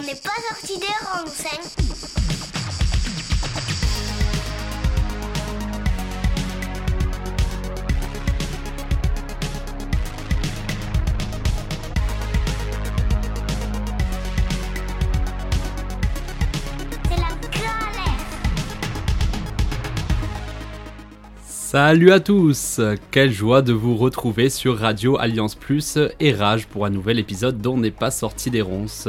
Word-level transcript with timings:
On 0.00 0.02
n'est 0.02 0.14
pas 0.14 0.30
sorti 0.48 0.78
des 0.78 0.86
rangs, 0.86 1.26
Salut 21.46 22.10
à 22.10 22.18
tous. 22.18 22.80
Quelle 23.10 23.30
joie 23.30 23.62
de 23.62 23.72
vous 23.72 23.96
retrouver 23.96 24.48
sur 24.48 24.78
Radio 24.78 25.18
Alliance 25.18 25.54
Plus 25.54 25.98
et 26.18 26.32
Rage 26.32 26.66
pour 26.66 26.86
un 26.86 26.90
nouvel 26.90 27.18
épisode 27.18 27.60
dont 27.60 27.76
n'est 27.76 27.90
pas 27.90 28.10
sorti 28.10 28.50
des 28.50 28.62
ronces. 28.62 29.08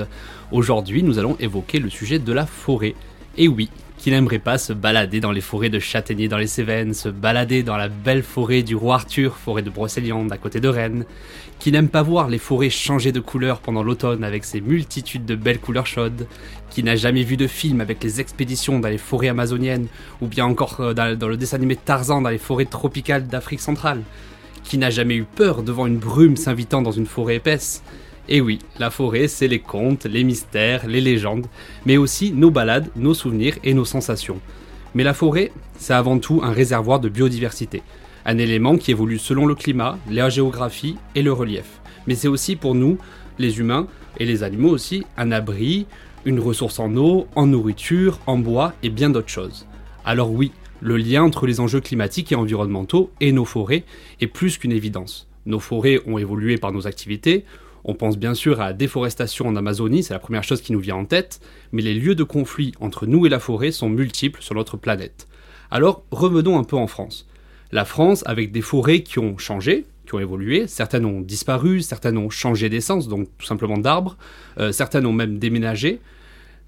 Aujourd'hui, 0.51 1.01
nous 1.01 1.17
allons 1.17 1.37
évoquer 1.39 1.79
le 1.79 1.89
sujet 1.89 2.19
de 2.19 2.33
la 2.33 2.45
forêt. 2.45 2.93
Et 3.37 3.47
oui, 3.47 3.69
qui 3.97 4.11
n'aimerait 4.11 4.37
pas 4.37 4.57
se 4.57 4.73
balader 4.73 5.21
dans 5.21 5.31
les 5.31 5.39
forêts 5.39 5.69
de 5.69 5.79
châtaigniers 5.79 6.27
dans 6.27 6.37
les 6.37 6.47
Cévennes, 6.47 6.93
se 6.93 7.07
balader 7.07 7.63
dans 7.63 7.77
la 7.77 7.87
belle 7.87 8.21
forêt 8.21 8.61
du 8.61 8.75
roi 8.75 8.95
Arthur, 8.95 9.37
forêt 9.37 9.61
de 9.61 9.69
Brocéliande 9.69 10.29
à 10.33 10.37
côté 10.37 10.59
de 10.59 10.67
Rennes, 10.67 11.05
qui 11.59 11.71
n'aime 11.71 11.87
pas 11.87 12.01
voir 12.01 12.27
les 12.27 12.37
forêts 12.37 12.69
changer 12.69 13.13
de 13.13 13.21
couleur 13.21 13.61
pendant 13.61 13.81
l'automne 13.81 14.25
avec 14.25 14.43
ses 14.43 14.59
multitudes 14.59 15.23
de 15.23 15.35
belles 15.35 15.59
couleurs 15.59 15.87
chaudes, 15.87 16.27
qui 16.69 16.83
n'a 16.83 16.97
jamais 16.97 17.23
vu 17.23 17.37
de 17.37 17.47
film 17.47 17.79
avec 17.79 18.03
les 18.03 18.19
expéditions 18.19 18.79
dans 18.81 18.89
les 18.89 18.97
forêts 18.97 19.29
amazoniennes, 19.29 19.87
ou 20.19 20.27
bien 20.27 20.43
encore 20.45 20.81
euh, 20.81 20.93
dans, 20.93 21.17
dans 21.17 21.29
le 21.29 21.37
dessin 21.37 21.55
animé 21.55 21.77
Tarzan 21.77 22.21
dans 22.21 22.29
les 22.29 22.37
forêts 22.37 22.65
tropicales 22.65 23.27
d'Afrique 23.27 23.61
centrale, 23.61 24.01
qui 24.65 24.77
n'a 24.77 24.89
jamais 24.89 25.15
eu 25.15 25.23
peur 25.23 25.63
devant 25.63 25.87
une 25.87 25.97
brume 25.97 26.35
s'invitant 26.35 26.81
dans 26.81 26.91
une 26.91 27.05
forêt 27.05 27.37
épaisse, 27.37 27.83
et 28.29 28.41
oui, 28.41 28.59
la 28.79 28.89
forêt, 28.89 29.27
c'est 29.27 29.47
les 29.47 29.59
contes, 29.59 30.05
les 30.05 30.23
mystères, 30.23 30.87
les 30.87 31.01
légendes, 31.01 31.47
mais 31.85 31.97
aussi 31.97 32.31
nos 32.31 32.51
balades, 32.51 32.89
nos 32.95 33.13
souvenirs 33.13 33.57
et 33.63 33.73
nos 33.73 33.85
sensations. 33.85 34.39
Mais 34.93 35.03
la 35.03 35.13
forêt, 35.13 35.51
c'est 35.77 35.93
avant 35.93 36.19
tout 36.19 36.41
un 36.43 36.51
réservoir 36.51 36.99
de 36.99 37.09
biodiversité, 37.09 37.81
un 38.25 38.37
élément 38.37 38.77
qui 38.77 38.91
évolue 38.91 39.19
selon 39.19 39.45
le 39.45 39.55
climat, 39.55 39.97
la 40.09 40.29
géographie 40.29 40.97
et 41.15 41.23
le 41.23 41.33
relief. 41.33 41.81
Mais 42.07 42.15
c'est 42.15 42.27
aussi 42.27 42.55
pour 42.55 42.75
nous, 42.75 42.97
les 43.39 43.59
humains 43.59 43.87
et 44.17 44.25
les 44.25 44.43
animaux 44.43 44.69
aussi, 44.69 45.03
un 45.17 45.31
abri, 45.31 45.87
une 46.25 46.39
ressource 46.39 46.79
en 46.79 46.95
eau, 46.95 47.27
en 47.35 47.47
nourriture, 47.47 48.19
en 48.27 48.37
bois 48.37 48.73
et 48.83 48.89
bien 48.89 49.09
d'autres 49.09 49.29
choses. 49.29 49.65
Alors 50.05 50.31
oui, 50.31 50.51
le 50.81 50.97
lien 50.97 51.23
entre 51.23 51.47
les 51.47 51.59
enjeux 51.59 51.81
climatiques 51.81 52.31
et 52.31 52.35
environnementaux 52.35 53.11
et 53.19 53.31
nos 53.31 53.45
forêts 53.45 53.83
est 54.19 54.27
plus 54.27 54.57
qu'une 54.57 54.71
évidence. 54.71 55.27
Nos 55.45 55.59
forêts 55.59 55.99
ont 56.05 56.17
évolué 56.17 56.57
par 56.57 56.71
nos 56.71 56.87
activités, 56.87 57.45
on 57.83 57.93
pense 57.93 58.17
bien 58.17 58.33
sûr 58.33 58.61
à 58.61 58.67
la 58.67 58.73
déforestation 58.73 59.47
en 59.47 59.55
Amazonie, 59.55 60.03
c'est 60.03 60.13
la 60.13 60.19
première 60.19 60.43
chose 60.43 60.61
qui 60.61 60.73
nous 60.73 60.79
vient 60.79 60.95
en 60.95 61.05
tête, 61.05 61.39
mais 61.71 61.81
les 61.81 61.93
lieux 61.93 62.15
de 62.15 62.23
conflit 62.23 62.73
entre 62.79 63.05
nous 63.05 63.25
et 63.25 63.29
la 63.29 63.39
forêt 63.39 63.71
sont 63.71 63.89
multiples 63.89 64.41
sur 64.41 64.55
notre 64.55 64.77
planète. 64.77 65.27
Alors 65.71 66.03
revenons 66.11 66.59
un 66.59 66.63
peu 66.63 66.75
en 66.75 66.87
France. 66.87 67.27
La 67.71 67.85
France, 67.85 68.23
avec 68.25 68.51
des 68.51 68.61
forêts 68.61 69.01
qui 69.01 69.19
ont 69.19 69.37
changé, 69.37 69.85
qui 70.05 70.15
ont 70.15 70.19
évolué, 70.19 70.67
certaines 70.67 71.05
ont 71.05 71.21
disparu, 71.21 71.81
certaines 71.81 72.17
ont 72.17 72.29
changé 72.29 72.67
d'essence, 72.67 73.07
donc 73.07 73.29
tout 73.37 73.45
simplement 73.45 73.77
d'arbres, 73.77 74.17
euh, 74.57 74.71
certaines 74.71 75.05
ont 75.05 75.13
même 75.13 75.39
déménagé. 75.39 75.99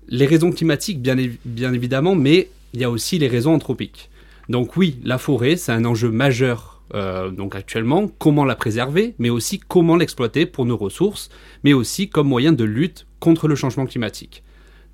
Les 0.07 0.25
raisons 0.25 0.51
climatiques, 0.51 1.01
bien, 1.01 1.17
bien 1.45 1.73
évidemment, 1.73 2.15
mais 2.15 2.49
il 2.73 2.79
y 2.79 2.83
a 2.83 2.89
aussi 2.89 3.19
les 3.19 3.27
raisons 3.27 3.53
anthropiques. 3.53 4.09
Donc 4.49 4.77
oui, 4.77 4.97
la 5.03 5.17
forêt, 5.17 5.57
c'est 5.57 5.71
un 5.71 5.85
enjeu 5.85 6.09
majeur 6.09 6.72
euh, 6.93 7.31
donc 7.31 7.55
actuellement, 7.55 8.07
comment 8.19 8.45
la 8.45 8.55
préserver, 8.55 9.15
mais 9.17 9.29
aussi 9.29 9.59
comment 9.59 9.95
l'exploiter 9.95 10.45
pour 10.45 10.65
nos 10.65 10.77
ressources, 10.77 11.29
mais 11.63 11.73
aussi 11.73 12.09
comme 12.09 12.27
moyen 12.27 12.53
de 12.53 12.63
lutte 12.63 13.07
contre 13.19 13.47
le 13.47 13.55
changement 13.55 13.85
climatique. 13.85 14.43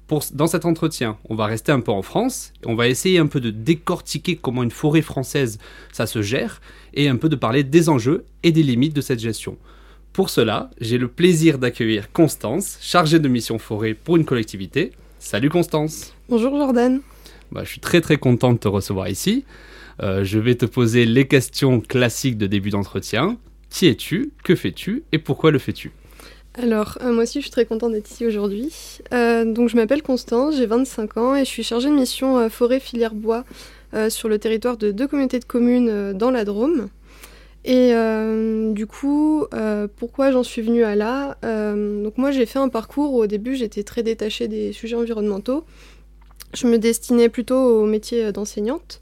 Pour, 0.07 0.23
dans 0.33 0.47
cet 0.47 0.65
entretien, 0.65 1.17
on 1.29 1.35
va 1.35 1.45
rester 1.45 1.71
un 1.71 1.81
peu 1.81 1.91
en 1.91 2.01
France, 2.01 2.53
on 2.65 2.73
va 2.75 2.87
essayer 2.87 3.19
un 3.19 3.27
peu 3.27 3.39
de 3.39 3.51
décortiquer 3.51 4.37
comment 4.37 4.63
une 4.63 4.71
forêt 4.71 5.03
française 5.03 5.59
ça 5.91 6.07
se 6.07 6.21
gère, 6.21 6.61
et 6.93 7.09
un 7.09 7.17
peu 7.17 7.29
de 7.29 7.35
parler 7.35 7.63
des 7.63 7.89
enjeux 7.89 8.25
et 8.43 8.51
des 8.51 8.63
limites 8.63 8.95
de 8.95 9.01
cette 9.01 9.19
gestion. 9.19 9.57
Pour 10.13 10.29
cela, 10.29 10.71
j'ai 10.81 10.97
le 10.97 11.07
plaisir 11.07 11.59
d'accueillir 11.59 12.11
Constance, 12.11 12.79
chargée 12.81 13.19
de 13.19 13.27
mission 13.27 13.59
forêt 13.59 13.93
pour 13.93 14.17
une 14.17 14.25
collectivité. 14.25 14.91
Salut 15.19 15.49
Constance 15.49 16.15
Bonjour 16.27 16.57
Jordan 16.57 17.01
bah, 17.51 17.63
Je 17.63 17.69
suis 17.69 17.79
très 17.79 18.01
très 18.01 18.17
content 18.17 18.53
de 18.53 18.57
te 18.57 18.67
recevoir 18.67 19.09
ici. 19.09 19.45
Euh, 20.01 20.23
je 20.23 20.39
vais 20.39 20.55
te 20.55 20.65
poser 20.65 21.05
les 21.05 21.27
questions 21.27 21.81
classiques 21.81 22.37
de 22.37 22.47
début 22.47 22.69
d'entretien. 22.69 23.37
Qui 23.69 23.87
es-tu? 23.87 24.31
Que 24.43 24.55
fais-tu? 24.55 25.03
Et 25.11 25.19
pourquoi 25.19 25.51
le 25.51 25.59
fais-tu? 25.59 25.91
Alors, 26.55 26.97
euh, 27.01 27.13
moi 27.13 27.23
aussi, 27.23 27.39
je 27.39 27.43
suis 27.43 27.51
très 27.51 27.65
contente 27.65 27.91
d'être 27.91 28.09
ici 28.09 28.25
aujourd'hui. 28.25 28.71
Euh, 29.13 29.45
donc, 29.45 29.69
je 29.69 29.75
m'appelle 29.75 30.01
Constance, 30.01 30.55
j'ai 30.55 30.65
25 30.65 31.17
ans 31.17 31.35
et 31.35 31.39
je 31.39 31.49
suis 31.49 31.63
chargée 31.63 31.89
de 31.89 31.95
mission 31.95 32.49
forêt 32.49 32.79
filière 32.79 33.13
bois 33.13 33.43
sur 34.09 34.29
le 34.29 34.37
territoire 34.37 34.77
de 34.77 34.91
deux 34.91 35.07
communautés 35.07 35.39
de 35.39 35.45
communes 35.45 36.13
dans 36.13 36.29
la 36.29 36.45
Drôme. 36.45 36.89
Et 37.65 37.91
du 38.73 38.85
coup, 38.85 39.47
pourquoi 39.97 40.31
j'en 40.31 40.43
suis 40.43 40.61
venue 40.61 40.83
à 40.83 40.95
là? 40.95 41.37
Donc, 41.43 42.17
moi, 42.17 42.29
j'ai 42.29 42.45
fait 42.45 42.59
un 42.59 42.69
parcours 42.69 43.13
où 43.13 43.23
au 43.23 43.27
début, 43.27 43.55
j'étais 43.55 43.81
très 43.81 44.03
détachée 44.03 44.47
des 44.47 44.73
sujets 44.73 44.95
environnementaux. 44.95 45.65
Je 46.53 46.67
me 46.67 46.77
destinais 46.77 47.29
plutôt 47.29 47.81
au 47.81 47.85
métier 47.87 48.31
d'enseignante. 48.31 49.01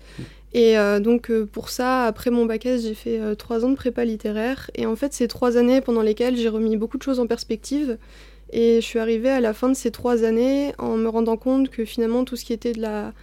Et 0.57 0.75
euh, 0.75 0.99
donc 0.99 1.29
euh, 1.29 1.45
pour 1.45 1.69
ça, 1.69 2.05
après 2.05 2.31
mon 2.31 2.47
bac 2.47 2.65
S, 2.65 2.81
j'ai 2.81 2.95
fait 2.95 3.19
euh, 3.19 3.35
trois 3.35 3.63
ans 3.63 3.69
de 3.69 3.75
prépa 3.75 4.03
littéraire. 4.03 4.71
Et 4.73 4.87
en 4.87 4.95
fait, 4.95 5.13
c'est 5.13 5.27
trois 5.27 5.55
années 5.55 5.81
pendant 5.81 6.01
lesquelles 6.01 6.35
j'ai 6.35 6.49
remis 6.49 6.77
beaucoup 6.77 6.97
de 6.97 7.03
choses 7.03 7.19
en 7.19 7.27
perspective. 7.27 7.99
Et 8.51 8.81
je 8.81 8.85
suis 8.85 8.97
arrivée 8.97 9.29
à 9.29 9.39
la 9.39 9.53
fin 9.53 9.69
de 9.69 9.75
ces 9.75 9.91
trois 9.91 10.23
années 10.23 10.73
en 10.79 10.97
me 10.97 11.09
rendant 11.09 11.37
compte 11.37 11.69
que 11.69 11.85
finalement 11.85 12.25
tout 12.25 12.35
ce 12.35 12.43
qui 12.43 12.53
était 12.53 12.73
de 12.73 12.81
la, 12.81 13.13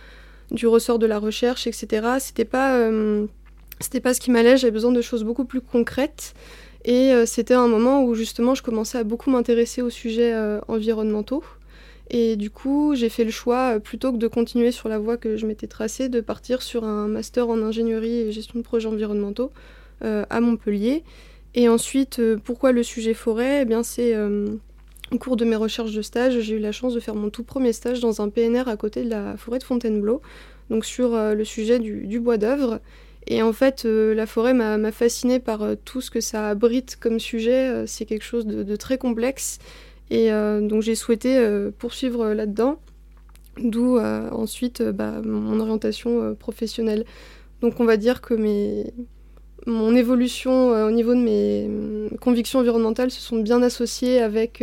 du 0.53 0.69
ressort 0.69 1.01
de 1.01 1.07
la 1.07 1.19
recherche, 1.19 1.67
etc., 1.67 2.07
c'était 2.21 2.45
pas, 2.45 2.89
c'était 3.81 4.01
pas 4.01 4.15
ce 4.15 4.21
qui 4.21 4.31
m'allait. 4.31 4.57
J'avais 4.57 4.71
besoin 4.71 4.93
de 4.93 5.01
choses 5.01 5.25
beaucoup 5.25 5.47
plus 5.47 5.63
concrètes. 5.63 6.35
Et 6.85 7.15
c'était 7.25 7.55
un 7.55 7.69
moment 7.69 8.05
où 8.05 8.15
justement 8.15 8.55
je 8.55 8.63
commençais 8.63 8.99
à 8.99 9.05
beaucoup 9.05 9.31
m'intéresser 9.31 9.81
aux 9.81 9.89
sujets 9.89 10.35
environnementaux. 10.69 11.43
Et 12.11 12.37
du 12.37 12.51
coup, 12.51 12.95
j'ai 12.95 13.09
fait 13.09 13.25
le 13.25 13.31
choix, 13.31 13.77
euh, 13.77 13.79
plutôt 13.79 14.13
que 14.13 14.19
de 14.19 14.29
continuer 14.29 14.73
sur 14.73 14.89
la 14.89 14.99
voie 14.99 15.17
que 15.17 15.37
je 15.37 15.47
m'étais 15.47 15.67
tracée, 15.67 16.09
de 16.09 16.21
partir 16.21 16.63
sur 16.63 16.85
un 16.85 17.09
master 17.09 17.49
en 17.49 17.63
ingénierie 17.63 18.21
et 18.21 18.33
gestion 18.33 18.59
de 18.59 18.65
projets 18.65 18.89
environnementaux 18.89 19.51
euh, 20.05 20.25
à 20.29 20.41
Montpellier. 20.41 21.03
Et 21.55 21.69
ensuite, 21.69 22.19
euh, 22.19 22.37
pourquoi 22.43 22.73
le 22.73 22.83
sujet 22.83 23.15
forêt? 23.15 23.63
Eh 23.63 23.65
bien, 23.65 23.83
c'est 23.83 24.15
au 25.13 25.19
cours 25.19 25.37
de 25.37 25.45
mes 25.45 25.57
recherches 25.57 25.93
de 25.93 26.03
stage, 26.03 26.41
j'ai 26.41 26.57
eu 26.57 26.59
la 26.59 26.73
chance 26.73 26.95
de 26.95 27.01
faire 27.01 27.15
mon 27.15 27.31
tout 27.31 27.45
premier 27.45 27.73
stage 27.73 28.01
dans 28.01 28.21
un 28.21 28.29
PNR 28.29 28.69
à 28.69 28.77
côté 28.77 29.05
de 29.05 29.11
la 29.11 29.37
forêt 29.37 29.59
de 29.59 29.65
Fontainebleau, 29.65 30.23
donc 30.71 30.85
sur 30.85 31.15
le 31.15 31.45
sujet 31.45 31.79
du, 31.79 32.21
bois 32.21 32.39
d'œuvre. 32.39 32.81
Et 33.27 33.43
en 33.43 33.53
fait, 33.53 33.85
la 33.85 34.27
forêt 34.27 34.55
m'a 34.55 34.93
fascinée 34.93 35.41
par 35.41 35.77
tout 35.85 36.01
ce 36.01 36.11
que 36.11 36.21
ça 36.21 36.49
abrite 36.49 36.97
comme 36.99 37.21
sujet. 37.21 37.85
c'est 37.87 38.07
quelque 38.07 38.25
chose 38.25 38.47
de, 38.47 38.77
très 38.77 38.97
complexe 38.97 39.59
et 40.11 40.31
euh, 40.31 40.61
donc 40.67 40.83
j'ai 40.83 40.95
souhaité 40.95 41.39
euh, 41.39 41.71
poursuivre 41.77 42.33
là-dedans, 42.33 42.79
d'où 43.59 43.97
euh, 43.97 44.29
ensuite 44.31 44.83
bah, 44.83 45.21
mon 45.25 45.61
orientation 45.61 46.35
professionnelle. 46.35 47.05
Donc 47.61 47.81
on 47.81 47.85
va 47.85 47.97
dire 47.97 48.21
que 48.21 48.35
mes, 48.35 48.93
mon 49.67 49.95
évolution 49.95 50.71
au 50.71 50.91
niveau 50.91 51.15
de 51.15 51.21
mes 51.21 51.71
convictions 52.21 52.59
environnementales 52.59 53.11
se 53.11 53.21
sont 53.21 53.41
bien 53.41 53.63
associées 53.63 54.21
avec, 54.21 54.63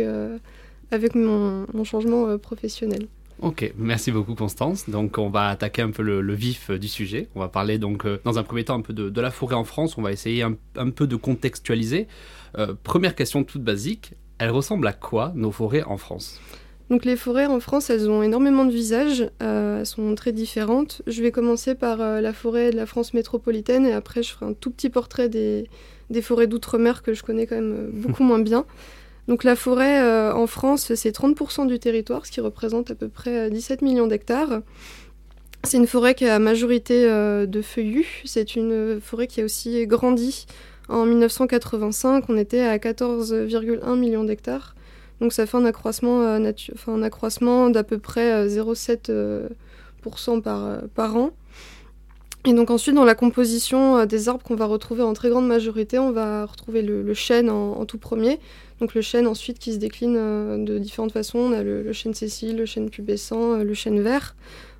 avec 0.92 1.14
mon, 1.16 1.66
changement 1.84 2.38
professionnel. 2.38 3.08
Ok, 3.40 3.72
merci 3.76 4.12
beaucoup 4.12 4.36
Constance. 4.36 4.88
Donc 4.88 5.18
on 5.18 5.30
va 5.30 5.48
attaquer 5.48 5.82
un 5.82 5.90
peu 5.90 6.02
le, 6.02 6.34
vif 6.34 6.70
du 6.70 6.86
sujet. 6.86 7.28
On 7.34 7.40
va 7.40 7.48
parler 7.48 7.78
donc 7.78 8.06
dans 8.22 8.38
un 8.38 8.44
premier 8.44 8.62
temps 8.62 8.76
un 8.76 8.82
peu 8.82 8.92
de, 8.92 9.10
de 9.10 9.20
la 9.20 9.32
forêt 9.32 9.56
en 9.56 9.64
France. 9.64 9.98
On 9.98 10.02
va 10.02 10.12
essayer 10.12 10.44
un 10.44 10.90
peu 10.90 11.08
de 11.08 11.16
contextualiser. 11.16 12.06
première 12.84 13.16
question 13.16 13.42
toute 13.42 13.64
basique. 13.64 14.14
Elles 14.42 14.50
ressemblent 14.50 14.88
à 14.88 14.92
quoi 14.92 15.30
nos 15.36 15.52
forêts 15.52 15.84
en 15.84 15.96
France? 15.96 16.40
Donc 16.90 17.04
les 17.04 17.14
forêts 17.14 17.46
en 17.46 17.60
France, 17.60 17.90
elles 17.90 18.10
ont 18.10 18.24
énormément 18.24 18.64
de 18.64 18.72
visages, 18.72 19.30
euh, 19.40 19.78
elles 19.78 19.86
sont 19.86 20.16
très 20.16 20.32
différentes. 20.32 21.00
Je 21.06 21.22
vais 21.22 21.30
commencer 21.30 21.76
par 21.76 22.00
euh, 22.00 22.20
la 22.20 22.32
forêt 22.32 22.72
de 22.72 22.76
la 22.76 22.86
France 22.86 23.14
métropolitaine 23.14 23.86
et 23.86 23.92
après 23.92 24.24
je 24.24 24.32
ferai 24.32 24.46
un 24.46 24.52
tout 24.52 24.72
petit 24.72 24.90
portrait 24.90 25.28
des, 25.28 25.68
forêts 26.22 26.48
d'outre-mer 26.48 27.04
que 27.04 27.14
je 27.14 27.22
connais 27.22 27.46
quand 27.46 27.54
même 27.54 27.72
euh, 27.72 27.90
beaucoup 27.92 28.24
moins 28.24 28.40
bien. 28.40 28.66
Donc 29.28 29.44
la 29.44 29.54
forêt 29.54 30.32
en 30.32 30.48
France, 30.48 30.92
c'est 30.96 31.16
30% 31.16 31.68
du 31.68 31.78
territoire, 31.78 32.26
ce 32.26 32.32
qui 32.32 32.40
représente 32.40 32.90
à 32.90 32.96
peu 32.96 33.06
près 33.06 33.48
17 33.48 33.80
millions 33.80 34.08
d'hectares. 34.08 34.62
C'est 35.62 35.76
une 35.76 35.86
forêt 35.86 36.16
qui 36.16 36.26
a 36.26 36.40
majorité 36.40 37.04
de 37.04 37.62
feuillus, 37.62 38.22
c'est 38.24 38.56
une 38.56 39.00
forêt 39.00 39.28
qui 39.28 39.40
a 39.40 39.44
aussi 39.44 39.86
grandi 39.86 40.46
en 40.92 41.06
1985, 41.06 42.24
on 42.28 42.36
était 42.36 42.60
à 42.60 42.76
14,1 42.78 43.98
millions 43.98 44.24
d'hectares. 44.24 44.74
Donc 45.20 45.32
ça 45.32 45.46
fait 45.46 45.56
un 45.56 45.64
accroissement, 45.64 46.22
euh, 46.22 47.02
accroissement 47.02 47.70
d'à 47.70 47.84
peu 47.84 47.98
près 47.98 48.46
0,7% 48.48 49.10
euh, 49.10 50.40
par, 50.40 50.82
par 50.94 51.16
an. 51.16 51.30
Et 52.44 52.54
donc 52.54 52.70
ensuite, 52.70 52.96
dans 52.96 53.04
la 53.04 53.14
composition 53.14 54.04
des 54.04 54.28
arbres 54.28 54.42
qu'on 54.42 54.56
va 54.56 54.66
retrouver 54.66 55.02
en 55.02 55.12
très 55.12 55.30
grande 55.30 55.46
majorité, 55.46 56.00
on 56.00 56.10
va 56.10 56.44
retrouver 56.44 56.82
le, 56.82 57.14
chêne 57.14 57.48
en, 57.48 57.84
tout 57.86 57.98
premier. 57.98 58.40
Donc 58.80 58.94
le 58.94 59.00
chêne 59.00 59.28
ensuite 59.28 59.60
qui 59.60 59.72
se 59.72 59.78
décline 59.78 60.64
de 60.64 60.78
différentes 60.78 61.12
façons. 61.12 61.38
On 61.38 61.52
a 61.52 61.62
le, 61.62 61.92
chêne 61.92 62.14
sessile, 62.14 62.56
le 62.56 62.66
chêne 62.66 62.90
pubescent, 62.90 63.58
le 63.58 63.74
chêne 63.74 64.00
vert. 64.00 64.34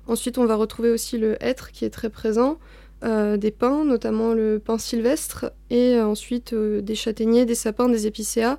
Ensuite, 0.07 0.37
on 0.37 0.45
va 0.45 0.55
retrouver 0.55 0.89
aussi 0.89 1.17
le 1.17 1.41
hêtre 1.41 1.71
qui 1.71 1.85
est 1.85 1.89
très 1.89 2.09
présent. 2.09 2.57
Euh, 3.03 3.35
des 3.35 3.51
pins, 3.51 3.83
notamment 3.83 4.33
le 4.33 4.59
pin 4.59 4.77
sylvestre, 4.77 5.51
et 5.69 5.95
euh, 5.95 6.05
ensuite 6.05 6.53
euh, 6.53 6.79
des 6.79 6.95
châtaigniers, 6.95 7.45
des 7.45 7.55
sapins, 7.55 7.89
des 7.89 8.07
épicéas. 8.07 8.57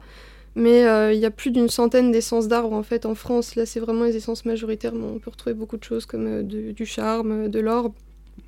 Mais 0.54 0.82
il 1.12 1.18
y 1.18 1.26
a 1.26 1.32
plus 1.32 1.50
d'une 1.50 1.68
centaine 1.68 2.12
d'essences 2.12 2.46
d'arbres 2.46 2.74
en 2.74 2.84
fait 2.84 3.06
en 3.06 3.16
France. 3.16 3.56
Là, 3.56 3.66
c'est 3.66 3.80
vraiment 3.80 4.04
les 4.04 4.14
essences 4.14 4.44
majoritaires, 4.44 4.94
mais 4.94 5.04
on 5.04 5.18
peut 5.18 5.30
retrouver 5.30 5.52
beaucoup 5.52 5.76
de 5.76 5.82
choses 5.82 6.06
comme 6.06 6.44
du 6.44 6.86
charme, 6.86 7.48
de 7.48 7.58
l'orbe. 7.58 7.92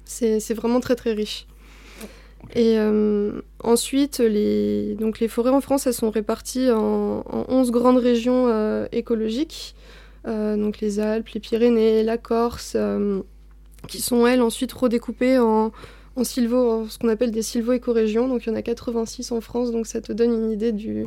C'est 0.05 0.55
vraiment 0.55 0.79
très 0.79 0.95
très 0.95 1.15
riche. 1.15 1.49
Et 2.55 2.79
ensuite, 3.65 4.21
les, 4.21 4.95
donc 4.95 5.19
les 5.19 5.27
forêts 5.27 5.51
en 5.51 5.61
France, 5.61 5.89
elles 5.89 5.95
sont 5.95 6.11
réparties 6.11 6.71
en, 6.71 7.25
en 7.27 7.45
11 7.49 7.73
grandes 7.73 7.99
régions 7.99 8.87
écologiques. 8.93 9.75
donc 10.25 10.79
les 10.79 11.01
Alpes, 11.01 11.31
les 11.31 11.41
Pyrénées, 11.41 12.05
la 12.05 12.19
Corse, 12.19 12.77
qui 13.87 14.01
sont 14.01 14.27
elles 14.27 14.43
ensuite 14.43 14.73
redécoupées 14.73 15.39
en, 15.39 15.73
en 16.17 16.25
sylvo, 16.25 16.87
ce 16.89 16.99
qu'on 16.99 17.09
appelle 17.09 17.31
des 17.31 17.43
sylvo-écorégions. 17.43 18.27
Donc 18.27 18.47
il 18.47 18.49
y 18.49 18.53
en 18.53 18.57
a 18.57 18.63
86 18.63 19.33
en 19.33 19.41
France, 19.41 19.71
donc 19.71 19.87
ça 19.87 20.01
te 20.01 20.13
donne 20.13 20.33
une 20.33 20.51
idée 20.51 20.73
du, 20.73 21.05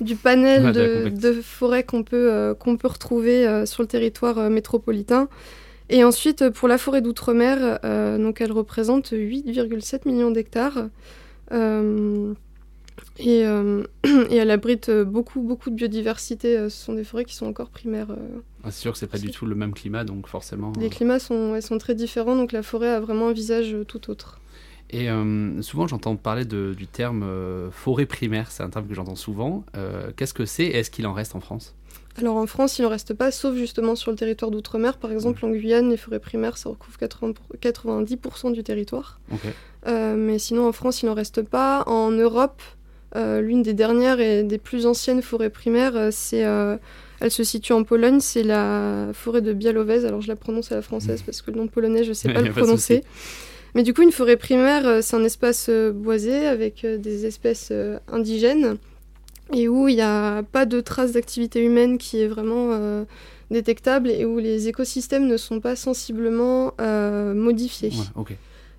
du 0.00 0.16
panel 0.16 0.72
de, 0.72 1.32
forêts 1.42 1.84
qu'on 1.84 2.02
peut, 2.02 2.32
euh, 2.32 2.54
qu'on 2.54 2.76
peut 2.76 2.88
retrouver 2.88 3.46
euh, 3.46 3.66
sur 3.66 3.82
le 3.82 3.88
territoire 3.88 4.38
euh, 4.38 4.48
métropolitain. 4.48 5.28
Et 5.88 6.02
ensuite, 6.02 6.48
pour 6.50 6.66
la 6.66 6.78
forêt 6.78 7.00
d'outre-mer, 7.00 7.78
donc 8.18 8.40
elle 8.40 8.50
représente 8.50 9.12
8,7 9.12 10.00
millions 10.08 10.32
d'hectares. 10.32 10.88
Et, 11.52 11.54
et, 13.20 14.36
elle 14.36 14.50
abrite 14.50 14.90
beaucoup, 14.90 15.42
beaucoup 15.42 15.70
de 15.70 15.76
biodiversité. 15.76 16.56
Ce 16.68 16.70
sont 16.70 16.94
des 16.94 17.04
forêts 17.04 17.24
qui 17.24 17.36
sont 17.36 17.46
encore 17.46 17.70
primaires. 17.70 18.08
C'est 18.66 18.80
sûr 18.80 18.92
que 18.92 18.98
c'est 18.98 19.06
pas 19.06 19.18
du 19.18 19.30
tout 19.30 19.46
le 19.46 19.54
même 19.54 19.72
climat, 19.72 20.04
donc 20.04 20.26
forcément. 20.26 20.72
Les 20.78 20.88
climats 20.88 21.18
sont, 21.18 21.54
elles 21.54 21.62
sont 21.62 21.78
très 21.78 21.94
différents, 21.94 22.36
donc 22.36 22.52
la 22.52 22.62
forêt 22.62 22.88
a 22.88 23.00
vraiment 23.00 23.28
un 23.28 23.32
visage 23.32 23.76
tout 23.88 24.10
autre. 24.10 24.40
Et 24.90 25.08
souvent, 25.62 25.88
j'entends 25.88 26.14
parler 26.14 26.44
de, 26.44 26.72
du 26.76 26.86
terme 26.86 27.26
forêt 27.72 28.06
primaire. 28.06 28.52
C'est 28.52 28.62
un 28.62 28.70
terme 28.70 28.86
que 28.86 28.94
j'entends 28.94 29.16
souvent. 29.16 29.64
Qu'est-ce 30.16 30.34
que 30.34 30.46
c'est 30.46 30.64
et 30.64 30.76
est-ce 30.76 30.90
qu'il 30.90 31.06
en 31.06 31.12
reste 31.12 31.34
en 31.34 31.40
France? 31.40 31.74
Alors 32.18 32.36
en 32.36 32.46
France, 32.46 32.78
il 32.78 32.82
n'en 32.82 32.88
reste 32.88 33.12
pas, 33.12 33.30
sauf 33.30 33.56
justement 33.56 33.94
sur 33.94 34.10
le 34.10 34.16
territoire 34.16 34.50
d'outre-mer. 34.50 34.96
Par 34.98 35.10
exemple, 35.12 35.44
en 35.44 35.50
Guyane, 35.50 35.90
les 35.90 35.96
forêts 35.96 36.20
primaires, 36.20 36.56
ça 36.56 36.70
recouvre 36.70 36.96
80 36.98 37.32
90% 37.60 38.52
du 38.52 38.62
territoire. 38.62 39.20
mais 39.86 40.38
sinon, 40.38 40.68
en 40.68 40.72
France, 40.72 41.02
il 41.02 41.06
n'en 41.06 41.14
reste 41.14 41.42
pas. 41.42 41.82
En 41.86 42.10
Europe, 42.12 42.62
euh, 43.14 43.40
l'une 43.40 43.62
des 43.62 43.72
dernières 43.72 44.20
et 44.20 44.42
des 44.42 44.58
plus 44.58 44.86
anciennes 44.86 45.22
forêts 45.22 45.50
primaires, 45.50 45.96
euh, 45.96 46.08
c'est, 46.12 46.44
euh, 46.44 46.76
elle 47.20 47.30
se 47.30 47.44
situe 47.44 47.72
en 47.72 47.84
Pologne, 47.84 48.20
c'est 48.20 48.42
la 48.42 49.08
forêt 49.12 49.40
de 49.40 49.52
Białowież. 49.52 50.04
Alors 50.04 50.20
je 50.20 50.28
la 50.28 50.36
prononce 50.36 50.72
à 50.72 50.76
la 50.76 50.82
française 50.82 51.22
parce 51.22 51.42
que 51.42 51.50
le 51.50 51.58
nom 51.58 51.66
polonais, 51.66 52.04
je 52.04 52.10
ne 52.10 52.14
sais 52.14 52.32
pas 52.32 52.42
le 52.42 52.50
prononcer. 52.50 53.02
Mais 53.74 53.82
du 53.82 53.92
coup, 53.92 54.02
une 54.02 54.12
forêt 54.12 54.36
primaire, 54.36 55.02
c'est 55.02 55.16
un 55.16 55.24
espace 55.24 55.68
boisé 55.94 56.46
avec 56.46 56.86
des 56.86 57.26
espèces 57.26 57.72
indigènes 58.08 58.76
et 59.52 59.68
où 59.68 59.88
il 59.88 59.96
n'y 59.96 60.02
a 60.02 60.42
pas 60.44 60.66
de 60.66 60.80
traces 60.80 61.12
d'activité 61.12 61.62
humaine 61.62 61.98
qui 61.98 62.20
est 62.20 62.26
vraiment 62.26 63.04
détectable 63.50 64.10
et 64.10 64.24
où 64.24 64.38
les 64.38 64.68
écosystèmes 64.68 65.26
ne 65.26 65.36
sont 65.36 65.60
pas 65.60 65.76
sensiblement 65.76 66.72
modifiés. 66.78 67.92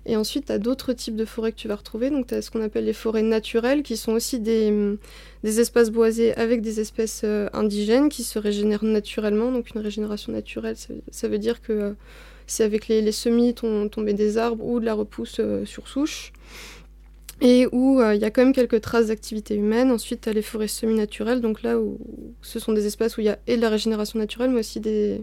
Et 0.06 0.16
ensuite, 0.16 0.46
tu 0.46 0.52
as 0.52 0.58
d'autres 0.58 0.92
types 0.92 1.16
de 1.16 1.24
forêts 1.24 1.52
que 1.52 1.58
tu 1.58 1.68
vas 1.68 1.76
retrouver. 1.76 2.10
Donc, 2.10 2.28
tu 2.28 2.34
as 2.34 2.42
ce 2.42 2.50
qu'on 2.50 2.62
appelle 2.62 2.84
les 2.84 2.92
forêts 2.92 3.22
naturelles, 3.22 3.82
qui 3.82 3.96
sont 3.96 4.12
aussi 4.12 4.40
des, 4.40 4.96
des 5.44 5.60
espaces 5.60 5.90
boisés 5.90 6.34
avec 6.34 6.62
des 6.62 6.80
espèces 6.80 7.22
euh, 7.24 7.48
indigènes 7.52 8.08
qui 8.08 8.24
se 8.24 8.38
régénèrent 8.38 8.84
naturellement. 8.84 9.52
Donc, 9.52 9.70
une 9.74 9.80
régénération 9.80 10.32
naturelle, 10.32 10.76
ça, 11.10 11.28
veut 11.28 11.38
dire 11.38 11.60
que 11.60 11.72
euh, 11.72 11.92
c'est 12.46 12.64
avec 12.64 12.88
les, 12.88 13.12
semis 13.12 13.54
tombés 13.54 14.14
des 14.14 14.38
arbres 14.38 14.64
ou 14.64 14.80
de 14.80 14.86
la 14.86 14.94
repousse 14.94 15.36
euh, 15.40 15.64
sur 15.66 15.88
souche. 15.88 16.32
Et 17.40 17.68
où 17.70 18.02
il 18.02 18.20
y 18.20 18.24
a 18.24 18.32
quand 18.32 18.42
même 18.42 18.52
quelques 18.52 18.80
traces 18.80 19.06
d'activité 19.06 19.54
humaine. 19.54 19.92
Ensuite, 19.92 20.22
tu 20.22 20.28
as 20.28 20.32
les 20.32 20.42
forêts 20.42 20.66
semi-naturelles, 20.66 21.40
donc 21.40 21.62
là 21.62 21.78
où 21.78 21.96
ce 22.42 22.58
sont 22.58 22.72
des 22.72 22.86
espaces 22.86 23.16
où 23.16 23.20
il 23.20 23.26
y 23.26 23.28
a 23.28 23.38
et 23.46 23.56
de 23.56 23.62
la 23.62 23.68
régénération 23.68 24.18
naturelle, 24.18 24.50
mais 24.50 24.58
aussi 24.58 24.80
des, 24.80 25.22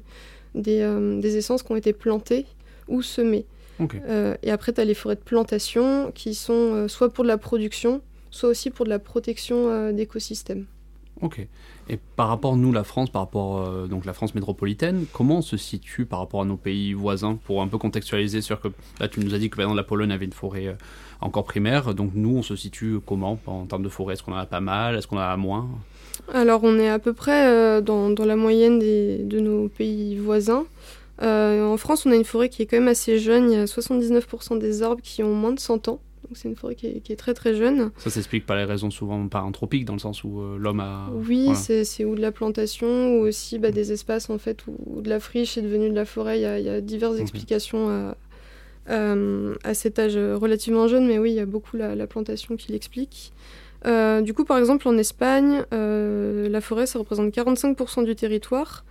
des 0.54 1.38
essences 1.38 1.62
qui 1.62 1.74
ont 1.74 1.76
été 1.76 1.92
plantées 1.92 2.46
ou 2.88 3.02
semées. 3.02 3.46
Euh, 3.82 4.36
et 4.44 4.52
après, 4.52 4.74
tu 4.74 4.82
as 4.82 4.86
les 4.86 4.94
forêts 4.94 5.16
de 5.16 5.22
plantation 5.22 6.12
qui 6.14 6.36
sont 6.36 6.54
euh, 6.54 6.88
soit 6.88 7.12
pour 7.12 7.24
de 7.24 7.30
la 7.30 7.38
production, 7.38 8.02
soit 8.32 8.50
aussi 8.50 8.70
pour 8.70 8.86
de 8.86 8.90
la 8.90 9.00
protection 9.00 9.70
euh, 9.70 9.92
d'écosystèmes. 9.92 10.66
Ok. 11.22 11.46
Et 11.88 11.98
par 12.16 12.28
rapport, 12.28 12.58
nous, 12.58 12.74
la 12.74 12.84
France, 12.84 13.10
par 13.10 13.22
rapport 13.22 13.88
donc 13.88 14.06
la 14.06 14.12
France 14.12 14.36
métropolitaine, 14.36 15.06
comment 15.14 15.38
on 15.38 15.42
se 15.42 15.56
situe 15.56 16.06
par 16.06 16.20
rapport 16.20 16.42
à 16.42 16.46
nos 16.46 16.58
pays 16.58 16.94
voisins 16.94 17.38
Pour 17.46 17.62
un 17.62 17.68
peu 17.68 17.78
contextualiser 17.78 18.42
sur 18.42 18.60
que 18.60 18.68
là, 19.00 19.08
tu 19.08 19.22
nous 19.22 19.34
as 19.34 19.38
dit 19.38 19.50
que 19.50 19.56
par 19.56 19.64
exemple, 19.64 19.78
la 19.78 19.84
Pologne 19.84 20.12
avait 20.12 20.26
une 20.26 20.34
forêt 20.34 20.76
encore 21.22 21.46
primaire. 21.46 21.94
Donc 21.94 22.12
nous, 22.16 22.38
on 22.38 22.42
se 22.42 22.58
situe 22.58 22.98
comment 23.06 23.40
en 23.46 23.66
termes 23.66 23.84
de 23.84 23.90
forêt? 23.90 24.16
Est-ce 24.16 24.24
qu'on 24.24 24.34
en 24.34 24.38
a 24.38 24.46
pas 24.46 24.60
mal? 24.60 24.98
Est-ce 24.98 25.08
qu'on 25.08 25.18
en 25.18 25.22
a 25.22 25.38
moins? 25.38 25.70
Alors, 26.34 26.62
on 26.64 26.78
est 26.80 26.90
à 26.90 27.00
peu 27.00 27.14
près 27.14 27.82
dans, 27.82 28.10
dans, 28.10 28.26
la 28.26 28.36
moyenne 28.36 28.80
des, 28.80 29.20
de 29.20 29.40
nos 29.40 29.70
pays 29.70 30.18
voisins. 30.18 30.66
Euh, 31.22 31.66
en 31.66 31.78
France, 31.78 32.06
on 32.06 32.12
a 32.12 32.16
une 32.16 32.26
forêt 32.26 32.50
qui 32.50 32.62
est 32.62 32.66
quand 32.66 32.78
même 32.78 32.88
assez 32.88 33.20
jeune. 33.20 33.52
Il 33.52 33.58
y 33.58 33.60
a 33.60 33.66
79% 33.66 34.58
des 34.58 34.84
arbres 34.84 35.02
qui 35.02 35.24
ont 35.24 35.34
moins 35.34 35.54
de 35.54 35.60
100 35.60 35.88
ans. 35.88 36.00
Donc 36.24 36.38
c'est 36.38 36.50
une 36.50 36.56
forêt 36.56 36.74
qui 36.74 36.88
est, 36.88 37.16
très 37.16 37.36
très 37.36 37.54
jeune. 37.54 37.92
Ça 37.98 38.10
s'explique 38.10 38.48
par 38.48 38.58
les 38.58 38.64
raisons 38.64 38.90
souvent 38.90 39.28
paranthropiques, 39.28 39.86
dans 39.86 39.94
le 39.94 40.00
sens 40.00 40.24
où 40.24 40.42
euh, 40.42 40.58
l'homme 40.58 40.80
a... 40.80 41.12
Oui, 41.14 41.50
c'est 41.54 42.04
ou 42.04 42.16
de 42.16 42.22
la 42.22 42.32
plantation, 42.32 43.16
ou 43.16 43.28
aussi 43.28 43.60
bah, 43.60 43.70
des 43.70 43.92
espaces 43.92 44.32
en 44.32 44.40
fait 44.40 44.66
où, 44.68 45.02
de 45.02 45.10
la 45.10 45.20
friche 45.20 45.56
est 45.56 45.62
devenue 45.62 45.90
de 45.90 45.94
la 45.94 46.06
forêt. 46.06 46.40
Il 46.40 46.42
y 46.42 46.70
a, 46.70 46.82
diverses 46.82 47.20
explications 47.20 47.90
à, 47.90 48.16
à, 49.64 49.74
cet 49.76 50.00
âge 50.00 50.18
relativement 50.18 50.88
jeune, 50.88 51.06
mais 51.06 51.20
oui, 51.20 51.30
il 51.30 51.36
y 51.36 51.40
a 51.40 51.46
beaucoup 51.46 51.78
la, 51.78 52.08
plantation 52.08 52.56
qui 52.56 52.72
l'explique. 52.72 53.32
Euh, 53.86 54.22
du 54.22 54.34
coup, 54.34 54.46
par 54.46 54.58
exemple, 54.58 54.88
en 54.88 54.98
Espagne, 54.98 55.64
la 55.72 56.62
forêt, 56.62 56.88
ça 56.88 56.98
représente 56.98 57.36
45% 57.36 58.04
du 58.04 58.16
territoire. 58.16 58.84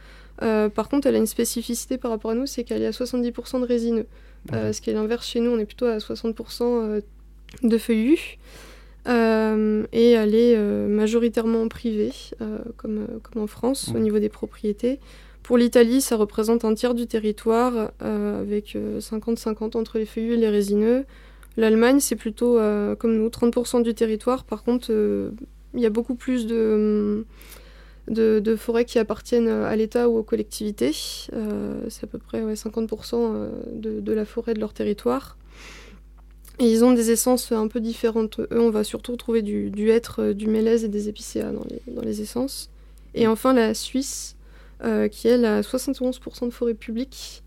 Euh, 0.43 0.69
par 0.69 0.89
contre, 0.89 1.07
elle 1.07 1.15
a 1.15 1.19
une 1.19 1.27
spécificité 1.27 1.99
par 1.99 2.11
rapport 2.11 2.33
à 2.33 2.35
nous, 2.35 2.47
c'est 2.47 2.65
qu'elle 2.65 2.83
est 2.83 2.87
à 2.87 2.91
70% 2.91 3.61
de 3.61 3.67
résineux. 3.67 4.07
Euh, 4.53 4.73
ce 4.73 4.81
qui 4.81 4.91
est 4.91 4.93
l'inverse 4.95 5.27
chez 5.27 5.41
nous, 5.41 5.51
on 5.51 5.59
est 5.59 5.65
plutôt 5.65 5.87
à 5.87 5.99
60% 5.99 6.63
euh, 6.63 7.01
de 7.63 7.79
feuillus. 7.79 8.39
et 9.07 10.11
elle 10.11 10.35
est 10.35 10.57
majoritairement 10.89 11.69
privée, 11.69 12.13
comme, 12.77 13.07
comme 13.23 13.43
en 13.43 13.47
France, 13.47 13.93
au 13.95 13.99
niveau 13.99 14.19
des 14.19 14.31
propriétés. 14.31 14.99
Pour 15.43 15.59
l'Italie, 15.59 16.01
ça 16.01 16.17
représente 16.17 16.65
un 16.65 16.75
tiers 16.75 16.95
du 16.95 17.07
territoire, 17.07 17.93
avec 18.01 18.77
50-50 18.77 19.77
entre 19.77 19.99
les 19.99 20.07
feuillus 20.07 20.35
et 20.35 20.37
les 20.39 20.49
résineux. 20.49 21.05
L'Allemagne, 21.59 22.01
c'est 22.01 22.17
plutôt, 22.17 22.59
comme 22.99 23.17
nous, 23.17 23.29
30% 23.29 23.83
du 23.83 23.95
territoire. 23.95 24.45
Par 24.45 24.65
contre, 24.65 24.91
il 25.75 25.81
y 25.81 25.87
a 25.87 25.91
beaucoup 25.91 26.15
plus 26.15 26.47
de 26.47 27.27
de, 28.09 28.57
forêts 28.57 28.85
qui 28.85 28.99
appartiennent 28.99 29.49
à 29.49 29.75
l'État 29.77 30.09
ou 30.09 30.19
aux 30.19 30.23
collectivités. 30.23 30.93
Euh, 31.33 31.81
c'est 31.89 32.05
à 32.05 32.07
peu 32.07 32.19
près 32.19 32.43
50% 32.43 33.15
euh, 33.15 33.51
de, 33.73 34.13
la 34.13 34.25
forêt 34.25 34.55
de 34.55 34.61
leur 34.61 34.73
territoire. 34.73 35.37
Et 36.61 36.71
ils 36.71 36.85
ont 36.85 36.93
des 36.93 37.11
essences 37.11 37.51
un 37.51 37.67
peu 37.67 37.81
différentes. 37.81 38.39
Eux, 38.39 38.61
on 38.61 38.71
va 38.71 38.85
surtout 38.85 39.17
trouver 39.17 39.43
du, 39.43 39.71
du 39.71 39.91
hêtre, 39.91 40.23
euh, 40.23 40.35
du 40.35 40.47
mélèze 40.47 40.85
et 40.85 40.89
des 40.89 41.09
épicéas 41.09 41.51
dans 41.51 41.65
les, 41.69 41.93
dans 41.93 42.03
les 42.03 42.21
essences. 42.21 42.71
Et 43.15 43.27
enfin, 43.27 43.53
la 43.53 43.75
Suisse, 43.75 44.37
qui 45.11 45.29
elle 45.29 45.47
a 45.47 45.63
71% 45.63 46.47
de 46.47 46.51
forêt 46.51 46.75
publique 46.75 47.43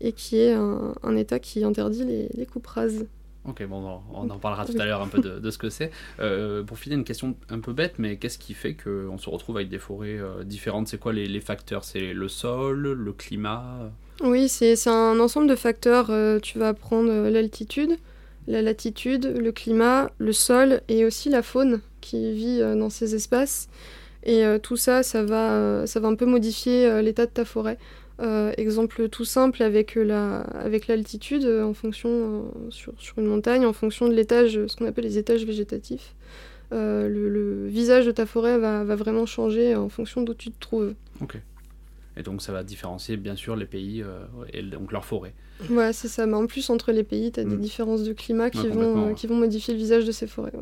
et 0.00 0.12
qui 0.12 0.38
est 0.38 0.52
un, 0.52 1.16
État 1.16 1.40
qui 1.40 1.64
interdit 1.64 2.04
les, 2.04 2.28
les 2.34 2.46
coupes 2.46 2.66
rases. 2.66 3.06
Ok, 3.48 3.64
bon, 3.66 4.02
on 4.12 4.28
en 4.28 4.38
parlera 4.38 4.66
tout 4.66 4.76
à 4.78 4.84
l'heure 4.84 5.00
un 5.00 5.08
peu 5.08 5.20
de, 5.20 5.50
ce 5.50 5.56
que 5.56 5.70
c'est. 5.70 5.90
Euh, 6.20 6.62
pour 6.62 6.78
finir, 6.78 6.98
une 6.98 7.04
question 7.04 7.34
un 7.48 7.60
peu 7.60 7.72
bête, 7.72 7.94
mais 7.98 8.16
qu'est-ce 8.16 8.38
qui 8.38 8.52
fait 8.52 8.74
qu'on 8.74 9.16
se 9.16 9.30
retrouve 9.30 9.56
avec 9.56 9.70
des 9.70 9.78
forêts 9.78 10.18
euh, 10.18 10.44
différentes? 10.44 10.88
C'est 10.88 10.98
quoi 10.98 11.14
les, 11.14 11.40
facteurs? 11.40 11.84
C'est 11.84 12.12
le 12.12 12.28
sol, 12.28 12.92
le 12.92 13.12
climat? 13.12 13.90
Oui, 14.22 14.48
c'est 14.48 14.74
un 14.86 15.18
ensemble 15.18 15.48
de 15.48 15.56
facteurs. 15.56 16.08
Euh, 16.10 16.40
tu 16.40 16.58
vas 16.58 16.74
prendre 16.74 17.10
l'altitude, 17.30 17.96
la 18.46 18.60
latitude, 18.60 19.24
le 19.24 19.50
climat, 19.50 20.10
le 20.18 20.32
sol 20.32 20.82
et 20.88 21.06
aussi 21.06 21.30
la 21.30 21.42
faune 21.42 21.80
qui 22.02 22.34
vit 22.34 22.60
dans 22.60 22.90
ces 22.90 23.14
espaces. 23.14 23.68
Et 24.24 24.42
tout 24.62 24.76
ça, 24.76 25.02
ça 25.02 25.22
va, 25.22 25.86
ça 25.86 26.00
va 26.00 26.08
un 26.08 26.14
peu 26.14 26.26
modifier 26.26 27.02
l'état 27.02 27.24
de 27.24 27.30
ta 27.30 27.44
forêt. 27.44 27.78
Euh, 28.20 28.52
exemple 28.56 29.08
tout 29.08 29.24
simple 29.24 29.62
avec 29.62 29.94
la 29.94 30.40
avec 30.40 30.88
l'altitude 30.88 31.44
euh, 31.44 31.62
en 31.62 31.72
fonction 31.72 32.10
euh, 32.10 32.70
sur, 32.70 32.92
sur, 32.98 33.16
une 33.18 33.26
montagne 33.26 33.64
en 33.64 33.72
fonction 33.72 34.08
de 34.08 34.12
l'étage 34.12 34.66
ce 34.66 34.74
qu'on 34.74 34.86
appelle 34.86 35.04
les 35.04 35.18
étages 35.18 35.44
végétatifs 35.44 36.16
le, 36.72 37.68
visage 37.68 38.06
de 38.06 38.10
ta 38.10 38.26
forêt 38.26 38.58
va, 38.58 38.82
va, 38.82 38.96
vraiment 38.96 39.24
changer 39.24 39.76
en 39.76 39.88
fonction 39.88 40.22
d'où 40.22 40.34
tu 40.34 40.50
te 40.50 40.58
trouves 40.58 40.94
ok 41.20 41.38
Et 42.16 42.24
donc 42.24 42.42
ça 42.42 42.50
va 42.50 42.64
différencier 42.64 43.16
bien 43.16 43.36
sûr 43.36 43.54
les 43.54 43.66
pays 43.66 44.04
et 44.52 44.62
donc 44.62 44.90
leurs 44.90 45.04
forêts. 45.04 45.34
Ouais, 45.70 45.92
c'est 45.92 46.08
ça. 46.08 46.26
Mais 46.26 46.34
en 46.34 46.46
plus, 46.46 46.68
entre 46.70 46.90
les 46.90 47.04
pays, 47.04 47.30
tu 47.30 47.40
as 47.40 47.44
des 47.44 47.56
mm. 47.56 47.60
différences 47.60 48.02
de 48.02 48.12
climat 48.12 48.50
qui, 48.50 48.66
vont, 48.68 49.14
qui 49.14 49.26
vont 49.28 49.36
modifier 49.36 49.72
le 49.74 49.78
visage 49.78 50.04
de 50.04 50.12
ces 50.12 50.26
forêts. 50.26 50.52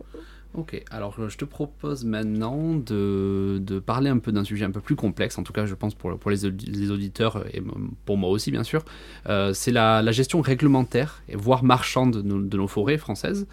Ok, 0.55 0.83
alors 0.91 1.29
je 1.29 1.37
te 1.37 1.45
propose 1.45 2.05
maintenant 2.05 2.75
de, 2.75 3.59
de 3.61 3.79
parler 3.79 4.09
un 4.09 4.19
peu 4.19 4.33
d'un 4.33 4.45
sujet 4.45 4.65
un 4.65 4.71
peu 4.71 4.81
plus 4.81 4.97
complexe, 4.97 5.37
en 5.37 5.43
tout 5.43 5.53
cas 5.53 5.67
je 5.67 5.75
pense 5.75 5.95
pour, 5.95 6.19
pour 6.19 6.31
les, 6.31 6.47
auditeurs 6.47 7.45
et 7.53 7.63
pour 8.07 8.17
moi 8.17 8.31
aussi 8.31 8.51
bien 8.51 8.65
sûr. 8.65 8.83
Euh, 9.29 9.53
c'est 9.53 9.71
la, 9.71 10.01
la, 10.01 10.13
gestion 10.13 10.41
réglementaire, 10.41 11.23
et 11.29 11.37
voire 11.37 11.63
marchande 11.63 12.23
de 12.23 12.57
nos, 12.57 12.69
forêts 12.69 12.97
françaises 12.97 13.47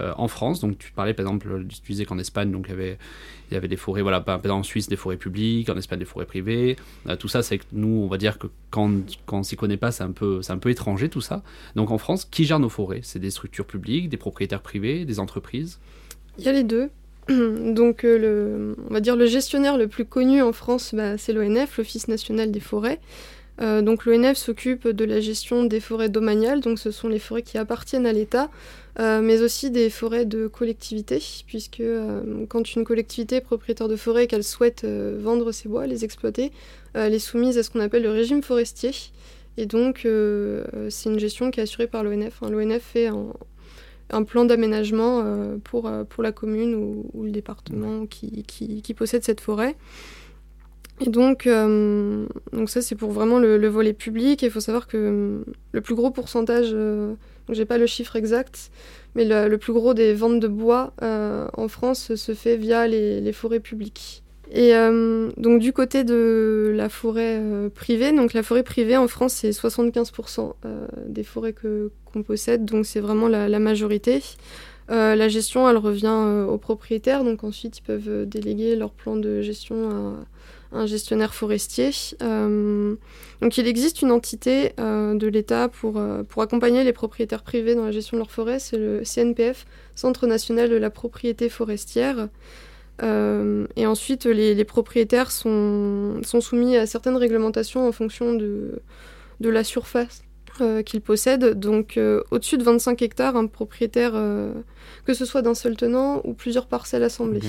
euh, 0.00 0.12
en 0.16 0.26
France. 0.26 0.58
Donc 0.58 0.78
tu 0.78 0.90
parlais 0.90 1.14
par 1.14 1.26
exemple, 1.26 1.64
tu 1.68 1.92
disais 1.92 2.04
qu'en 2.04 2.18
Espagne 2.18 2.50
donc, 2.50 2.66
il, 2.66 2.70
y 2.70 2.74
avait, 2.74 2.98
il 3.50 3.54
y 3.54 3.56
avait 3.56 3.68
des 3.68 3.76
forêts, 3.76 4.02
voilà, 4.02 4.20
pas 4.20 4.40
en 4.48 4.64
Suisse 4.64 4.88
des 4.88 4.96
forêts 4.96 5.16
publiques, 5.16 5.68
en 5.68 5.76
Espagne 5.76 6.00
des 6.00 6.04
forêts 6.04 6.26
privées. 6.26 6.76
Euh, 7.08 7.14
tout 7.14 7.28
ça 7.28 7.44
c'est 7.44 7.58
que 7.58 7.64
nous 7.70 8.02
on 8.02 8.08
va 8.08 8.18
dire 8.18 8.36
que 8.36 8.48
quand, 8.70 8.90
quand 9.26 9.38
on 9.38 9.42
s'y 9.44 9.56
connaît 9.56 9.76
pas 9.76 9.92
c'est 9.92 10.02
un, 10.02 10.10
peu, 10.10 10.40
un 10.48 10.58
peu 10.58 10.70
étranger 10.70 11.08
tout 11.08 11.20
ça. 11.20 11.44
Donc 11.76 11.92
en 11.92 11.98
France, 11.98 12.24
qui 12.24 12.44
gère 12.44 12.58
nos 12.58 12.68
forêts? 12.68 13.00
C'est 13.04 13.20
des 13.20 13.30
structures 13.30 13.66
publiques, 13.66 14.08
des 14.08 14.16
propriétaires 14.16 14.62
privés, 14.62 15.04
des 15.04 15.20
entreprises? 15.20 15.78
Il 16.38 16.44
y 16.44 16.48
a 16.48 16.52
les 16.52 16.64
deux. 16.64 16.90
Donc, 17.28 18.04
euh, 18.04 18.18
le, 18.18 18.76
on 18.88 18.94
va 18.94 19.00
dire 19.00 19.16
le 19.16 19.26
gestionnaire 19.26 19.76
le 19.76 19.88
plus 19.88 20.04
connu 20.04 20.40
en 20.40 20.52
France, 20.52 20.94
bah, 20.94 21.18
c'est 21.18 21.32
l'ONF, 21.32 21.76
l'Office 21.76 22.08
national 22.08 22.50
des 22.50 22.60
forêts. 22.60 23.00
Euh, 23.60 23.82
donc, 23.82 24.06
l'ONF 24.06 24.36
s'occupe 24.36 24.86
de 24.86 25.04
la 25.04 25.20
gestion 25.20 25.64
des 25.64 25.80
forêts 25.80 26.08
domaniales, 26.08 26.60
donc 26.60 26.78
ce 26.78 26.92
sont 26.92 27.08
les 27.08 27.18
forêts 27.18 27.42
qui 27.42 27.58
appartiennent 27.58 28.06
à 28.06 28.12
l'État, 28.12 28.50
euh, 29.00 29.20
mais 29.20 29.42
aussi 29.42 29.72
des 29.72 29.90
forêts 29.90 30.24
de 30.24 30.46
collectivité, 30.46 31.20
puisque 31.44 31.82
quand 32.48 32.74
une 32.76 32.84
collectivité 32.84 33.36
est 33.36 33.40
propriétaire 33.40 33.88
de 33.88 33.96
forêt 33.96 34.24
et 34.24 34.26
qu'elle 34.28 34.44
souhaite 34.44 34.84
vendre 34.84 35.50
ses 35.50 35.68
bois, 35.68 35.88
les 35.88 36.04
exploiter, 36.04 36.52
elle 36.94 37.12
est 37.12 37.18
soumise 37.18 37.58
à 37.58 37.64
ce 37.64 37.70
qu'on 37.70 37.80
appelle 37.80 38.04
le 38.04 38.10
régime 38.12 38.44
forestier. 38.44 38.92
Et 39.56 39.66
donc, 39.66 40.06
c'est 40.88 41.10
une 41.10 41.18
gestion 41.18 41.50
qui 41.50 41.58
est 41.58 41.64
assurée 41.64 41.88
par 41.88 42.04
l'ONF. 42.04 42.40
Hein. 42.42 42.50
L'ONF 42.50 42.80
fait 42.80 43.10
en, 43.10 43.34
un 44.10 44.24
plan 44.24 44.44
d'aménagement 44.44 45.22
euh, 45.24 45.56
pour, 45.62 45.86
euh, 45.86 46.04
pour 46.04 46.22
la 46.22 46.32
commune 46.32 46.74
ou, 46.74 47.22
le 47.22 47.30
département 47.30 48.06
qui, 48.06 48.42
qui, 48.44 48.94
possède 48.94 49.22
cette 49.22 49.40
forêt. 49.40 49.76
Et 51.00 51.10
donc, 51.10 51.46
euh, 51.46 52.26
donc 52.52 52.70
ça 52.70 52.82
c'est 52.82 52.96
pour 52.96 53.12
vraiment 53.12 53.38
le, 53.38 53.68
volet 53.68 53.92
public. 53.92 54.42
Il 54.42 54.50
faut 54.50 54.60
savoir 54.60 54.86
que 54.86 55.44
le 55.72 55.80
plus 55.80 55.94
gros 55.94 56.10
pourcentage, 56.10 56.68
je 56.68 57.14
j'ai 57.50 57.64
pas 57.64 57.78
le 57.78 57.86
chiffre 57.86 58.16
exact, 58.16 58.70
mais 59.14 59.24
le, 59.24 59.56
plus 59.56 59.72
gros 59.72 59.94
des 59.94 60.12
ventes 60.12 60.40
de 60.40 60.48
bois 60.48 60.92
en 61.00 61.68
France 61.68 62.14
se 62.14 62.34
fait 62.34 62.56
via 62.56 62.86
les, 62.86 63.20
les 63.20 63.32
forêts 63.32 63.60
publiques. 63.60 64.22
Et 64.50 64.74
euh, 64.74 65.30
donc 65.36 65.60
du 65.60 65.72
côté 65.72 66.04
de 66.04 66.72
la 66.74 66.88
forêt 66.88 67.38
euh, 67.38 67.68
privée, 67.68 68.12
donc 68.12 68.32
la 68.32 68.42
forêt 68.42 68.62
privée 68.62 68.96
en 68.96 69.06
France 69.06 69.34
c'est 69.34 69.50
75% 69.50 70.54
euh, 70.64 70.86
des 71.06 71.22
forêts 71.22 71.52
que 71.52 71.90
qu'on 72.06 72.22
possède, 72.22 72.64
donc 72.64 72.86
c'est 72.86 73.00
vraiment 73.00 73.28
la, 73.28 73.58
majorité. 73.58 74.22
la 74.88 75.28
gestion 75.28 75.68
elle 75.68 75.76
revient 75.76 76.46
aux 76.48 76.56
propriétaires, 76.56 77.22
donc 77.22 77.44
ensuite 77.44 77.78
ils 77.78 77.82
peuvent 77.82 78.24
déléguer 78.24 78.76
leur 78.76 78.92
plan 78.92 79.16
de 79.16 79.42
gestion 79.42 79.90
à, 80.72 80.78
un 80.78 80.86
gestionnaire 80.86 81.34
forestier. 81.34 81.90
donc 82.20 83.58
il 83.58 83.66
existe 83.66 84.00
une 84.00 84.10
entité 84.10 84.72
de 84.78 85.26
l'État 85.26 85.68
pour, 85.68 86.00
pour 86.30 86.40
accompagner 86.40 86.82
les 86.82 86.94
propriétaires 86.94 87.42
privés 87.42 87.74
dans 87.74 87.84
la 87.84 87.92
gestion 87.92 88.16
de 88.16 88.20
leur 88.20 88.30
forêt, 88.30 88.58
c'est 88.58 88.78
le 88.78 89.02
CNPF, 89.04 89.66
Centre 89.94 90.26
national 90.26 90.70
de 90.70 90.76
la 90.76 90.88
propriété 90.88 91.50
forestière. 91.50 92.28
Euh, 93.02 93.66
et 93.76 93.86
ensuite, 93.86 94.24
les, 94.24 94.64
propriétaires 94.64 95.30
sont, 95.30 96.20
sont, 96.24 96.40
soumis 96.40 96.76
à 96.76 96.86
certaines 96.86 97.16
réglementations 97.16 97.86
en 97.86 97.92
fonction 97.92 98.34
de, 98.34 98.80
de 99.40 99.48
la 99.48 99.62
surface 99.64 100.22
euh, 100.60 100.82
qu'ils 100.82 101.00
possèdent. 101.00 101.58
Donc, 101.58 101.96
euh, 101.96 102.22
au-dessus 102.30 102.58
de 102.58 102.64
25 102.64 103.00
hectares, 103.02 103.36
un 103.36 103.46
propriétaire, 103.46 104.12
que 105.04 105.14
ce 105.14 105.24
soit 105.24 105.42
d'un 105.42 105.54
seul 105.54 105.76
tenant 105.76 106.20
ou 106.24 106.34
plusieurs 106.34 106.66
parcelles 106.66 107.04
assemblées, 107.04 107.40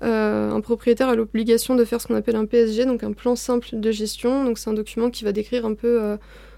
un 0.00 0.60
propriétaire 0.60 1.08
a 1.08 1.16
l'obligation 1.16 1.74
de 1.74 1.84
faire 1.84 2.00
ce 2.00 2.06
qu'on 2.06 2.14
appelle 2.14 2.36
un 2.36 2.46
PSG, 2.46 2.84
donc 2.84 3.02
un 3.02 3.12
plan 3.12 3.34
simple 3.34 3.68
de 3.72 3.90
gestion. 3.90 4.44
Donc, 4.44 4.58
c'est 4.58 4.70
un 4.70 4.74
document 4.74 5.10
qui 5.10 5.24
va 5.24 5.32
décrire 5.32 5.66
un 5.66 5.74
peu 5.74 6.16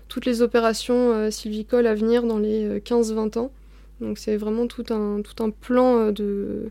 toutes 0.09 0.27
les 0.27 0.43
opérations 0.43 1.31
sylvicoles 1.31 1.87
à 1.87 1.95
venir 1.95 2.25
dans 2.25 2.39
les 2.39 2.81
15-20 2.81 3.39
ans. 3.39 3.51
Donc, 4.03 4.19
c'est 4.19 4.37
vraiment 4.37 4.67
tout 4.67 4.85
un, 4.91 5.23
tout 5.23 5.43
un 5.43 5.49
plan 5.49 6.11
de 6.13 6.71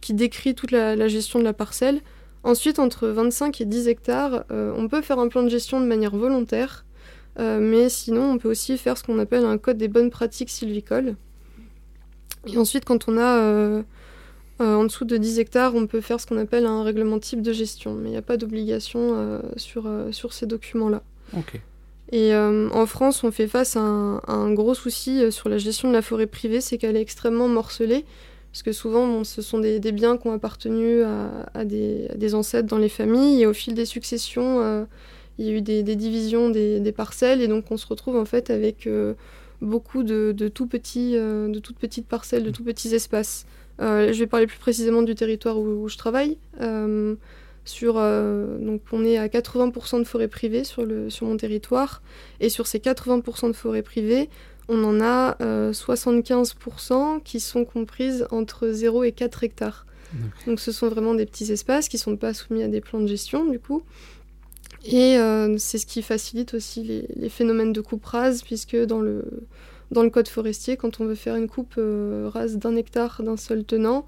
qui 0.00 0.14
décrit 0.14 0.54
toute 0.54 0.70
la, 0.70 1.08
gestion 1.08 1.38
de 1.38 1.44
la 1.44 1.52
parcelle. 1.52 2.00
Ensuite, 2.42 2.78
entre 2.78 3.08
25 3.08 3.60
et 3.60 3.64
10 3.64 3.88
hectares, 3.88 4.44
euh, 4.50 4.72
on 4.76 4.88
peut 4.88 5.00
faire 5.00 5.18
un 5.18 5.28
plan 5.28 5.42
de 5.42 5.48
gestion 5.48 5.80
de 5.80 5.86
manière 5.86 6.14
volontaire, 6.14 6.84
euh, 7.38 7.58
mais 7.60 7.88
sinon, 7.88 8.32
on 8.32 8.38
peut 8.38 8.50
aussi 8.50 8.76
faire 8.76 8.98
ce 8.98 9.04
qu'on 9.04 9.18
appelle 9.18 9.44
un 9.44 9.58
code 9.58 9.78
des 9.78 9.88
bonnes 9.88 10.10
pratiques 10.10 10.50
sylvicoles. 10.50 11.16
Et 12.46 12.58
ensuite, 12.58 12.84
quand 12.84 13.08
on 13.08 13.16
a 13.16 13.38
euh, 13.38 13.82
en 14.58 14.84
dessous 14.84 15.06
de 15.06 15.16
10 15.16 15.38
hectares, 15.38 15.74
on 15.74 15.86
peut 15.86 16.02
faire 16.02 16.20
ce 16.20 16.26
qu'on 16.26 16.36
appelle 16.36 16.66
un 16.66 16.82
règlement 16.82 17.18
type 17.18 17.40
de 17.40 17.52
gestion, 17.52 17.94
mais 17.94 18.10
il 18.10 18.12
n'y 18.12 18.18
a 18.18 18.22
pas 18.22 18.36
d'obligation 18.36 19.40
sur, 19.56 19.90
sur 20.10 20.34
ces 20.34 20.46
documents-là. 20.46 21.02
Et 22.12 22.36
en 22.36 22.86
France, 22.86 23.24
on 23.24 23.32
fait 23.32 23.48
face 23.48 23.76
à 23.76 23.80
un, 23.80 24.18
à 24.18 24.34
un, 24.34 24.52
gros 24.52 24.74
souci 24.74 25.32
sur 25.32 25.48
la 25.48 25.56
gestion 25.56 25.88
de 25.88 25.94
la 25.94 26.02
forêt 26.02 26.26
privée, 26.26 26.60
c'est 26.60 26.76
qu'elle 26.76 26.96
est 26.96 27.00
extrêmement 27.00 27.48
morcelée 27.48 28.04
parce 28.54 28.62
que 28.62 28.70
souvent, 28.70 29.24
ce 29.24 29.42
sont 29.42 29.58
des, 29.58 29.80
biens 29.90 30.16
qui 30.16 30.28
ont 30.28 30.32
appartenu 30.32 31.02
à, 31.02 31.64
des, 31.64 32.34
ancêtres 32.36 32.68
dans 32.68 32.78
les 32.78 32.88
familles, 32.88 33.42
et 33.42 33.46
au 33.46 33.52
fil 33.52 33.74
des 33.74 33.84
successions, 33.84 34.60
euh, 34.60 34.84
il 35.38 35.46
y 35.46 35.48
a 35.48 35.52
eu 35.54 35.60
des, 35.60 35.82
divisions 35.82 36.50
des, 36.50 36.94
parcelles, 36.96 37.42
et 37.42 37.48
donc 37.48 37.72
on 37.72 37.76
se 37.76 37.84
retrouve 37.84 38.14
en 38.14 38.24
fait 38.24 38.50
avec 38.50 38.86
euh, 38.86 39.14
beaucoup 39.60 40.04
de, 40.04 40.32
tout 40.54 40.68
petits, 40.68 41.16
euh, 41.16 41.48
de 41.48 41.58
toutes 41.58 41.78
petites 41.78 42.06
parcelles, 42.06 42.44
de 42.44 42.50
tout 42.50 42.62
petits 42.62 42.94
espaces. 42.94 43.44
je 43.80 44.16
vais 44.16 44.28
parler 44.28 44.46
plus 44.46 44.60
précisément 44.60 45.02
du 45.02 45.16
territoire 45.16 45.58
où, 45.58 45.88
je 45.88 45.98
travaille. 45.98 46.38
Sur, 47.66 47.94
donc 47.94 48.82
on 48.92 49.04
est 49.04 49.16
à 49.16 49.26
80% 49.26 49.98
de 49.98 50.04
forêts 50.04 50.28
privées 50.28 50.62
sur, 50.62 50.84
le, 50.84 51.10
sur 51.10 51.26
mon 51.26 51.36
territoire. 51.36 52.02
Et 52.38 52.50
sur 52.50 52.68
ces 52.68 52.78
80% 52.78 53.48
de 53.48 53.52
forêts 53.52 53.82
privées, 53.82 54.28
on 54.68 54.82
en 54.84 55.00
a 55.00 55.36
75% 55.72 56.92
euh, 56.92 57.20
qui 57.22 57.40
sont 57.40 57.64
comprises 57.64 58.26
entre 58.30 58.68
0 58.68 59.04
et 59.04 59.12
4 59.12 59.44
hectares. 59.44 59.86
Donc 60.46 60.60
ce 60.60 60.70
sont 60.70 60.88
vraiment 60.88 61.14
des 61.14 61.26
petits 61.26 61.50
espaces 61.50 61.88
qui 61.88 61.96
ne 61.96 62.00
sont 62.00 62.16
pas 62.16 62.34
soumis 62.34 62.62
à 62.62 62.68
des 62.68 62.80
plans 62.80 63.00
de 63.00 63.06
gestion 63.08 63.44
du 63.44 63.58
coup. 63.58 63.82
Et 64.84 65.16
euh, 65.18 65.56
c'est 65.58 65.78
ce 65.78 65.86
qui 65.86 66.02
facilite 66.02 66.54
aussi 66.54 67.06
les, 67.16 67.28
phénomènes 67.28 67.72
de 67.72 67.80
coupe 67.80 68.04
rase, 68.04 68.42
puisque 68.42 68.76
dans 68.76 69.00
le, 69.00 69.24
dans 69.90 70.02
le 70.02 70.10
code 70.10 70.28
forestier, 70.28 70.76
quand 70.76 71.00
on 71.00 71.06
veut 71.06 71.14
faire 71.14 71.36
une 71.36 71.48
coupe 71.48 71.74
euh, 71.78 72.30
rase 72.32 72.58
d'un 72.58 72.76
hectare 72.76 73.22
d'un 73.22 73.38
seul 73.38 73.64
tenant, 73.64 74.06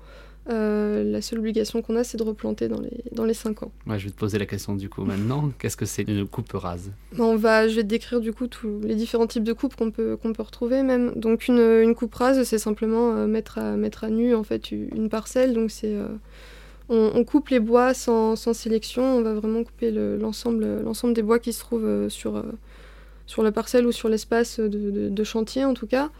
euh, 0.49 1.03
la 1.03 1.23
seule 1.23 1.41
obligation 1.41 1.83
qu'on 1.83 1.97
a, 1.97 2.05
c'est 2.05 2.19
de 2.19 2.23
replanter 2.23 2.69
dans 2.69 2.81
les, 2.81 3.03
dans 3.13 3.25
les 3.25 3.35
5 3.35 3.65
ans. 3.65 3.73
Ouais, 3.87 3.99
je 3.99 4.05
vais 4.05 4.11
te 4.11 4.17
poser 4.17 4.39
la 4.39 4.47
question 4.47 4.77
du 4.77 4.89
coup 4.89 5.03
maintenant. 5.05 5.51
Qu'est-ce 5.59 5.77
que 5.77 5.87
c'est 5.87 6.03
une 6.03 6.27
coupe 6.27 6.53
rase? 6.53 6.93
On 7.19 7.37
va, 7.37 7.67
Je 7.67 7.75
vais 7.75 7.83
te 7.83 7.89
décrire 7.89 8.21
du 8.21 8.33
coup 8.33 8.47
tous 8.47 8.81
les 8.83 8.95
différents 8.95 9.27
types 9.27 9.43
de 9.43 9.53
coupes 9.53 9.75
qu'on 9.75 9.91
peut, 9.91 10.17
qu'on 10.17 10.33
peut 10.33 10.43
retrouver 10.43 10.83
même. 10.83 11.13
Donc 11.17 11.49
une, 11.49 11.59
une 11.59 11.95
coupe 11.95 12.15
rase, 12.15 12.43
c'est 12.45 12.59
simplement 12.59 13.13
euh, 13.13 13.27
mettre, 13.27 13.59
à, 13.59 13.77
mettre 13.77 14.05
à 14.05 14.11
nu 14.11 14.35
en 14.35 14.45
fait 14.45 14.71
une 14.71 15.09
parcelle. 15.09 15.53
Donc 15.53 15.71
c'est... 15.71 15.95
Euh, 15.95 16.07
on, 16.89 17.25
coupe 17.25 17.49
les 17.49 17.59
bois 17.59 17.95
sans, 17.95 18.37
sans, 18.37 18.53
sélection, 18.53 19.03
on 19.03 19.23
va 19.23 19.35
vraiment 19.35 19.65
couper 19.65 19.91
l'ensemble 19.91 20.83
l'ensemble 20.85 21.15
des 21.15 21.23
bois 21.23 21.41
qui 21.41 21.53
se 21.53 21.59
trouvent 21.59 22.09
sur, 22.09 22.45
sur 23.27 23.43
la 23.43 23.51
parcelle 23.51 23.87
ou 23.87 23.91
sur 23.91 24.09
l'espace 24.09 24.61
de, 24.61 25.09
de, 25.09 25.25
chantier 25.25 25.65
en 25.65 25.75
tout 25.75 25.89
cas. 25.89 26.11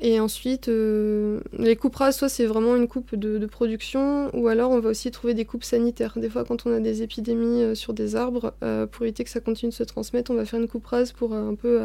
Et 0.00 0.20
ensuite, 0.20 0.68
euh, 0.68 1.40
les 1.58 1.74
coupes 1.74 1.96
rases, 1.96 2.16
soit 2.16 2.28
c'est 2.28 2.46
vraiment 2.46 2.76
une 2.76 2.86
coupe 2.86 3.16
de, 3.16 3.44
production, 3.46 4.30
ou 4.32 4.46
alors 4.46 4.70
on 4.70 4.78
va 4.78 4.90
aussi 4.90 5.10
trouver 5.10 5.34
des 5.34 5.44
coupes 5.44 5.64
sanitaires. 5.64 6.12
Des 6.16 6.30
fois, 6.30 6.44
quand 6.44 6.66
on 6.66 6.72
a 6.72 6.78
des 6.78 7.02
épidémies 7.02 7.62
euh, 7.62 7.74
sur 7.74 7.94
des 7.94 8.14
arbres, 8.14 8.54
euh, 8.62 8.86
pour 8.86 9.04
éviter 9.04 9.24
que 9.24 9.30
ça 9.30 9.40
continue 9.40 9.70
de 9.70 9.74
se 9.74 9.82
transmettre, 9.82 10.30
on 10.30 10.34
va 10.34 10.44
faire 10.44 10.60
une 10.60 10.68
coupe 10.68 10.86
rase 10.86 11.10
pour 11.10 11.34
un 11.34 11.56
peu 11.56 11.80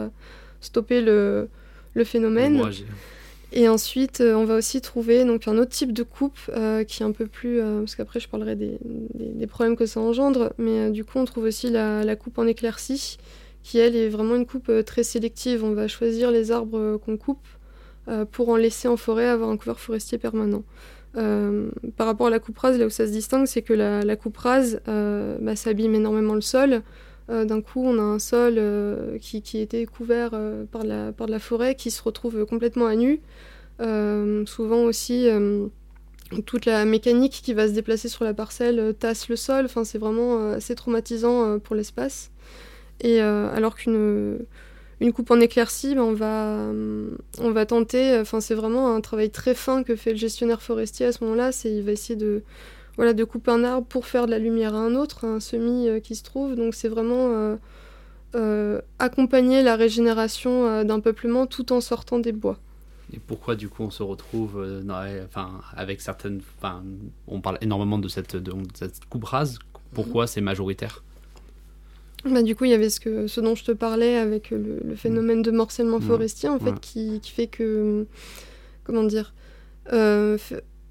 stopper 0.62 1.02
le, 1.02 1.50
le 1.96 2.04
phénomène. 2.04 2.62
et 3.52 3.68
ensuite, 3.68 4.22
on 4.22 4.46
va 4.46 4.56
aussi 4.56 4.80
trouver 4.80 5.26
donc, 5.26 5.48
un 5.48 5.58
autre 5.58 5.72
type 5.72 5.92
de 5.92 6.04
coupe 6.04 6.40
qui 6.88 7.04
est 7.04 7.06
un 7.06 7.12
peu 7.12 7.26
plus. 7.26 7.60
parce 7.80 7.96
qu'après, 7.96 8.20
je 8.20 8.30
parlerai 8.30 8.56
des, 8.56 8.78
des, 9.16 9.48
problèmes 9.48 9.76
que 9.76 9.88
ça 9.88 10.00
engendre, 10.00 10.54
mais 10.60 10.92
du 10.92 11.04
coup, 11.04 11.18
on 11.18 11.26
trouve 11.26 11.46
aussi 11.46 11.72
la, 11.72 12.04
la 12.04 12.16
coupe 12.16 12.38
en 12.38 12.46
éclaircie, 12.46 13.18
qui 13.64 13.80
elle 13.80 13.96
est 13.96 14.10
vraiment 14.10 14.36
une 14.36 14.46
coupe 14.46 14.72
très 14.86 15.04
sélective. 15.04 15.64
On 15.64 15.74
va 15.74 15.88
choisir 15.88 16.30
les 16.30 16.52
arbres 16.52 16.98
qu'on 16.98 17.18
coupe. 17.18 17.48
Euh, 18.10 18.26
pour 18.26 18.50
en 18.50 18.58
laisser 18.58 18.90
en 18.90 18.98
forêt, 18.98 19.28
avoir 19.28 19.50
un 19.50 19.58
couvert 19.58 19.80
forestier 19.80 20.18
permanent. 20.18 20.64
Euh, 21.16 21.70
par 21.96 22.06
rapport 22.08 22.28
à 22.28 22.30
la 22.30 22.40
coupe 22.40 22.58
rase, 22.58 22.78
là 22.78 22.86
où 22.86 22.90
ça 22.90 23.08
se 23.08 23.12
distingue, 23.12 23.46
c'est 23.46 23.62
que 23.62 23.74
la, 23.74 24.16
coupe 24.18 24.38
rase, 24.38 24.82
euh, 24.90 25.38
bah, 25.40 25.54
énormément 25.66 26.36
le 26.36 26.42
sol. 26.42 26.82
D'un 27.30 27.62
coup, 27.62 27.82
on 27.82 27.98
a 28.00 28.02
un 28.02 28.20
sol 28.20 28.62
qui, 29.22 29.42
était 29.60 29.86
couvert 29.86 30.32
par, 30.72 30.84
la, 30.84 31.14
de 31.14 31.32
la 31.32 31.40
forêt 31.40 31.74
qui 31.74 31.90
se 31.90 32.04
retrouve 32.04 32.46
complètement 32.46 32.86
à 32.86 32.96
nu. 32.96 33.22
souvent 34.46 34.84
aussi, 34.84 35.30
toute 36.46 36.66
la 36.66 36.84
mécanique 36.84 37.40
qui 37.42 37.54
va 37.54 37.70
se 37.70 37.72
déplacer 37.72 38.10
sur 38.10 38.26
la 38.26 38.34
parcelle 38.34 38.94
tasse 39.00 39.30
le 39.30 39.38
sol. 39.38 39.66
Enfin, 39.66 39.86
c'est 39.86 39.98
vraiment 39.98 40.52
assez 40.52 40.76
traumatisant 40.76 41.60
pour 41.60 41.78
l'espace. 41.78 42.30
Et 43.00 43.22
alors 43.22 43.76
qu'une 43.76 44.40
une 45.04 45.14
coupe 45.14 45.30
en 45.30 45.40
éclaircie, 45.40 45.94
ben, 45.94 46.02
on, 46.02 46.14
va, 46.14 46.72
on 47.40 47.52
va 47.52 47.66
tenter, 47.66 48.18
enfin 48.20 48.42
c'est 48.42 48.56
vraiment 48.56 48.96
un 48.96 49.02
travail 49.02 49.30
très 49.30 49.54
fin 49.54 49.84
que 49.84 49.96
fait 49.96 50.12
le 50.12 50.18
gestionnaire 50.18 50.62
forestier 50.62 51.06
à 51.06 51.12
ce 51.12 51.24
moment-là, 51.24 51.52
c'est 51.52 51.72
il 51.72 51.84
va 51.84 51.92
essayer 51.92 52.16
de, 52.16 52.42
voilà, 52.96 53.14
de 53.14 53.24
couper 53.24 53.52
un 53.52 53.64
arbre 53.64 53.86
pour 53.86 54.08
faire 54.08 54.26
de 54.26 54.32
la 54.32 54.40
lumière 54.40 54.74
à 54.74 54.80
un 54.80 54.96
autre, 54.96 55.26
un 55.26 55.40
semis 55.40 56.02
qui 56.02 56.16
se 56.16 56.24
trouve, 56.24 56.56
donc 56.56 56.74
c'est 56.74 56.90
vraiment 56.90 57.58
accompagner 58.98 59.62
la 59.62 59.76
régénération 59.76 60.84
d'un 60.84 61.00
peuplement 61.00 61.46
tout 61.46 61.72
en 61.72 61.82
sortant 61.82 62.18
des 62.18 62.32
bois. 62.32 62.58
Et 63.14 63.20
pourquoi 63.20 63.56
du 63.56 63.70
coup 63.70 63.84
on 63.84 63.92
se 63.92 64.02
retrouve 64.02 64.60
euh, 64.60 65.26
enfin, 65.26 65.62
avec 65.76 66.02
certaines... 66.02 66.42
Enfin, 66.58 66.84
on 67.28 67.42
parle 67.42 67.60
énormément 67.62 68.00
de 68.00 68.08
cette, 68.08 68.36
de, 68.36 68.54
cette 68.74 69.06
coupe 69.06 69.26
rase. 69.26 69.60
Pourquoi 69.94 70.26
c'est 70.26 70.42
majoritaire? 70.42 71.04
Bah, 72.26 72.42
du 72.42 72.56
coup, 72.56 72.66
il 72.66 72.72
y 72.72 72.74
avait 72.74 72.90
ce, 72.90 73.00
que, 73.00 73.28
ce 73.28 73.42
dont 73.42 73.56
je 73.56 73.64
te 73.64 73.72
parlais 73.72 74.18
avec 74.18 74.52
le, 74.52 74.96
phénomène 74.96 75.42
de 75.42 75.52
morcellement 75.52 76.00
forestier, 76.00 76.50
en 76.50 76.60
fait, 76.60 76.80
qui, 76.80 77.20
qui, 77.22 77.32
fait 77.32 77.48
que, 77.48 78.06
comment 78.84 79.04
dire, 79.04 79.34
euh, 79.92 80.38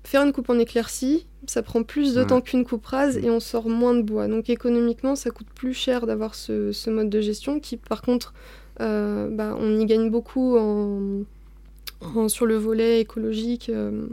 faire 0.04 0.22
une 0.22 0.32
coupe 0.32 0.50
en 0.50 0.58
éclaircie, 0.58 1.26
ça 1.46 1.62
prend 1.62 1.82
plus 1.82 2.14
de 2.14 2.22
temps 2.22 2.40
qu'une 2.40 2.64
coupe 2.64 2.84
rase 2.86 3.16
et 3.16 3.30
on 3.30 3.40
sort 3.40 3.68
moins 3.68 3.94
de 3.94 4.02
bois. 4.02 4.28
Donc 4.28 4.50
économiquement, 4.50 5.16
ça 5.16 5.30
coûte 5.30 5.48
plus 5.54 5.74
cher 5.74 6.06
d'avoir 6.06 6.34
ce, 6.34 6.72
ce, 6.72 6.90
mode 6.90 7.08
de 7.08 7.20
gestion 7.20 7.60
qui, 7.60 7.76
par 7.76 8.02
contre, 8.02 8.34
euh, 8.80 9.28
bah, 9.30 9.56
on 9.58 9.78
y 9.78 9.86
gagne 9.86 10.10
beaucoup 10.10 10.56
en, 10.58 12.28
sur 12.28 12.46
le 12.46 12.56
volet 12.56 13.00
écologique 13.00 13.68
euh, 13.68 14.06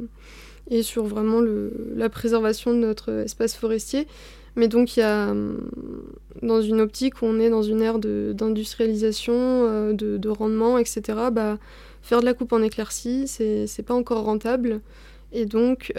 et 0.70 0.84
sur 0.84 1.06
vraiment 1.06 1.42
la 1.96 2.10
préservation 2.10 2.74
de 2.74 2.78
notre 2.78 3.10
espace 3.12 3.56
forestier. 3.56 4.08
Mais 4.56 4.68
donc, 4.68 4.98
il 4.98 5.02
y 5.02 5.04
a, 5.04 5.30
euh, 5.30 5.58
dans 6.42 6.62
une 6.62 6.82
optique 6.82 7.22
où 7.22 7.26
on 7.26 7.40
est 7.40 7.50
dans 7.50 7.64
une 7.64 7.82
ère 7.82 8.00
d'industrialisation, 8.00 9.34
euh, 9.36 9.94
de, 9.94 10.30
rendement, 10.30 10.78
etc., 10.78 11.02
bah, 11.32 11.58
faire 12.02 12.22
de 12.22 12.26
la 12.26 12.34
coupe 12.34 12.54
en 12.54 12.62
éclaircie, 12.62 13.28
c'est 13.28 13.84
pas 13.84 13.94
encore 13.94 14.24
rentable. 14.24 14.82
Et 15.32 15.46
donc, 15.46 15.94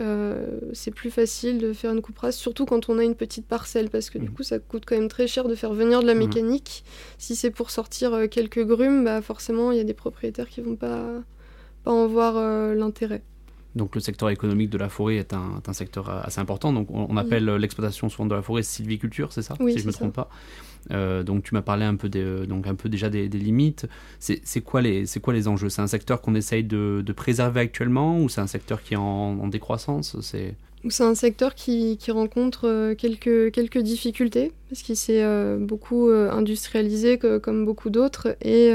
c'est 0.73 0.90
plus 0.90 1.11
facile 1.11 1.59
de 1.59 1.73
faire 1.73 1.92
une 1.92 2.02
coupe 2.02 2.19
rase, 2.19 2.35
surtout 2.35 2.66
quand 2.66 2.88
on 2.88 2.99
a 2.99 3.04
une 3.04 3.14
petite 3.14 3.47
parcelle, 3.47 3.88
parce 3.88 4.11
que 4.11 4.19
du 4.19 4.28
mmh. 4.28 4.33
coup, 4.33 4.42
ça 4.42 4.59
coûte 4.59 4.83
quand 4.85 4.97
même 4.97 5.09
très 5.09 5.28
cher 5.28 5.47
de 5.47 5.54
faire 5.54 5.73
venir 5.73 6.02
de 6.02 6.07
la 6.07 6.14
mmh. 6.14 6.19
mécanique. 6.19 6.85
Si 7.19 7.37
c'est 7.37 7.52
pour 7.52 7.71
sortir 7.71 8.28
quelques 8.28 8.66
grumes, 8.66 9.04
bah 9.04 9.23
forcément, 9.23 9.71
il 9.71 9.78
y 9.78 9.80
a 9.80 9.85
des 9.85 9.95
propriétaires 9.95 10.49
qui 10.49 10.61
vont 10.62 10.75
pas, 10.75 11.23
pas 11.85 11.90
en 11.90 12.07
voir 12.07 12.37
euh, 12.37 12.75
l'intérêt. 12.75 13.23
Donc 13.77 13.95
le 13.95 14.00
secteur 14.00 14.31
économique 14.31 14.71
de 14.71 14.79
la 14.79 14.89
forêt 14.89 15.17
est 15.17 15.33
un, 15.33 15.62
un 15.65 15.73
secteur 15.73 16.11
assez 16.11 16.41
important. 16.41 16.73
Donc 16.73 16.89
on, 16.91 17.17
appelle 17.17 17.45
l'exploitation 17.57 18.09
souvent 18.09 18.27
de 18.27 18.35
la 18.35 18.43
forêt 18.43 18.62
sylviculture, 18.62 19.33
c'est 19.33 19.43
ça 19.43 19.55
oui, 19.61 19.73
Si 19.73 19.79
je 19.79 19.85
ne 19.85 19.89
me 19.89 19.93
trompe 19.93 20.15
pas. 20.15 20.29
Euh, 20.91 21.23
donc 21.23 21.45
tu 21.45 21.55
m'as 21.55 21.62
parlé 21.62 21.85
un 21.85 21.97
peu, 21.97 22.09
des, 22.09 22.47
donc 22.47 22.67
un 22.67 22.75
peu 22.75 22.89
déjà 22.89 23.09
des, 23.09 23.29
limites. 23.29 23.87
C'est 24.19 24.61
quoi, 24.62 24.81
les, 24.81 25.05
quoi 25.23 25.33
les 25.33 25.49
enjeux? 25.49 25.69
C'est 25.69 25.83
un 25.83 25.87
secteur 25.87 26.21
qu'on 26.21 26.35
essaye 26.35 26.65
de, 26.65 27.03
de, 27.05 27.12
préserver 27.12 27.61
actuellement 27.61 28.21
ou 28.21 28.29
c'est 28.29 28.41
un 28.41 28.47
secteur 28.47 28.83
qui 28.83 28.95
est 28.95 28.99
en, 28.99 29.39
en 29.41 29.49
décroissance? 29.49 30.17
C'est 30.21 30.55
un 31.00 31.15
secteur 31.15 31.55
qui, 31.55 31.99
qui 31.99 32.11
rencontre 32.11 32.67
euh, 32.67 32.95
quelques, 32.95 33.53
quelques 33.53 33.79
difficultés 33.79 34.53
parce 34.69 34.83
qu'il 34.83 34.97
s'est 34.97 35.25
beaucoup 35.59 36.09
industrialisé 36.11 37.19
comme 37.19 37.65
beaucoup 37.65 37.91
d'autres 37.91 38.37
et, 38.41 38.73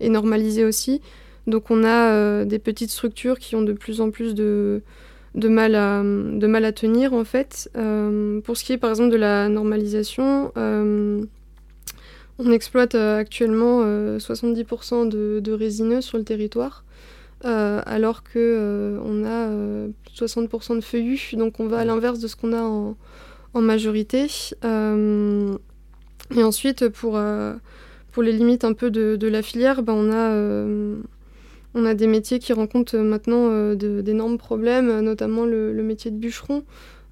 et 0.00 0.08
normalisé 0.10 0.64
aussi. 0.64 1.00
Donc 1.48 1.70
on 1.70 1.82
a 1.82 2.12
euh, 2.12 2.44
des 2.44 2.58
petites 2.58 2.90
structures 2.90 3.38
qui 3.38 3.56
ont 3.56 3.62
de 3.62 3.72
plus 3.72 4.02
en 4.02 4.10
plus 4.10 4.34
de, 4.34 4.82
mal, 5.34 5.74
à, 5.74 6.72
tenir 6.72 7.14
en 7.14 7.24
fait. 7.24 7.70
Euh, 7.74 8.40
pour 8.42 8.58
ce 8.58 8.64
qui 8.64 8.74
est 8.74 8.78
par 8.78 8.90
exemple 8.90 9.10
de 9.10 9.16
la 9.16 9.48
normalisation, 9.48 10.52
euh, 10.58 11.24
on 12.38 12.52
exploite 12.52 12.94
actuellement 12.94 13.82
70% 14.18 15.08
de, 15.08 15.52
résineux 15.52 16.02
sur 16.02 16.18
le 16.18 16.24
territoire. 16.24 16.84
alors 17.42 18.22
que 18.22 18.98
on 19.02 19.24
a 19.24 19.48
60% 20.14 20.76
de 20.76 20.80
feuillus, 20.82 21.30
donc 21.32 21.60
on 21.60 21.66
va 21.66 21.78
à 21.78 21.84
l'inverse 21.86 22.18
de 22.18 22.28
ce 22.28 22.36
qu'on 22.36 22.52
a 22.52 22.62
en, 22.62 22.94
majorité. 23.60 24.26
et 24.62 26.42
ensuite, 26.44 26.88
pour, 26.90 27.18
pour 28.12 28.22
les 28.22 28.32
limites 28.32 28.64
un 28.64 28.74
peu 28.74 28.90
de, 28.90 29.26
la 29.26 29.40
filière, 29.40 29.82
ben, 29.82 29.94
on 29.94 30.12
a 30.12 31.00
on 31.78 31.84
a 31.84 31.94
des 31.94 32.08
métiers 32.08 32.40
qui 32.40 32.52
rencontrent 32.52 32.98
maintenant 32.98 33.48
euh, 33.50 33.74
d'énormes 34.02 34.36
problèmes, 34.36 35.00
notamment 35.00 35.44
le, 35.44 35.72
métier 35.82 36.10
de 36.10 36.16
bûcheron. 36.16 36.64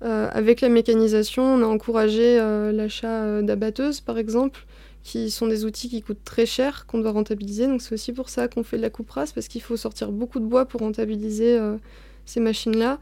Euh, 0.03 0.29
avec 0.33 0.61
la 0.61 0.69
mécanisation, 0.69 1.43
on 1.45 1.63
a 1.63 1.67
encouragé 1.67 2.39
euh, 2.41 2.73
l'achat 2.73 3.43
d'abatteuses, 3.43 4.01
par 4.01 4.19
exemple, 4.19 4.67
qui 5.05 5.31
sont 5.31 5.47
des 5.47 5.65
outils 5.65 5.89
qui 5.89 6.03
coûtent 6.03 6.25
très 6.25 6.47
cher, 6.47 6.85
qu'on 6.87 6.99
doit 6.99 7.13
rentabiliser. 7.13 7.69
Donc 7.69 7.81
c'est 7.81 7.95
aussi 7.95 8.13
pour 8.13 8.29
ça 8.29 8.49
qu'on 8.49 8.65
fait 8.65 8.77
de 8.77 8.83
la 8.83 8.91
coupe 8.91 9.11
rase, 9.11 9.33
parce 9.33 9.47
qu'il 9.47 9.63
faut 9.63 9.77
sortir 9.77 10.11
beaucoup 10.11 10.41
de 10.41 10.47
bois 10.47 10.65
pour 10.65 10.81
rentabiliser 10.81 11.59
ces 12.25 12.41
machines-là. 12.41 12.99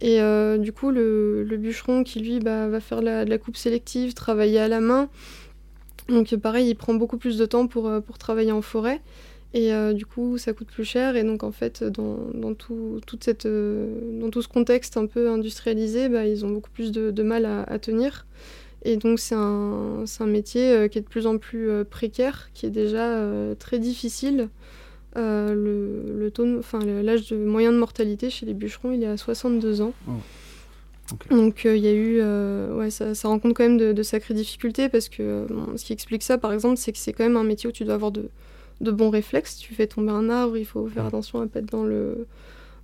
Et 0.00 0.20
du 0.58 0.72
coup, 0.72 0.92
le, 0.92 1.44
bûcheron 1.58 2.04
qui, 2.04 2.20
lui, 2.20 2.38
bah, 2.38 2.68
va 2.68 2.78
faire 2.78 3.00
de 3.00 3.28
la 3.28 3.38
coupe 3.38 3.56
sélective, 3.56 4.14
travailler 4.14 4.60
à 4.60 4.68
la 4.68 4.80
main. 4.80 5.08
Donc 6.08 6.34
pareil, 6.36 6.68
il 6.68 6.76
prend 6.76 6.94
beaucoup 6.94 7.18
plus 7.18 7.36
de 7.36 7.44
temps 7.44 7.66
pour 7.66 8.18
travailler 8.18 8.52
en 8.52 8.62
forêt. 8.62 9.00
Et 9.54 9.72
euh, 9.72 9.94
du 9.94 10.04
coup, 10.04 10.36
ça 10.36 10.52
coûte 10.52 10.68
plus 10.68 10.84
cher. 10.84 11.16
Et 11.16 11.24
donc, 11.24 11.42
en 11.42 11.52
fait, 11.52 11.82
dans, 11.82 12.18
dans 12.34 12.54
tout, 12.54 13.00
toute 13.06 13.24
cette, 13.24 13.46
euh, 13.46 14.20
dans 14.20 14.30
tout 14.30 14.42
ce 14.42 14.48
contexte 14.48 14.96
un 14.96 15.06
peu 15.06 15.30
industrialisé, 15.30 16.08
bah, 16.08 16.26
ils 16.26 16.44
ont 16.44 16.50
beaucoup 16.50 16.70
plus 16.70 16.92
de, 16.92 17.22
mal 17.22 17.46
à, 17.46 17.78
tenir. 17.78 18.26
Et 18.84 18.96
donc, 18.96 19.18
c'est 19.18 19.34
un, 19.34 20.04
un, 20.20 20.26
métier 20.26 20.70
euh, 20.70 20.88
qui 20.88 20.98
est 20.98 21.00
de 21.00 21.08
plus 21.08 21.26
en 21.26 21.38
plus 21.38 21.84
précaire, 21.84 22.50
qui 22.54 22.66
est 22.66 22.70
déjà 22.70 23.24
très 23.58 23.78
difficile. 23.78 24.48
le, 25.16 26.02
le 26.16 26.30
taux, 26.30 26.58
enfin, 26.58 26.80
l'âge 26.84 27.28
de 27.30 27.36
moyen 27.36 27.72
de 27.72 27.78
mortalité 27.78 28.30
chez 28.30 28.44
les 28.44 28.54
bûcherons, 28.54 28.92
il 28.92 29.02
est 29.02 29.06
à 29.06 29.16
62 29.16 29.80
ans. 29.80 29.94
Donc 31.30 31.62
il 31.64 31.78
y 31.78 31.88
a 31.88 31.94
eu, 31.94 32.22
ouais, 32.74 32.90
ça, 32.90 33.14
ça, 33.14 33.28
rencontre 33.28 33.54
quand 33.54 33.64
même 33.64 33.78
de, 33.78 33.94
de 33.94 34.02
sacrées 34.02 34.34
difficultés 34.34 34.90
parce 34.90 35.08
que 35.08 35.46
ce 35.76 35.82
qui 35.82 35.94
explique 35.94 36.22
ça, 36.22 36.36
par 36.36 36.52
exemple, 36.52 36.76
c'est 36.76 36.92
que 36.92 36.98
c'est 36.98 37.14
quand 37.14 37.24
même 37.24 37.38
un 37.38 37.44
métier 37.44 37.66
où 37.66 37.72
tu 37.72 37.84
dois 37.84 37.94
avoir 37.94 38.12
de, 38.12 38.28
de 38.80 38.90
bons 38.90 39.10
réflexes. 39.10 39.56
Tu 39.56 39.74
fais 39.74 39.86
tomber 39.86 40.12
un 40.12 40.30
arbre, 40.30 40.56
il 40.56 40.64
faut 40.64 40.86
faire 40.88 41.06
attention 41.06 41.40
à 41.40 41.44
ne 41.44 41.48
pas 41.48 41.60
être 41.60 41.70
dans 41.70 41.84
le, 41.84 42.26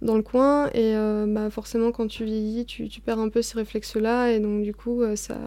dans 0.03 0.17
le 0.17 0.23
coin. 0.23 0.69
Et 0.69 0.97
euh, 0.97 1.27
bah, 1.27 1.51
forcément, 1.51 1.93
quand 1.93 2.07
tu 2.07 2.25
vieillis, 2.25 2.65
tu, 2.65 2.89
tu, 2.89 3.01
perds 3.01 3.19
un 3.19 3.29
peu 3.29 3.43
ces 3.43 3.59
réflexes-là. 3.59 4.33
Et 4.33 4.41
donc, 4.41 4.63
du 4.63 4.75
coup, 4.75 5.03
euh, 5.03 5.17
ça, 5.17 5.39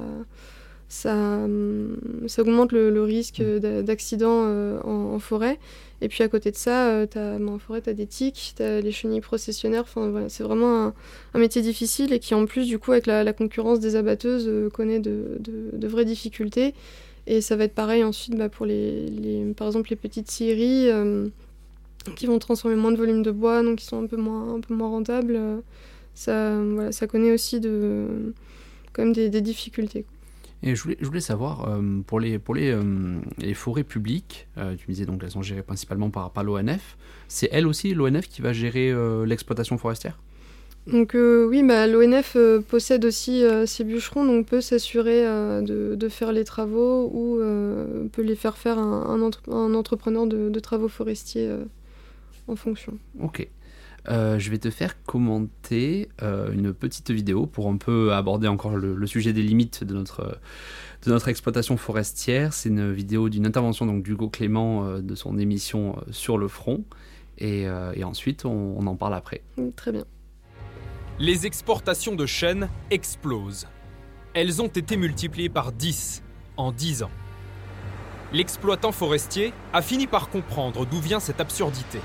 ça, 0.89 1.13
hum, 1.13 1.97
ça 2.27 2.41
augmente 2.41 2.71
le, 2.71 3.03
risque 3.03 3.41
d'accident 3.41 4.43
euh, 4.45 4.79
en, 4.83 5.19
forêt. 5.19 5.59
Et 6.01 6.09
puis, 6.09 6.23
à 6.23 6.27
côté 6.27 6.51
de 6.51 6.55
ça, 6.55 7.01
as, 7.01 7.05
bah, 7.07 7.37
en 7.47 7.59
forêt, 7.59 7.81
tu 7.81 7.89
as 7.89 7.93
des 7.93 8.07
tiques, 8.07 8.53
tu 8.55 8.63
as 8.63 8.81
les 8.81 8.91
chenilles 8.91 9.21
processionnaires. 9.21 9.83
Enfin, 9.83 10.09
voilà, 10.09 10.29
c'est 10.29 10.43
vraiment 10.43 10.93
un, 11.33 11.39
métier 11.39 11.61
difficile 11.61 12.13
et 12.13 12.19
qui, 12.19 12.33
en 12.35 12.45
plus, 12.45 12.67
du 12.67 12.79
coup, 12.79 12.91
avec 12.91 13.05
la, 13.05 13.33
concurrence 13.33 13.79
des 13.79 13.95
abatteuses, 13.95 14.71
connaît 14.73 14.99
de, 14.99 15.37
de, 15.39 15.69
de 15.77 15.87
vraies 15.87 16.05
difficultés. 16.05 16.73
Et 17.27 17.41
ça 17.41 17.57
va 17.57 17.65
être 17.65 17.75
pareil 17.75 18.05
ensuite 18.05 18.37
bah, 18.37 18.47
pour 18.47 18.65
les, 18.65 19.53
par 19.57 19.67
exemple 19.67 19.89
les 19.89 19.97
petites 19.97 20.31
scieries 20.31 20.89
euh, 20.89 21.27
qui 22.15 22.25
vont 22.25 22.39
transformer 22.39 22.77
moins 22.77 22.93
de 22.93 22.97
volume 22.97 23.21
de 23.21 23.31
bois, 23.31 23.61
donc 23.63 23.79
qui 23.79 23.85
sont 23.85 24.01
un 24.01 24.07
peu 24.07 24.15
moins, 24.15 24.55
un 24.55 24.61
peu 24.61 24.73
moins 24.73 24.87
rentables. 24.87 25.35
Euh, 25.35 25.59
ça, 26.15 26.57
voilà, 26.63 26.93
ça 26.93 27.05
connaît 27.05 27.33
aussi 27.33 27.59
de, 27.59 28.33
quand 28.93 29.11
des, 29.11 29.29
difficultés. 29.41 30.05
Et 30.63 30.73
je 30.73 30.83
voulais, 30.83 31.19
savoir, 31.19 31.67
euh, 31.69 31.99
pour, 32.07 32.21
les, 32.21 32.39
pour 32.39 32.55
les 32.55 32.73
forêts 33.53 33.83
publiques, 33.83 34.47
tu 34.55 34.61
me 34.61 34.93
disais 34.93 35.05
donc 35.05 35.21
elles 35.23 35.31
sont 35.31 35.43
gérées 35.43 35.61
principalement 35.61 36.09
par, 36.09 36.31
par 36.31 36.43
l'ONF, 36.43 36.97
c'est 37.27 37.49
elle 37.51 37.67
aussi, 37.67 37.93
l'ONF, 37.93 38.27
qui 38.29 38.41
va 38.41 38.53
gérer 38.53 38.91
l'exploitation 39.25 39.77
forestière? 39.77 40.17
Donc 40.87 41.15
euh, 41.15 41.45
oui, 41.45 41.63
bah, 41.63 41.85
l'ONF 41.85 42.33
euh, 42.37 42.61
possède 42.61 43.03
aussi 43.03 43.43
euh, 43.43 43.65
ces 43.65 43.83
bûcherons, 43.83 44.25
donc 44.25 44.45
peut 44.45 44.61
s'assurer 44.61 45.23
de, 45.61 46.09
faire 46.09 46.31
les 46.31 46.45
travaux 46.45 47.09
ou 47.13 47.39
peut 48.11 48.21
les 48.21 48.35
faire 48.35 48.57
faire 48.57 48.79
un, 48.79 49.31
un, 49.51 49.73
entrepreneur 49.73 50.25
de, 50.25 50.59
travaux 50.59 50.87
forestiers 50.87 51.51
en 52.47 52.55
fonction. 52.55 52.97
Ok. 53.19 53.47
je 54.07 54.49
vais 54.49 54.57
te 54.57 54.69
faire 54.69 55.03
commenter 55.03 56.09
une 56.21 56.73
petite 56.73 57.11
vidéo 57.11 57.45
pour 57.45 57.67
un 57.67 57.77
peu 57.77 58.13
aborder 58.13 58.47
encore 58.47 58.77
le, 58.77 59.05
sujet 59.05 59.33
des 59.33 59.43
limites 59.43 59.83
de 59.83 59.93
notre, 59.93 60.39
de 61.05 61.11
notre 61.11 61.27
exploitation 61.27 61.75
forestière. 61.75 62.53
C'est 62.53 62.69
une 62.69 62.93
vidéo 62.93 63.27
d'une 63.27 63.45
intervention 63.45 63.85
donc 63.85 64.03
d'Hugo 64.03 64.29
Clément 64.29 64.99
de 64.99 65.15
son 65.15 65.37
émission 65.37 65.97
Sur 66.11 66.37
le 66.37 66.47
front. 66.47 66.83
Et, 67.37 67.67
ensuite, 68.03 68.45
on, 68.45 68.75
on 68.77 68.87
en 68.87 68.95
parle 68.95 69.13
après. 69.13 69.41
Très 69.75 69.91
bien 69.91 70.05
les 71.19 71.47
exportations 71.47 72.15
de 72.15 72.27
chêne 72.27 72.69
explosent. 72.91 73.67
Elles 74.35 74.61
ont 74.61 74.67
été 74.67 74.97
multipliées 74.97 75.49
par 75.49 75.71
10 75.71 76.21
en 76.57 76.71
10 76.71 77.03
ans. 77.03 77.11
L'exploitant 78.33 78.91
forestier 78.91 79.51
a 79.73 79.81
fini 79.81 80.05
par 80.05 80.29
comprendre 80.29 80.85
d'où 80.85 80.99
vient 80.99 81.19
cette 81.19 81.41
absurdité. 81.41 82.01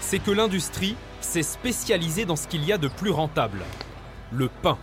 C'est 0.00 0.20
que 0.20 0.30
l'industrie 0.30 0.96
s'est 1.20 1.42
spécialisée 1.42 2.24
dans 2.24 2.36
ce 2.36 2.48
qu'il 2.48 2.64
y 2.64 2.72
a 2.72 2.78
de 2.78 2.88
plus 2.88 3.10
rentable, 3.10 3.62
le 4.32 4.48
pain. 4.48 4.78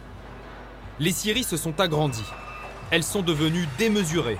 Les 0.99 1.11
scieries 1.11 1.43
se 1.43 1.57
sont 1.57 1.79
agrandies. 1.79 2.21
Elles 2.91 3.03
sont 3.03 3.21
devenues 3.21 3.67
démesurées 3.77 4.37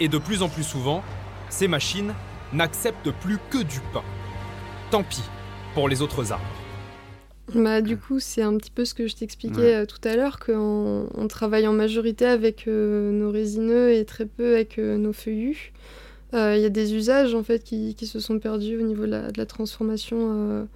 Et 0.00 0.08
de 0.08 0.18
plus 0.18 0.42
en 0.42 0.48
plus 0.48 0.64
souvent, 0.64 1.04
ces 1.48 1.68
machines 1.68 2.14
n'acceptent 2.52 3.12
plus 3.12 3.38
que 3.50 3.58
du 3.58 3.80
pain. 3.92 4.02
Tant 4.90 5.04
pis 5.04 5.22
pour 5.74 5.88
les 5.88 6.02
autres 6.02 6.32
arbres. 6.32 6.61
Bah, 7.54 7.80
du 7.80 7.96
coup, 7.96 8.20
c'est 8.20 8.42
un 8.42 8.56
petit 8.56 8.70
peu 8.70 8.84
ce 8.84 8.94
que 8.94 9.06
je 9.06 9.16
t'expliquais 9.16 9.74
euh, 9.74 9.86
tout 9.86 10.06
à 10.06 10.16
l'heure, 10.16 10.38
qu'on 10.38 11.08
on 11.14 11.28
travaille 11.28 11.66
en 11.66 11.72
majorité 11.72 12.26
avec 12.26 12.66
euh, 12.68 13.10
nos 13.10 13.30
résineux 13.30 13.92
et 13.92 14.04
très 14.04 14.26
peu 14.26 14.54
avec 14.54 14.78
euh, 14.78 14.96
nos 14.96 15.12
feuillus. 15.12 15.72
Il 16.34 16.60
y 16.60 16.64
a 16.64 16.70
des 16.70 16.94
usages 16.94 17.34
en 17.34 17.42
fait 17.42 17.62
qui, 17.62 17.94
qui, 17.94 18.06
se 18.06 18.18
sont 18.18 18.38
perdus 18.38 18.78
au 18.78 18.80
niveau 18.80 19.04
de 19.04 19.10
la, 19.10 19.30
de 19.30 19.36
la 19.36 19.44
transformation 19.44 20.66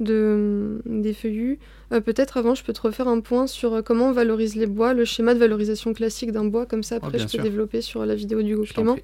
de, 0.00 0.82
des 0.84 1.12
feuillus. 1.12 1.60
Peut-être 1.90 2.38
avant, 2.38 2.56
je 2.56 2.64
peux 2.64 2.72
te 2.72 2.80
refaire 2.80 3.06
un 3.06 3.20
point 3.20 3.46
sur 3.46 3.84
comment 3.84 4.08
on 4.08 4.12
valorise 4.12 4.56
les 4.56 4.66
bois, 4.66 4.94
le 4.94 5.04
schéma 5.04 5.32
de 5.32 5.38
valorisation 5.38 5.94
classique 5.94 6.32
d'un 6.32 6.44
bois, 6.44 6.66
comme 6.66 6.82
ça 6.82 6.96
après 6.96 7.06
Oh, 7.06 7.12
je 7.12 7.18
bien 7.18 7.26
peux 7.26 7.30
sûr. 7.30 7.42
développer 7.44 7.82
sur 7.82 8.04
la 8.04 8.16
vidéo 8.16 8.42
du 8.42 8.56
Je 8.64 8.72
Clément. 8.72 8.96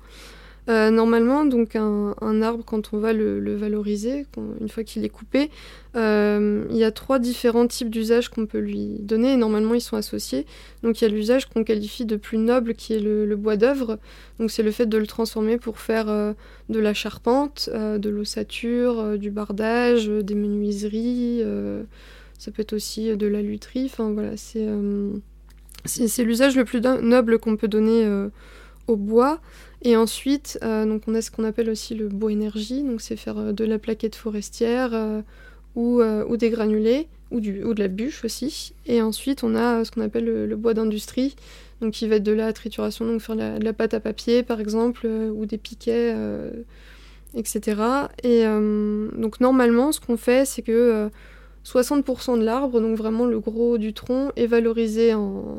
Euh, 0.68 0.90
normalement, 0.90 1.44
donc 1.44 1.74
un, 1.74 2.42
arbre, 2.42 2.62
quand 2.64 2.92
on 2.92 2.98
va 2.98 3.12
le, 3.12 3.56
valoriser, 3.56 4.26
une 4.60 4.68
fois 4.68 4.84
qu'il 4.84 5.04
est 5.04 5.08
coupé, 5.08 5.50
euh, 5.96 6.64
il 6.70 6.76
y 6.76 6.84
a 6.84 6.92
trois 6.92 7.18
différents 7.18 7.66
types 7.66 7.90
d'usages 7.90 8.28
qu'on 8.28 8.46
peut 8.46 8.58
lui 8.58 8.96
donner 9.00 9.32
et 9.32 9.36
normalement 9.36 9.74
ils 9.74 9.80
sont 9.80 9.96
associés. 9.96 10.46
Donc 10.82 11.00
il 11.00 11.04
y 11.04 11.06
a 11.08 11.10
l'usage 11.10 11.46
qu'on 11.46 11.64
qualifie 11.64 12.04
de 12.04 12.16
plus 12.16 12.38
noble 12.38 12.74
qui 12.74 12.94
est 12.94 13.00
le, 13.00 13.34
bois 13.36 13.56
d'œuvre. 13.56 13.98
Donc 14.38 14.50
c'est 14.50 14.62
le 14.62 14.70
fait 14.70 14.86
de 14.86 14.98
le 14.98 15.06
transformer 15.06 15.58
pour 15.58 15.78
faire 15.78 16.08
euh, 16.08 16.32
de 16.68 16.78
la 16.78 16.94
charpente, 16.94 17.68
de 17.72 18.08
l'ossature, 18.08 19.18
du 19.18 19.30
bardage, 19.30 20.06
des 20.08 20.34
menuiseries. 20.34 21.42
ça 22.38 22.52
peut 22.52 22.62
être 22.62 22.72
aussi 22.72 23.16
de 23.16 23.26
la 23.26 23.42
lutherie. 23.42 23.86
Enfin 23.86 24.12
voilà, 24.12 24.36
c'est 24.36 26.24
l'usage 26.24 26.56
le 26.56 26.64
plus 26.64 26.80
noble 26.80 27.40
qu'on 27.40 27.56
peut 27.56 27.68
donner 27.68 28.08
au 28.86 28.96
bois. 28.96 29.40
Et 29.84 29.96
ensuite, 29.96 30.58
euh, 30.62 30.86
donc 30.86 31.02
on 31.08 31.14
a 31.14 31.22
ce 31.22 31.30
qu'on 31.30 31.44
appelle 31.44 31.68
aussi 31.68 31.94
le 31.94 32.08
bois 32.08 32.30
énergie, 32.30 32.82
donc 32.82 33.00
c'est 33.00 33.16
faire 33.16 33.38
euh, 33.38 33.52
de 33.52 33.64
la 33.64 33.78
plaquette 33.78 34.14
forestière 34.14 34.90
euh, 34.94 35.22
ou, 35.74 36.36
des 36.36 36.50
granulés 36.50 37.08
ou, 37.32 37.40
de 37.40 37.78
la 37.78 37.88
bûche 37.88 38.24
aussi. 38.24 38.74
Et 38.86 39.02
ensuite, 39.02 39.42
on 39.42 39.56
a 39.56 39.84
ce 39.84 39.90
qu'on 39.90 40.02
appelle 40.02 40.26
le, 40.26 40.56
bois 40.56 40.74
d'industrie, 40.74 41.34
donc 41.80 41.94
qui 41.94 42.06
va 42.06 42.16
être 42.16 42.22
de 42.22 42.32
la 42.32 42.52
trituration, 42.52 43.04
donc 43.06 43.20
faire 43.20 43.36
de 43.36 43.64
la 43.64 43.72
pâte 43.72 43.94
à 43.94 44.00
papier 44.00 44.44
par 44.44 44.60
exemple, 44.60 45.06
ou 45.06 45.46
des 45.46 45.58
piquets, 45.58 46.14
etc. 47.34 47.80
Et 48.22 48.44
donc 48.44 49.40
normalement, 49.40 49.92
ce 49.92 50.00
qu'on 50.00 50.16
fait, 50.16 50.46
c'est 50.46 50.62
que 50.62 50.72
euh, 50.72 51.08
60% 51.64 52.38
de 52.38 52.44
l'arbre, 52.44 52.80
donc 52.80 52.96
vraiment 52.96 53.26
le 53.26 53.40
gros 53.40 53.78
du 53.78 53.94
tronc, 53.94 54.30
est 54.36 54.46
valorisé 54.46 55.14
en, 55.14 55.58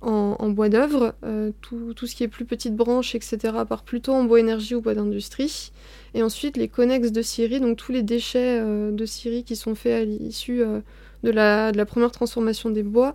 en, 0.00 0.36
en 0.38 0.48
bois 0.50 0.68
d'œuvre. 0.68 1.14
Euh, 1.24 1.50
tout, 1.60 1.94
tout 1.94 2.06
ce 2.06 2.14
qui 2.14 2.24
est 2.24 2.28
plus 2.28 2.44
petites 2.44 2.76
branches, 2.76 3.14
etc., 3.14 3.38
part 3.68 3.82
plutôt 3.82 4.12
en 4.12 4.24
bois 4.24 4.40
énergie 4.40 4.74
ou 4.74 4.80
bois 4.80 4.94
d'industrie. 4.94 5.72
Et 6.14 6.22
ensuite, 6.22 6.56
les 6.56 6.68
connexes 6.68 7.12
de 7.12 7.22
scierie, 7.22 7.60
donc 7.60 7.76
tous 7.76 7.92
les 7.92 8.02
déchets 8.02 8.60
euh, 8.60 8.90
de 8.90 9.06
scierie 9.06 9.44
qui 9.44 9.56
sont 9.56 9.74
faits 9.74 10.02
à 10.02 10.04
l'issue 10.04 10.62
euh, 10.62 10.80
de, 11.22 11.30
la, 11.30 11.72
de 11.72 11.76
la 11.76 11.86
première 11.86 12.10
transformation 12.10 12.70
des 12.70 12.82
bois, 12.82 13.14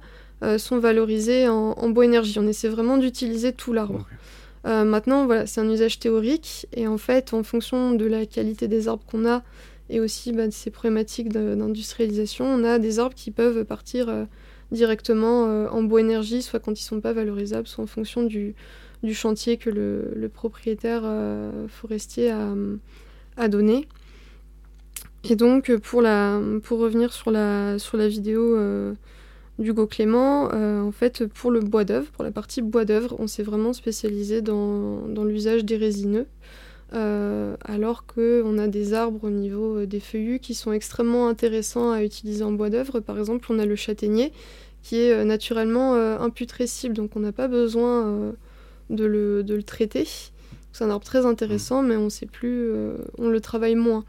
sont 0.59 0.77
valorisés 0.77 1.47
en, 1.47 1.71
en 1.71 1.89
bois 1.89 2.05
énergie. 2.05 2.37
On 2.37 2.47
essaie 2.47 2.67
vraiment 2.67 2.97
d'utiliser 2.97 3.51
tout 3.51 3.73
l'arbre. 3.73 4.05
Maintenant, 4.63 5.25
voilà, 5.25 5.47
c'est 5.47 5.59
un 5.59 5.69
usage 5.69 5.97
théorique 5.97 6.67
et 6.73 6.87
en 6.87 6.99
fait, 6.99 7.33
en 7.33 7.41
fonction 7.41 7.93
de 7.93 8.05
la 8.05 8.27
qualité 8.27 8.67
des 8.67 8.87
arbres 8.87 9.03
qu'on 9.09 9.25
a 9.27 9.41
et 9.89 9.99
aussi 9.99 10.33
bah, 10.33 10.45
de 10.45 10.51
ces 10.51 10.69
problématiques 10.69 11.29
d'industrialisation, 11.29 12.45
on 12.45 12.63
a 12.63 12.77
des 12.77 12.99
arbres 12.99 13.15
qui 13.15 13.31
peuvent 13.31 13.63
partir 13.63 14.27
directement 14.75 15.47
euh, 15.47 15.67
en 15.69 15.81
bois 15.83 16.01
énergie, 16.01 16.41
soit 16.41 16.59
quand 16.59 16.79
ils 16.79 16.83
sont 16.83 17.01
pas 17.01 17.13
valorisables, 17.13 17.67
soit 17.67 17.83
en 17.83 17.87
fonction 17.87 18.23
du, 18.23 18.55
chantier 19.11 19.57
que 19.57 19.69
le, 19.69 20.29
propriétaire 20.29 21.01
euh, 21.03 21.67
forestier 21.67 22.29
a, 22.31 22.53
a 23.37 23.47
donné. 23.47 23.87
Et 25.29 25.35
donc, 25.35 25.69
euh, 25.69 25.79
pour, 25.79 26.01
la, 26.01 26.39
pour 26.63 26.79
revenir 26.79 27.11
sur 27.11 27.31
la, 27.31 27.79
sur 27.79 27.97
la 27.97 28.07
vidéo 28.07 28.55
euh, 28.55 28.93
d'Hugo 29.57 29.87
Clément, 29.87 30.49
euh, 30.53 30.81
en 30.81 30.91
fait, 30.91 31.25
pour 31.25 31.51
le 31.51 31.61
bois 31.61 31.83
d'œuvre, 31.83 32.11
pour 32.11 32.23
la 32.23 32.31
partie 32.31 32.61
bois 32.61 32.85
d'œuvre, 32.85 33.15
on 33.19 33.27
s'est 33.27 33.43
vraiment 33.43 33.73
spécialisé 33.73 34.41
dans, 34.41 35.07
l'usage 35.23 35.65
des 35.65 35.77
résineux. 35.77 36.27
Euh, 36.93 37.57
alors 37.61 38.05
qu'on 38.05 38.59
a 38.59 38.67
des 38.67 38.93
arbres 38.93 39.23
au 39.23 39.31
niveau 39.31 39.79
euh, 39.79 39.87
des 39.87 39.99
feuillus 39.99 40.37
qui 40.39 40.53
sont 40.53 40.71
extrêmement 40.71 41.27
intéressants 41.27 41.91
à 41.91 42.03
utiliser 42.03 42.43
en 42.43 42.51
bois 42.51 42.69
d'œuvre. 42.69 42.99
Par 42.99 43.17
exemple, 43.17 43.47
on 43.49 43.57
a 43.57 43.65
le 43.65 43.75
châtaignier 43.75 44.31
qui 44.85 44.97
est 44.97 45.11
euh, 45.11 45.23
naturellement 45.23 45.95
euh, 45.95 46.19
imputrescible, 46.19 46.93
donc 46.93 47.15
on 47.15 47.19
n'a 47.19 47.31
pas 47.31 47.47
besoin 47.47 48.05
euh, 48.05 48.31
de, 48.91 49.03
le, 49.03 49.43
de 49.43 49.55
le 49.55 49.63
traiter. 49.63 50.07
C'est 50.71 50.83
un 50.83 50.91
arbre 50.91 51.03
très 51.03 51.25
intéressant, 51.25 51.81
mais 51.81 51.97
on 51.97 52.11
sait 52.11 52.27
plus, 52.27 52.69
on 53.17 53.29
le 53.29 53.39
travaille 53.39 53.73
moins. 53.73 54.03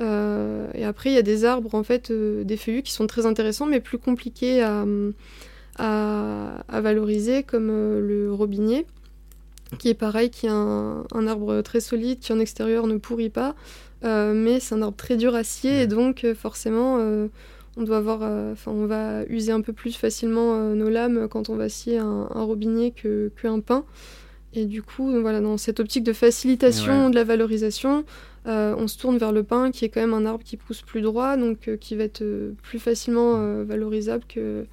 Euh, 0.00 0.66
et 0.74 0.84
après, 0.84 1.10
il 1.10 1.14
y 1.14 1.18
a 1.18 1.22
des 1.22 1.44
arbres, 1.44 1.72
en 1.72 1.84
fait, 1.84 2.10
euh, 2.10 2.42
des 2.42 2.56
feuillus 2.56 2.82
qui 2.82 2.92
sont 2.92 3.06
très 3.06 3.26
intéressants, 3.26 3.66
mais 3.66 3.78
plus 3.78 3.98
compliqués 3.98 4.60
à, 4.60 4.84
à, 5.76 6.64
à 6.68 6.80
valoriser, 6.80 7.44
comme 7.44 7.68
euh, 7.70 8.00
le 8.00 8.32
robinier, 8.32 8.86
qui 9.78 9.88
est 9.88 9.94
pareil, 9.94 10.30
qui 10.30 10.46
est 10.46 10.50
un, 10.50 11.04
un 11.12 11.26
arbre 11.28 11.60
très 11.60 11.80
solide, 11.80 12.18
qui 12.18 12.32
en 12.32 12.40
extérieur 12.40 12.88
ne 12.88 12.96
pourrit 12.96 13.30
pas, 13.30 13.54
mais 14.02 14.58
c'est 14.58 14.74
un 14.74 14.82
arbre 14.82 14.96
très 14.96 15.16
dur 15.16 15.36
à 15.36 15.44
scier, 15.44 15.82
et 15.82 15.86
donc 15.86 16.24
euh, 16.24 16.34
forcément, 16.34 16.98
on 17.78 17.84
doit 17.84 17.98
avoir, 17.98 18.18
euh, 18.22 18.52
enfin, 18.52 18.72
on 18.72 18.86
va 18.86 19.24
user 19.28 19.52
un 19.52 19.60
peu 19.62 19.72
plus 19.72 19.96
facilement 19.96 20.54
euh, 20.54 20.74
nos 20.74 20.90
lames 20.90 21.28
quand 21.30 21.48
on 21.48 21.56
va 21.56 21.68
scier 21.68 21.96
un, 21.98 22.28
un 22.34 22.42
robinier 22.42 22.90
que 22.90 23.30
qu'un 23.40 23.60
pin. 23.60 23.84
Et 24.54 24.64
du 24.64 24.82
coup, 24.82 25.10
voilà, 25.20 25.40
dans 25.40 25.56
cette 25.58 25.78
optique 25.78 26.04
de 26.04 26.12
facilitation 26.12 27.04
Ouais. 27.04 27.10
de 27.10 27.14
la 27.14 27.24
valorisation, 27.24 28.04
euh, 28.46 28.74
on 28.78 28.88
se 28.88 28.98
tourne 28.98 29.18
vers 29.18 29.30
le 29.30 29.42
pin, 29.42 29.70
qui 29.70 29.84
est 29.84 29.90
quand 29.90 30.00
même 30.00 30.14
un 30.14 30.24
arbre 30.26 30.42
qui 30.42 30.56
pousse 30.56 30.82
plus 30.82 31.02
droit, 31.02 31.36
donc 31.36 31.68
euh, 31.68 31.76
qui 31.76 31.94
va 31.96 32.04
être 32.04 32.22
euh, 32.22 32.52
plus 32.62 32.78
facilement 32.78 33.62
valorisable 33.64 34.24
que 34.28 34.64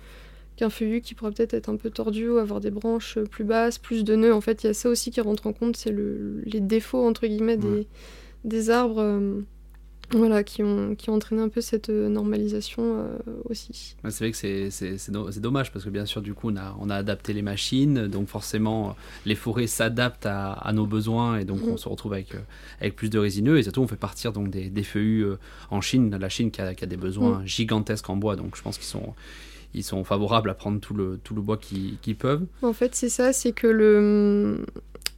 qu'un 0.56 0.70
feuillu 0.70 1.02
qui 1.02 1.14
pourra 1.16 1.32
peut-être 1.32 1.54
être 1.54 1.68
un 1.68 1.76
peu 1.76 1.90
tordu 1.90 2.30
ou 2.30 2.38
avoir 2.38 2.62
des 2.62 2.72
branches 2.72 3.20
plus 3.30 3.44
basses, 3.44 3.78
plus 3.78 4.06
de 4.06 4.16
nœuds. 4.16 4.34
En 4.34 4.40
fait, 4.40 4.64
il 4.64 4.68
y 4.68 4.70
a 4.70 4.74
ça 4.74 4.90
aussi 4.90 5.12
qui 5.12 5.20
rentre 5.20 5.46
en 5.48 5.52
compte, 5.52 5.76
c'est 5.76 5.92
le, 5.92 6.42
les 6.46 6.62
défauts 6.62 7.06
entre 7.06 7.28
guillemets 7.28 7.58
des, 7.58 7.68
Ouais. 7.68 7.88
des 8.46 8.70
arbres, 8.70 9.02
voilà, 10.12 10.44
qui 10.44 10.64
ont 10.64 10.96
qui 10.96 11.10
ont 11.10 11.14
entraîné 11.16 11.42
un 11.42 11.50
peu 11.50 11.62
cette 11.62 11.90
euh, 11.90 12.08
normalisation 12.10 12.84
euh, 12.84 13.18
aussi. 13.50 13.96
Ouais, 14.04 14.12
C'est 14.12 14.24
vrai 14.26 14.32
que 14.32 14.38
c'est- 14.38 14.70
c'est 14.70 14.98
c'est 14.98 15.12
do- 15.12 15.32
c'est 15.32 15.40
dommage 15.40 15.72
parce 15.72 15.84
que 15.86 15.90
bien 15.90 16.06
sûr 16.06 16.22
du 16.22 16.34
coup 16.34 16.50
on 16.52 16.56
a, 16.58 16.76
on 16.80 16.90
a 16.90 16.96
adapté 16.96 17.34
les 17.34 17.42
machines 17.42 18.08
donc 18.08 18.28
forcément 18.28 18.96
les 19.26 19.36
forêts 19.36 19.68
s'adaptent 19.68 20.26
à, 20.26 20.54
à 20.54 20.72
nos 20.74 20.86
besoins 20.86 21.38
et 21.40 21.46
donc 21.46 21.62
Mhm. 21.62 21.70
on 21.74 21.78
se 21.78 21.90
retrouve 21.90 22.14
avec, 22.14 22.36
euh, 22.36 22.40
avec 22.82 22.96
plus 22.96 23.10
de 23.10 23.18
résineux 23.20 23.58
et 23.58 23.64
surtout 23.64 23.82
on 23.82 23.88
fait 23.88 23.96
partir 23.96 24.32
donc 24.32 24.50
des, 24.50 24.70
des 24.70 24.84
feuillus 24.84 25.26
en 25.72 25.82
Chine, 25.82 26.16
la 26.16 26.30
Chine 26.30 26.52
qui 26.52 26.62
a, 26.62 26.74
qui 26.76 26.84
a 26.84 26.88
des 26.88 26.98
besoins 26.98 27.40
Mhm. 27.40 27.48
gigantesques 27.48 28.10
en 28.10 28.16
bois 28.16 28.36
donc 28.36 28.56
je 28.56 28.62
pense 28.62 28.78
qu'ils 28.78 28.88
sont, 28.88 29.14
ils 29.74 29.84
sont 29.84 30.04
favorables 30.04 30.50
à 30.50 30.54
prendre 30.54 30.80
tout 30.80 30.94
le, 30.94 31.20
tout 31.24 31.36
le 31.36 31.42
bois 31.42 31.58
qu'ils 31.58 31.98
qu'ils 32.02 32.16
peuvent. 32.16 32.46
En 32.62 32.72
fait, 32.72 32.96
c'est 32.96 33.10
ça, 33.10 33.34
c'est 33.34 33.52
que 33.52 33.68
le 33.68 34.64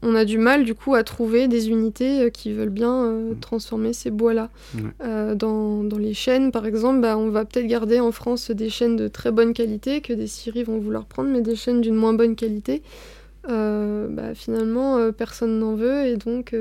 on 0.04 0.14
a 0.16 0.26
du 0.26 0.38
mal 0.38 0.64
du 0.64 0.76
coup 0.76 0.94
à 0.96 1.04
trouver 1.04 1.48
des 1.48 1.70
unités 1.70 2.22
euh, 2.22 2.30
qui 2.30 2.54
veulent 2.54 2.70
bien 2.70 2.94
euh, 3.04 3.34
Mm. 3.34 3.40
transformer 3.40 3.94
ces 3.94 4.12
bois-là. 4.12 4.50
Ouais. 4.76 4.82
Euh, 5.04 5.36
dans, 5.36 5.84
dans 5.84 5.98
les 5.98 6.14
chênes, 6.14 6.52
par 6.52 6.66
exemple, 6.66 7.02
bah, 7.02 7.18
on 7.18 7.30
va 7.30 7.46
peut-être 7.46 7.68
garder 7.68 8.00
en 8.00 8.12
France 8.12 8.52
des 8.52 8.70
chênes 8.70 8.96
de 8.96 9.08
très 9.08 9.32
bonne 9.32 9.54
qualité 9.54 10.02
que 10.02 10.14
des 10.14 10.28
scieries 10.28 10.64
vont 10.64 10.78
vouloir 10.78 11.06
prendre, 11.06 11.30
mais 11.30 11.42
des 11.42 11.56
chênes 11.56 11.82
d'une 11.82 11.96
moins 11.96 12.14
bonne 12.14 12.36
qualité, 12.36 12.84
euh, 13.50 14.08
bah, 14.10 14.36
finalement, 14.36 15.12
personne 15.12 15.58
n'en 15.60 15.76
veut 15.76 16.06
et 16.06 16.18
donc 16.18 16.54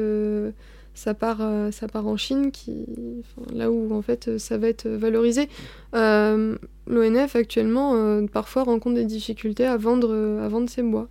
ça, 0.94 1.12
part, 1.14 1.42
ça 1.72 1.88
part 1.88 2.06
en 2.06 2.16
Chine, 2.16 2.50
qui, 2.50 2.86
enfin, 3.20 3.46
là 3.54 3.70
où 3.70 3.92
en 3.92 4.00
fait 4.02 4.38
ça 4.38 4.56
va 4.56 4.68
être 4.68 4.88
valorisé. 4.88 5.48
Euh, 5.94 6.56
L'ONF 6.88 7.36
actuellement 7.36 7.94
euh, 7.96 8.26
parfois 8.26 8.62
rencontre 8.64 8.94
des 8.96 9.04
difficultés 9.04 9.66
à 9.66 9.76
vendre, 9.76 10.08
euh, 10.12 10.44
à 10.44 10.48
vendre 10.48 10.70
ses 10.70 10.82
bois. 10.82 11.08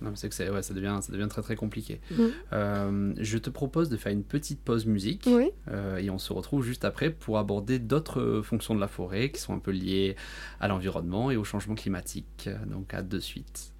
Non, 0.00 0.12
c'est 0.14 0.28
que 0.28 0.50
ouais, 0.50 0.62
ça, 0.62 0.74
devient, 0.74 0.98
ça 1.00 1.12
devient 1.12 1.28
très 1.28 1.42
très 1.42 1.56
compliqué. 1.56 2.00
Mhm. 2.10 2.30
Euh, 2.52 3.12
je 3.18 3.38
te 3.38 3.50
propose 3.50 3.88
de 3.88 3.96
faire 3.96 4.12
une 4.12 4.24
petite 4.24 4.60
pause 4.60 4.86
musique 4.86 5.24
Oui. 5.26 5.50
euh, 5.70 5.98
et 5.98 6.10
on 6.10 6.18
se 6.18 6.32
retrouve 6.32 6.64
juste 6.64 6.84
après 6.84 7.10
pour 7.10 7.38
aborder 7.38 7.78
d'autres 7.78 8.20
euh, 8.20 8.42
fonctions 8.42 8.74
de 8.74 8.80
la 8.80 8.88
forêt 8.88 9.30
qui 9.30 9.40
sont 9.40 9.54
un 9.54 9.58
peu 9.58 9.70
liées 9.70 10.16
à 10.60 10.68
l'environnement 10.68 11.30
et 11.30 11.36
au 11.36 11.44
changement 11.44 11.74
climatique. 11.74 12.48
Donc 12.66 12.94
à 12.94 13.02
de 13.02 13.18
suite. 13.18 13.72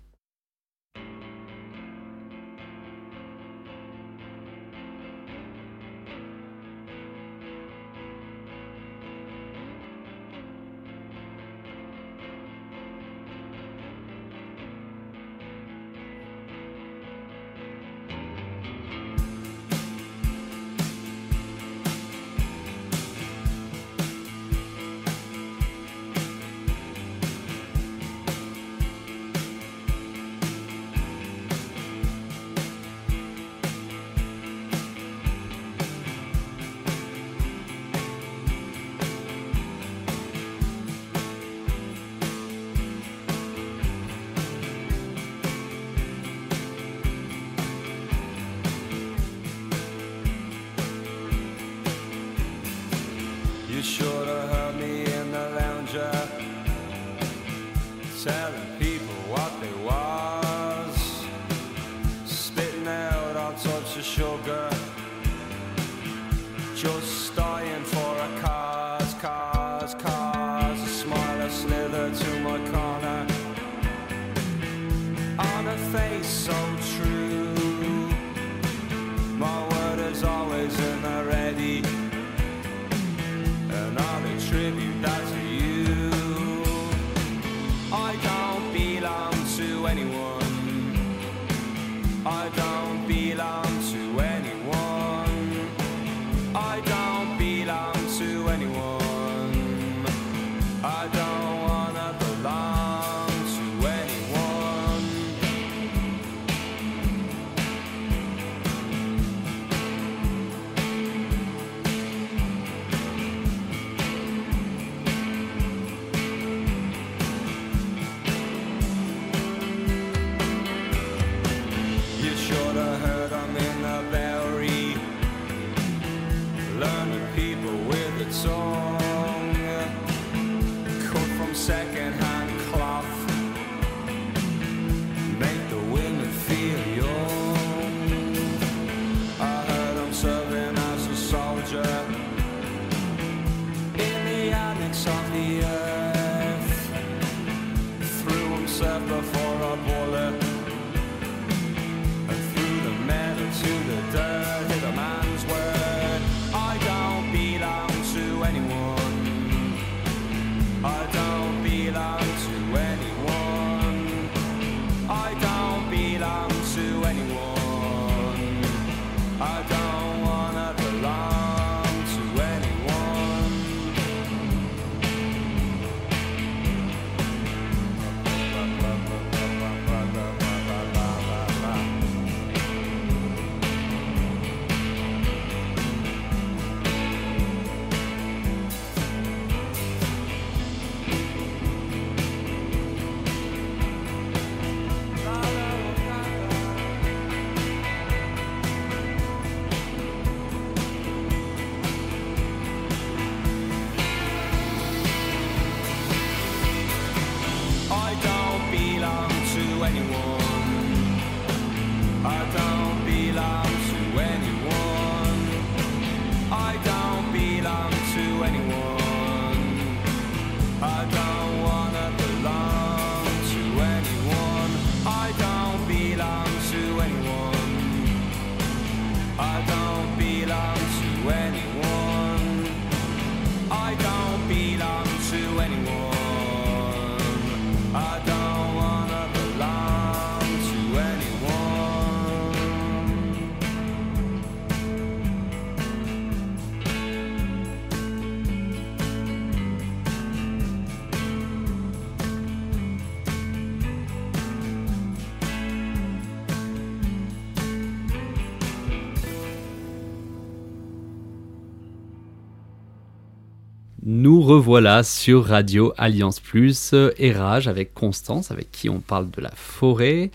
Revoilà 264.58 265.04
sur 265.04 265.44
Radio 265.44 265.92
Alliance 265.96 266.40
Plus 266.40 266.92
et 267.16 267.30
Rage 267.30 267.68
avec 267.68 267.94
Constance, 267.94 268.50
avec 268.50 268.72
qui 268.72 268.90
on 268.90 268.98
parle 268.98 269.30
de 269.30 269.40
la 269.40 269.52
forêt. 269.54 270.32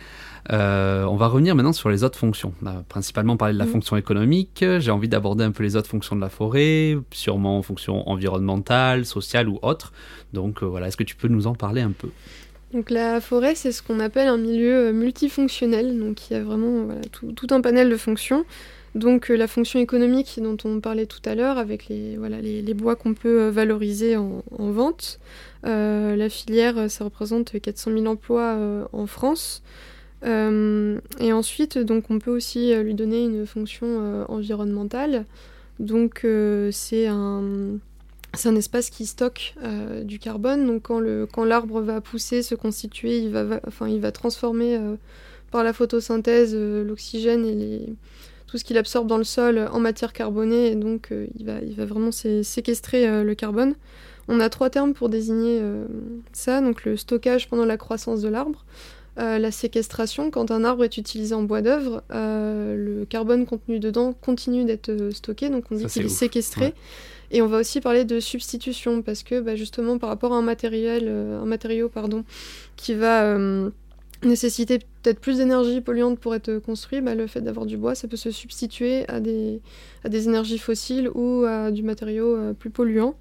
Euh, 0.53 1.03
on 1.03 1.17
va 1.17 1.27
revenir 1.27 1.55
maintenant 1.55 1.73
sur 1.73 1.89
les 1.89 2.05
autres 2.05 2.17
fonctions. 2.17 2.53
On 2.63 2.67
a 2.67 2.83
principalement 2.87 3.35
parlé 3.35 3.53
de 3.53 3.59
la 3.59 3.65
mm. 3.65 3.71
fonction 3.71 3.97
économique. 3.97 4.63
J'ai 4.79 4.91
envie 4.91 5.09
d'aborder 5.09 5.43
un 5.43 5.51
peu 5.51 5.61
les 5.61 5.75
autres 5.75 5.89
fonctions 5.89 6.15
de 6.15 6.21
la 6.21 6.29
forêt, 6.29 6.95
sûrement 7.11 7.61
fonctions 7.63 8.07
environnementales, 8.09 9.05
sociales 9.05 9.49
ou 9.49 9.59
autres. 9.61 9.91
Donc 10.31 10.63
euh, 10.63 10.67
voilà, 10.67 10.87
est-ce 10.87 10.95
que 10.95 11.03
tu 11.03 11.17
peux 11.17 11.27
nous 11.27 11.45
en 11.45 11.53
parler 11.53 11.81
un 11.81 11.91
peu? 11.91 12.07
Donc 12.73 12.91
la 12.91 13.19
forêt, 13.19 13.55
c'est 13.55 13.73
ce 13.73 13.83
qu'on 13.83 13.99
appelle 13.99 14.29
un 14.29 14.37
milieu 14.37 14.87
euh, 14.87 14.93
multifonctionnel, 14.93 15.99
donc 15.99 16.29
il 16.29 16.33
y 16.33 16.35
a 16.37 16.43
vraiment 16.43 16.87
tout, 17.11 17.33
tout, 17.33 17.47
un 17.51 17.59
panel 17.59 17.89
de 17.89 17.97
fonctions. 17.97 18.45
Donc 18.95 19.31
euh, 19.31 19.35
la 19.35 19.47
fonction 19.47 19.79
économique 19.79 20.39
dont 20.41 20.57
on 20.65 20.79
parlait 20.79 21.07
tout 21.07 21.21
à 21.25 21.33
l'heure, 21.33 21.57
avec 21.57 21.87
les, 21.87 22.15
voilà, 22.17 22.39
les, 22.41 22.73
bois 22.73 22.95
qu'on 22.95 23.13
peut 23.13 23.41
euh, 23.41 23.51
valoriser 23.51 24.17
en, 24.17 24.43
vente. 24.51 25.19
Euh, 25.65 26.15
la 26.15 26.29
filière, 26.29 26.89
ça 26.91 27.03
représente 27.03 27.59
400 27.59 27.91
000 27.91 28.05
emplois 28.05 28.57
en 28.91 29.07
France. 29.07 29.63
et 30.23 31.33
ensuite, 31.33 31.77
donc, 31.77 32.05
on 32.09 32.19
peut 32.19 32.31
aussi 32.31 32.75
lui 32.75 32.93
donner 32.93 33.23
une 33.23 33.45
fonction 33.45 34.25
environnementale. 34.29 35.25
Donc 35.79 36.25
c'est 36.71 37.07
un, 37.07 37.77
un 38.45 38.55
espace 38.55 38.89
qui 38.89 39.05
stocke 39.05 39.55
du 40.03 40.19
carbone. 40.19 40.67
Donc 40.67 40.83
quand, 40.83 40.99
le, 40.99 41.27
quand 41.31 41.45
l'arbre 41.45 41.81
va 41.81 41.99
pousser, 42.01 42.43
se 42.43 42.55
constituer, 42.55 43.19
il 43.19 43.31
va, 43.31 43.59
enfin, 43.67 43.87
il 43.87 43.99
va 43.99 44.11
transformer 44.11 44.79
par 45.51 45.63
la 45.63 45.73
photosynthèse 45.73 46.55
l'oxygène 46.55 47.45
et 47.45 47.55
les 47.55 47.95
tout 48.53 48.59
ce 48.59 48.63
qu'il 48.63 48.77
absorbe 48.77 49.07
dans 49.07 49.17
le 49.17 49.23
sol 49.23 49.67
en 49.71 49.79
matière 49.79 50.13
carbonée, 50.13 50.67
et 50.67 50.75
donc 50.75 51.11
euh, 51.11 51.25
il, 51.39 51.43
va, 51.43 51.53
il 51.65 51.73
va 51.73 51.85
vraiment 51.85 52.11
séquestrer 52.11 53.07
euh, 53.07 53.23
le 53.23 53.33
carbone. 53.33 53.73
On 54.27 54.39
a 54.39 54.47
trois 54.47 54.69
termes 54.69 54.93
pour 54.93 55.09
désigner 55.09 55.57
euh, 55.59 55.85
ça, 56.33 56.61
donc 56.61 56.85
le 56.85 56.95
stockage 56.95 57.49
pendant 57.49 57.65
la 57.65 57.77
croissance 57.77 58.21
de 58.21 58.29
l'arbre, 58.29 58.63
la 59.17 59.49
séquestration, 59.49 60.29
quand 60.29 60.51
un 60.51 60.63
arbre 60.63 60.83
est 60.83 60.97
utilisé 60.97 61.33
en 61.33 61.41
bois 61.41 61.61
d'œuvre, 61.63 62.03
le 62.11 63.05
carbone 63.05 63.45
contenu 63.47 63.79
dedans 63.79 64.13
continue 64.13 64.65
d'être 64.65 65.09
stocké, 65.11 65.49
donc 65.49 65.65
on 65.71 65.75
dit 65.75 65.85
qu'il 65.85 66.05
est, 66.05 66.09
séquestré. 66.09 66.75
Et 67.31 67.41
on 67.41 67.47
va 67.47 67.57
aussi 67.59 67.79
parler 67.81 68.05
de 68.05 68.19
substitution, 68.19 69.01
parce 69.01 69.23
que 69.23 69.39
bah, 69.39 69.55
justement 69.55 69.97
par 69.99 70.09
rapport 70.09 70.33
à 70.33 70.37
un 70.37 70.41
matériel, 70.41 71.09
un 71.09 71.45
matériau 71.45 71.89
pardon, 71.89 72.23
qui 72.75 72.95
va 72.95 73.37
nécessiter 74.25 74.79
peut-être 74.79 75.19
plus 75.19 75.37
d'énergie 75.37 75.81
polluante 75.81 76.19
pour 76.19 76.35
être 76.35 76.57
construit, 76.59 77.01
bah, 77.01 77.15
le 77.15 77.27
fait 77.27 77.41
d'avoir 77.41 77.65
du 77.65 77.77
bois, 77.77 77.95
ça 77.95 78.07
peut 78.07 78.17
se 78.17 78.31
substituer 78.31 79.07
à 79.09 79.19
des, 79.19 79.61
énergies 80.05 80.57
fossiles 80.57 81.09
ou 81.13 81.43
à 81.45 81.71
du 81.71 81.83
matériau 81.83 82.35
euh, 82.35 82.53
plus 82.53 82.69
polluant. 82.69 83.15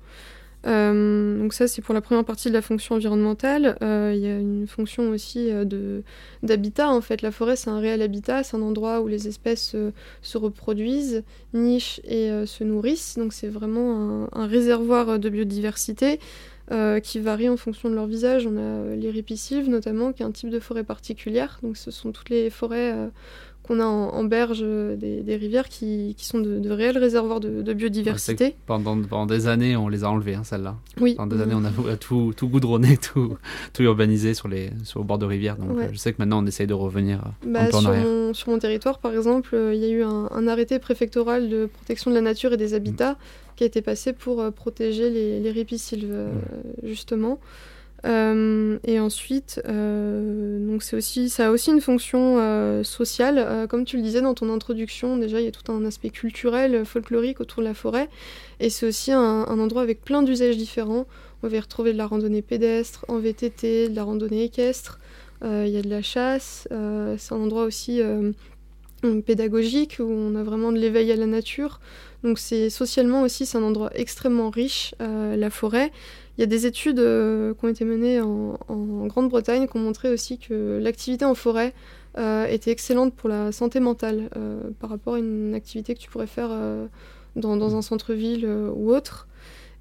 Euh, 0.65 1.41
donc 1.41 1.55
ça, 1.55 1.67
c'est 1.67 1.83
pour 1.83 1.93
la 1.93 2.01
première 2.01 2.25
partie 2.25 2.49
de 2.49 2.55
la 2.55 2.62
fonction 2.62 2.95
environnementale. 2.95 3.77
Euh, 3.83 4.12
il 4.15 4.23
y 4.23 4.29
a 4.29 4.38
une 4.38 4.69
fonction 4.69 5.11
aussi 5.11 5.51
d'habitat. 6.45 6.88
En 6.88 7.01
fait, 7.01 7.21
la 7.21 7.33
forêt, 7.33 7.57
c'est 7.57 7.71
un 7.71 7.81
réel 7.81 8.01
habitat. 8.01 8.45
C'est 8.45 8.57
un 8.57 8.62
endroit 8.62 9.01
où 9.01 9.09
les 9.09 9.27
espèces 9.27 9.75
se 10.23 10.38
reproduisent, 10.38 11.25
nichent 11.53 12.01
et 12.05 12.31
se 12.47 12.62
nourrissent. 12.62 13.19
Donc 13.19 13.33
c'est 13.33 13.49
vraiment 13.49 14.29
un, 14.33 14.47
réservoir 14.47 15.19
de 15.19 15.29
biodiversité. 15.29 16.21
Euh, 16.70 17.01
qui 17.01 17.18
varient 17.18 17.48
en 17.48 17.57
fonction 17.57 17.90
de 17.90 17.94
leur 17.96 18.07
visage. 18.07 18.46
On 18.46 18.57
a 18.57 18.94
les 18.94 19.11
répicives 19.11 19.68
notamment, 19.68 20.12
qui 20.12 20.22
est 20.22 20.27
un 20.27 20.31
type 20.31 20.48
de 20.48 20.61
forêt 20.61 20.85
particulière. 20.85 21.59
Donc 21.62 21.77
ce 21.77 21.90
sont 21.90 22.12
toutes 22.12 22.31
les 22.31 22.51
forêts 22.51 22.92
euh, 22.92 23.09
qu'on 23.62 23.79
a 23.81 23.85
en, 23.85 24.25
berge 24.25 24.61
des, 24.62 25.37
rivières 25.37 25.68
qui, 25.68 26.14
sont 26.18 26.40
de, 26.40 26.70
réels 26.70 26.98
réservoirs 26.98 27.40
de, 27.40 27.72
biodiversité. 27.72 28.57
pendant, 28.66 29.01
pendant, 29.03 29.27
des 29.27 29.46
années, 29.46 29.77
on 29.77 29.88
les 29.88 30.05
a 30.05 30.11
enlevés, 30.11 30.35
hein, 30.35 30.44
celles-là. 30.44 30.77
Oui. 31.01 31.14
Pendant 31.14 31.37
des 31.37 31.42
années, 31.42 31.55
on 31.55 31.64
a 31.64 31.96
tout, 31.96 32.33
tout 32.37 32.48
goudronné, 32.48 32.96
tout, 33.12 33.37
tout 33.72 33.83
urbanisé 33.83 34.35
sur 34.35 34.48
les, 34.48 34.70
sur 34.85 35.01
le 35.01 35.07
bord 35.07 35.18
de 35.18 35.27
rivières. 35.27 35.57
Donc 35.57 35.79
je 35.92 35.96
sais 35.96 36.12
que 36.12 36.18
maintenant, 36.18 36.42
on 36.42 36.46
essaye 36.46 36.66
de 36.66 36.75
revenir 36.75 37.22
bah, 37.46 37.62
un 37.62 37.70
peu 37.70 37.77
en 37.77 37.81
sur 37.81 37.90
arrière. 37.90 38.05
Mon, 38.05 38.35
sur 38.35 38.51
mon 38.51 38.59
territoire, 38.59 38.98
par 38.98 39.12
exemple, 39.12 39.57
il 39.72 39.79
y 39.79 39.85
a 39.85 39.88
eu 39.88 40.03
un, 40.03 40.46
arrêté 40.48 40.79
préfectoral 40.79 41.48
de 41.48 41.66
protection 41.66 42.11
de 42.11 42.16
la 42.16 42.22
nature 42.22 42.53
et 42.53 42.57
des 42.57 42.75
habitats 42.75 43.12
mm. 43.12 43.16
qui 43.57 43.64
a 43.64 43.66
été 43.66 43.81
passé 43.81 44.12
pour 44.12 44.44
protéger 44.53 45.09
les, 45.09 45.40
les 45.40 45.51
ripisylves, 45.51 46.12
mm. 46.12 46.87
justement. 46.88 47.38
Euh, 48.05 48.79
et 48.85 48.99
ensuite, 48.99 49.62
euh, 49.69 50.59
donc 50.67 50.83
aussi, 50.93 51.29
ça 51.29 51.49
a 51.49 51.51
aussi 51.51 51.71
une 51.71 51.81
fonction 51.81 52.38
euh, 52.38 52.83
sociale. 52.83 53.67
comme 53.69 53.85
tu 53.85 53.97
le 53.97 54.03
disais 54.03 54.21
dans 54.21 54.35
ton 54.35 54.53
introduction, 54.53 55.17
déjà 55.17 55.41
il 55.41 55.45
y 55.45 55.49
a 55.49 55.53
tout 55.53 55.71
un 55.71 55.85
aspect 55.85 56.11
culturel, 56.11 56.85
folklorique 56.85 57.41
autour 57.41 57.62
de 57.62 57.69
la 57.69 57.75
forêt. 57.75 58.09
Et 58.61 58.71
c'est 58.71 58.87
aussi 58.87 59.12
un, 59.12 59.45
endroit 59.45 59.83
avec 59.83 60.03
plein 60.03 60.23
d'usages 60.23 60.57
différents. 60.57 61.07
On 61.43 61.49
va 61.49 61.57
y 61.57 61.61
retrouver 61.61 61.93
de 61.93 61.99
la 61.99 62.07
randonnée 62.07 62.43
pédestre, 62.43 63.05
en 63.09 63.19
VTT, 63.19 63.88
de 63.88 63.97
la 63.97 64.05
randonnée 64.05 64.45
équestre. 64.45 64.99
Il 65.45 65.69
y 65.69 65.77
a 65.77 65.83
de 65.83 65.91
la 65.91 66.03
chasse. 66.03 66.69
c'est 67.19 67.35
un 67.35 67.41
endroit 67.41 67.65
aussi 67.65 68.01
pédagogique 69.27 69.97
où 69.99 70.05
on 70.05 70.37
a 70.37 70.45
vraiment 70.45 70.71
de 70.71 70.79
l'éveil 70.79 71.11
à 71.11 71.17
la 71.17 71.27
nature. 71.27 71.81
Donc 72.22 72.38
c'est 72.38 72.70
socialement 72.70 73.22
aussi 73.22 73.46
c'est 73.46 73.58
un 73.58 73.62
endroit 73.62 73.90
extrêmement 73.94 74.50
riche, 74.50 74.94
la 75.00 75.50
forêt. 75.50 75.90
Il 76.38 76.40
y 76.40 76.44
a 76.44 76.46
des 76.46 76.66
études 76.66 76.98
euh, 76.98 77.52
qui 77.54 77.64
ont 77.64 77.68
été 77.68 77.85
menées 77.85 78.20
en, 78.20 78.56
Grande-Bretagne 79.06 79.68
qui 79.68 79.76
ont 79.76 79.80
montré 79.80 80.08
aussi 80.08 80.38
que 80.38 80.78
l'activité 80.80 81.24
en 81.24 81.35
forêt 81.35 81.74
euh, 82.16 82.46
était 82.46 82.70
excellente 82.70 83.14
pour 83.14 83.28
la 83.28 83.52
santé 83.52 83.80
mentale 83.80 84.30
euh, 84.37 84.70
par 84.80 84.90
rapport 84.90 85.14
à 85.14 85.18
une 85.18 85.54
activité 85.54 85.94
que 85.94 86.00
tu 86.00 86.08
pourrais 86.08 86.26
faire 86.26 86.50
dans, 87.37 87.76
un 87.76 87.82
centre-ville 87.82 88.48
ou 88.74 88.92
autre. 88.92 89.28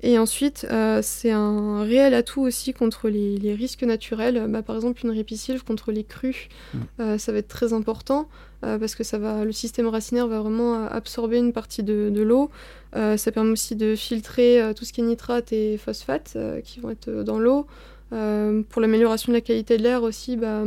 Et 0.02 0.18
ensuite, 0.18 0.66
c'est 1.02 1.32
un 1.32 1.84
réel 1.84 2.14
atout 2.14 2.42
aussi 2.42 2.74
contre 2.74 3.10
les, 3.10 3.54
risques 3.54 3.84
naturels. 3.84 4.46
Bah, 4.50 4.64
par 4.64 4.76
exemple, 4.76 5.02
une 5.04 5.12
ripisylve 5.12 5.64
contre 5.64 5.92
les 5.92 6.04
crues, 6.04 6.50
mmh. 6.74 7.18
ça 7.18 7.32
va 7.32 7.38
être 7.38 7.48
très 7.48 7.74
important. 7.74 8.28
Euh, 8.64 8.78
parce 8.78 8.94
que 8.94 9.04
ça 9.04 9.18
va, 9.18 9.44
le 9.44 9.52
système 9.52 9.88
racinaire 9.88 10.28
va 10.28 10.40
vraiment 10.40 10.86
absorber 10.86 11.38
une 11.38 11.54
partie 11.54 11.84
de, 11.84 12.22
l'eau. 12.22 12.52
Euh, 12.96 13.18
ça 13.18 13.32
permet 13.32 13.52
aussi 13.52 13.76
de 13.76 13.96
filtrer 13.96 14.62
euh, 14.62 14.74
tout 14.74 14.86
ce 14.86 14.94
qui 14.94 15.02
est 15.02 15.04
nitrate 15.04 15.52
et 15.52 15.78
phosphate 15.78 16.38
qui 16.64 16.80
vont 16.80 16.92
être 16.92 17.10
dans 17.24 17.40
l'eau. 17.40 17.66
pour 18.10 18.82
l'amélioration 18.82 19.32
de 19.32 19.38
la 19.38 19.42
qualité 19.42 19.78
de 19.78 19.84
l'air 19.84 20.04
aussi, 20.04 20.38
bah, 20.38 20.64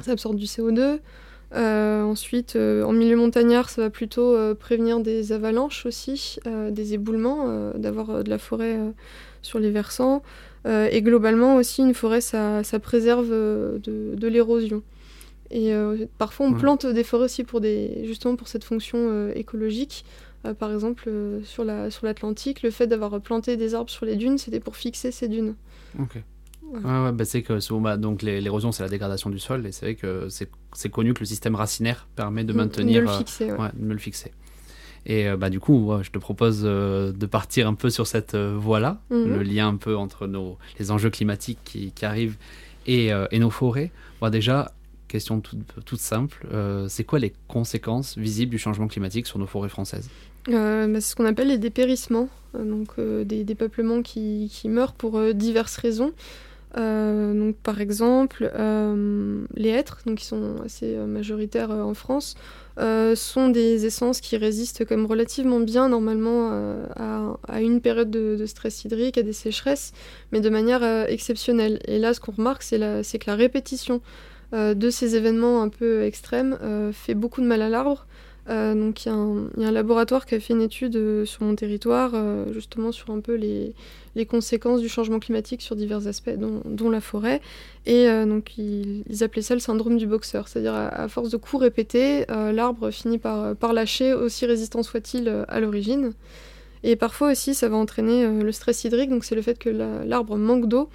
ça 0.00 0.12
absorbe 0.12 0.36
du 0.36 0.46
CO2. 0.46 1.00
Ensuite, 1.54 2.56
en 2.56 2.92
milieu 2.92 3.16
montagnard, 3.16 3.70
ça 3.70 3.82
va 3.82 3.90
plutôt 3.90 4.36
prévenir 4.54 5.00
des 5.00 5.32
avalanches 5.32 5.86
aussi, 5.86 6.38
des 6.46 6.94
éboulements, 6.94 7.72
d'avoir 7.74 8.22
de 8.24 8.30
la 8.30 8.38
forêt 8.38 8.78
sur 9.42 9.58
les 9.58 9.70
versants. 9.70 10.22
et 10.66 11.02
globalement 11.02 11.56
aussi, 11.56 11.82
une 11.82 11.94
forêt, 11.94 12.20
ça, 12.20 12.62
préserve 12.80 13.28
de 13.30 14.26
l'érosion. 14.26 14.82
Et 15.50 15.74
euh, 15.74 16.06
parfois, 16.18 16.46
on 16.46 16.52
plante 16.54 16.86
des 16.86 17.02
forêts 17.02 17.24
aussi 17.24 17.44
pour 17.44 17.60
des, 17.60 18.04
justement 18.04 18.36
pour 18.36 18.48
cette 18.48 18.64
fonction 18.64 18.98
euh, 18.98 19.32
écologique. 19.34 20.04
Euh, 20.46 20.54
par 20.54 20.72
exemple, 20.72 21.10
sur 21.44 21.64
l'Atlantique, 21.64 22.58
la, 22.58 22.60
sur 22.60 22.66
le 22.68 22.70
fait 22.70 22.86
d'avoir 22.86 23.20
planté 23.20 23.56
des 23.56 23.74
arbres 23.74 23.90
sur 23.90 24.06
les 24.06 24.16
dunes, 24.16 24.38
c'était 24.38 24.60
pour 24.60 24.76
fixer 24.76 25.10
ces 25.10 25.28
dunes. 25.28 25.56
Ok. 25.98 26.22
Ouais, 26.72 27.12
bah 27.12 27.24
c'est 27.24 27.42
que 27.42 27.80
bah, 27.80 27.96
donc 27.96 28.22
l'érosion 28.22 28.72
c'est 28.72 28.82
la 28.82 28.88
dégradation 28.88 29.28
du 29.30 29.38
sol 29.38 29.66
et 29.66 29.72
c'est 29.72 29.86
vrai 29.86 29.94
que 29.94 30.28
c'est 30.28 30.88
connu 30.88 31.14
que 31.14 31.20
le 31.20 31.26
système 31.26 31.54
racinaire 31.54 32.06
permet 32.14 32.44
de 32.44 32.52
maintenir 32.52 33.02
de 33.02 33.06
le 33.06 33.12
fixer, 33.12 33.52
ouais. 33.52 33.70
de 33.74 33.92
le 33.92 33.98
fixer. 33.98 34.32
Et 35.06 35.28
bah 35.36 35.50
du 35.50 35.60
coup, 35.60 35.92
je 36.02 36.10
te 36.10 36.18
propose 36.18 36.62
de 36.62 37.26
partir 37.26 37.66
un 37.66 37.74
peu 37.74 37.90
sur 37.90 38.06
cette 38.06 38.36
voie-là, 38.36 39.00
mhm. 39.10 39.34
le 39.34 39.42
lien 39.42 39.68
un 39.68 39.76
peu 39.76 39.96
entre 39.96 40.26
nos, 40.26 40.58
les 40.78 40.90
enjeux 40.90 41.10
climatiques 41.10 41.58
qui, 41.64 41.90
qui 41.92 42.04
arrivent 42.04 42.36
et, 42.86 43.08
et, 43.08 43.38
nos 43.38 43.50
forêts. 43.50 43.90
Bon, 44.20 44.30
déjà, 44.30 44.72
question 45.10 45.40
toute, 45.40 46.00
simple. 46.00 46.46
Euh, 46.52 46.86
c'est 46.88 47.04
quoi 47.04 47.18
les 47.18 47.32
conséquences 47.48 48.16
visibles 48.16 48.52
du 48.52 48.58
changement 48.58 48.86
climatique 48.86 49.26
sur 49.26 49.38
nos 49.38 49.46
forêts 49.46 49.68
françaises? 49.68 50.08
Euh, 50.48 50.86
bah, 50.86 51.00
C'est 51.00 51.10
ce 51.10 51.16
qu'on 51.16 51.26
appelle 51.26 51.48
les 51.48 51.58
dépérissements, 51.58 52.28
euh, 52.54 52.64
donc 52.64 52.98
des, 52.98 53.54
peuplements 53.54 54.02
qui, 54.02 54.50
meurent 54.66 54.94
pour 54.94 55.20
diverses 55.34 55.76
raisons. 55.76 56.12
Donc, 56.76 57.56
par 57.56 57.80
exemple, 57.80 58.50
les 59.54 59.68
hêtres, 59.68 60.02
qui 60.16 60.24
sont 60.24 60.56
assez 60.64 60.96
majoritaires 60.96 61.70
en 61.70 61.94
France, 61.94 62.36
sont 62.78 63.48
des 63.48 63.86
essences 63.86 64.20
qui 64.20 64.36
résistent 64.36 64.84
quand 64.84 65.06
relativement 65.06 65.60
bien 65.60 65.88
normalement 65.88 66.50
à, 66.96 67.60
une 67.60 67.80
période 67.80 68.10
de, 68.10 68.46
stress 68.46 68.84
hydrique, 68.84 69.18
à 69.18 69.22
des 69.22 69.32
sécheresses, 69.32 69.92
mais 70.32 70.40
de 70.40 70.48
manière 70.48 70.82
exceptionnelle. 71.08 71.80
Et 71.86 71.98
là, 71.98 72.14
ce 72.14 72.20
qu'on 72.20 72.32
remarque, 72.32 72.62
c'est 72.62 72.78
que 72.78 73.26
la 73.26 73.36
répétition 73.36 74.00
euh, 74.52 74.74
de 74.74 74.90
ces 74.90 75.14
événements 75.14 75.62
un 75.62 75.68
peu 75.68 76.02
extrêmes 76.02 76.58
euh, 76.60 76.90
fait 76.92 77.14
beaucoup 77.14 77.40
de 77.40 77.46
mal 77.46 77.62
à 77.62 77.68
l'arbre. 77.68 78.06
Euh, 78.50 78.74
donc 78.74 79.04
il 79.04 79.08
y, 79.08 79.12
a 79.12 79.68
un 79.68 79.70
laboratoire 79.70 80.26
qui 80.26 80.34
a 80.34 80.40
fait 80.40 80.52
une 80.52 80.62
étude 80.62 81.24
sur 81.24 81.44
mon 81.44 81.54
territoire, 81.54 82.12
justement 82.52 82.92
sur 82.92 83.10
un 83.10 83.20
peu 83.20 83.34
les, 83.34 83.74
conséquences 84.26 84.80
du 84.80 84.88
changement 84.88 85.20
climatique 85.20 85.62
sur 85.62 85.76
divers 85.76 86.06
aspects, 86.06 86.36
dont, 86.36 86.90
la 86.90 87.00
forêt. 87.00 87.40
Et 87.86 88.06
donc 88.26 88.58
ils, 88.58 89.04
appelaient 89.22 89.42
ça 89.42 89.54
le 89.54 89.60
syndrome 89.60 89.96
du 89.96 90.06
boxeur, 90.06 90.48
c'est-à-dire 90.48 90.74
à, 90.74 91.08
force 91.08 91.30
de 91.30 91.36
coups 91.36 91.62
répétés, 91.62 92.26
l'arbre 92.28 92.90
finit 92.90 93.18
par, 93.18 93.54
par 93.56 93.72
lâcher, 93.72 94.12
aussi 94.12 94.46
résistant 94.46 94.82
soit-il 94.82 95.44
à 95.48 95.60
l'origine. 95.60 96.12
Et 96.82 96.96
parfois 96.96 97.32
aussi, 97.32 97.54
ça 97.54 97.68
va 97.68 97.76
entraîner 97.76 98.26
le 98.26 98.52
stress 98.52 98.84
hydrique, 98.84 99.10
donc 99.10 99.24
c'est 99.24 99.34
le 99.34 99.42
fait 99.42 99.58
que 99.58 99.70
l'arbre 99.70 100.36
manque 100.36 100.66
d'eau 100.66 100.88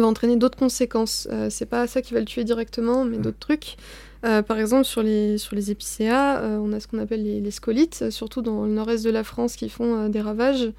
va 0.00 0.06
entraîner 0.06 0.36
d'autres 0.36 0.58
conséquences. 0.58 1.28
Euh, 1.30 1.48
c'est 1.50 1.66
pas 1.66 1.86
ça 1.86 2.02
qui 2.02 2.14
va 2.14 2.20
le 2.20 2.26
tuer 2.26 2.44
directement, 2.44 3.04
mais 3.04 3.18
d'autres 3.18 3.38
trucs. 3.38 3.76
Euh, 4.24 4.42
par 4.42 4.58
exemple, 4.58 4.84
sur 4.84 5.02
les, 5.02 5.38
sur 5.38 5.54
les 5.54 5.70
épicéas, 5.70 6.40
euh, 6.40 6.58
on 6.58 6.72
a 6.72 6.80
ce 6.80 6.88
qu'on 6.88 6.98
appelle 6.98 7.22
les, 7.22 7.50
scolites, 7.50 8.10
surtout 8.10 8.42
dans 8.42 8.64
le 8.64 8.72
nord-est 8.72 9.04
de 9.04 9.10
la 9.10 9.24
France, 9.24 9.56
qui 9.56 9.68
font 9.68 10.08
des 10.08 10.20
ravages. 10.20 10.72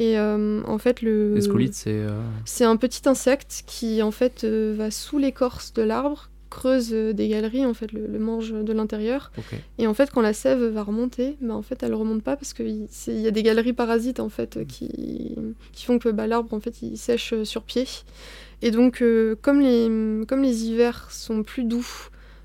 Et 0.00 0.18
en 0.18 0.78
fait, 0.78 1.02
le. 1.02 1.34
Les 1.34 1.40
scolites, 1.40 1.74
c'est. 1.74 2.00
C'est 2.44 2.64
un 2.64 2.76
petit 2.76 3.08
insecte 3.08 3.64
qui, 3.66 4.00
en 4.02 4.12
fait, 4.12 4.44
va 4.44 4.90
sous 4.90 5.18
l'écorce 5.18 5.72
de 5.72 5.82
l'arbre, 5.82 6.30
creuse 6.50 6.90
des 6.90 7.28
galeries, 7.28 7.66
en 7.66 7.74
fait, 7.74 7.92
le, 7.92 8.18
mange 8.18 8.52
de 8.52 8.72
l'intérieur. 8.72 9.32
Et 9.78 9.86
en 9.86 9.94
fait, 9.94 10.10
quand 10.10 10.20
la 10.20 10.32
sève 10.32 10.62
va 10.62 10.82
remonter, 10.82 11.36
bah, 11.40 11.54
en 11.54 11.62
fait, 11.62 11.82
elle 11.82 11.94
remonte 11.94 12.22
pas 12.22 12.36
parce 12.36 12.52
qu'il 12.54 12.86
y 13.08 13.26
a 13.26 13.30
des 13.30 13.42
galeries 13.42 13.72
parasites, 13.72 14.20
en 14.20 14.28
fait, 14.28 14.64
qui, 14.66 15.36
qui 15.72 15.84
font 15.84 15.98
que 15.98 16.08
bah, 16.08 16.28
l'arbre, 16.28 16.52
en 16.54 16.60
fait, 16.60 16.80
il 16.82 16.96
sèche 16.96 17.34
sur 17.42 17.62
pied. 17.62 17.86
Et 18.62 18.70
donc, 18.70 19.02
euh, 19.02 19.36
comme, 19.40 19.60
les, 19.60 20.64
hivers 20.64 21.10
sont 21.10 21.42
plus 21.42 21.64
doux, 21.64 21.86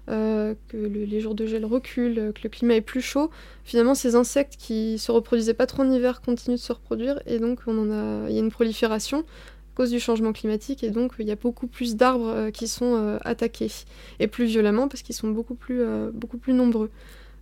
euh, 0.10 0.54
que 0.68 0.78
les 0.78 1.20
jours 1.22 1.34
de 1.34 1.46
gel 1.46 1.66
reculent, 1.66 2.34
que 2.34 2.42
le 2.44 2.50
climat 2.50 2.76
est 2.76 2.82
plus 2.82 3.02
chaud, 3.02 3.32
finalement, 3.64 3.96
ces 3.96 4.16
insectes 4.16 4.56
qui 4.58 5.00
se 5.00 5.12
reproduisaient 5.12 5.54
pas 5.54 5.66
trop 5.66 5.84
en 5.84 5.92
hiver 5.92 6.22
continuent 6.22 6.56
de 6.56 6.62
se 6.62 6.74
reproduire, 6.74 7.20
et 7.26 7.40
donc 7.40 7.62
on 7.68 7.92
a, 7.92 8.30
il 8.30 8.36
y 8.36 8.38
a 8.38 8.42
une 8.42 8.52
prolifération 8.52 9.20
à 9.20 9.76
cause 9.76 9.90
du 9.90 10.00
changement 10.00 10.34
climatique, 10.34 10.84
et 10.84 10.92
donc 10.92 11.14
il 11.18 11.28
y 11.28 11.32
a 11.32 11.36
beaucoup 11.36 11.66
plus 11.66 11.96
d'arbres 11.96 12.28
euh, 12.28 12.52
qui 12.52 12.68
sont 12.68 13.18
attaqués, 13.24 13.72
et 14.20 14.28
plus 14.28 14.46
violemment 14.46 14.88
parce 14.88 15.02
qu'ils 15.02 15.16
sont 15.16 15.30
beaucoup 15.30 15.56
plus, 15.56 15.84
beaucoup 16.14 16.38
plus 16.38 16.54
nombreux. 16.54 16.92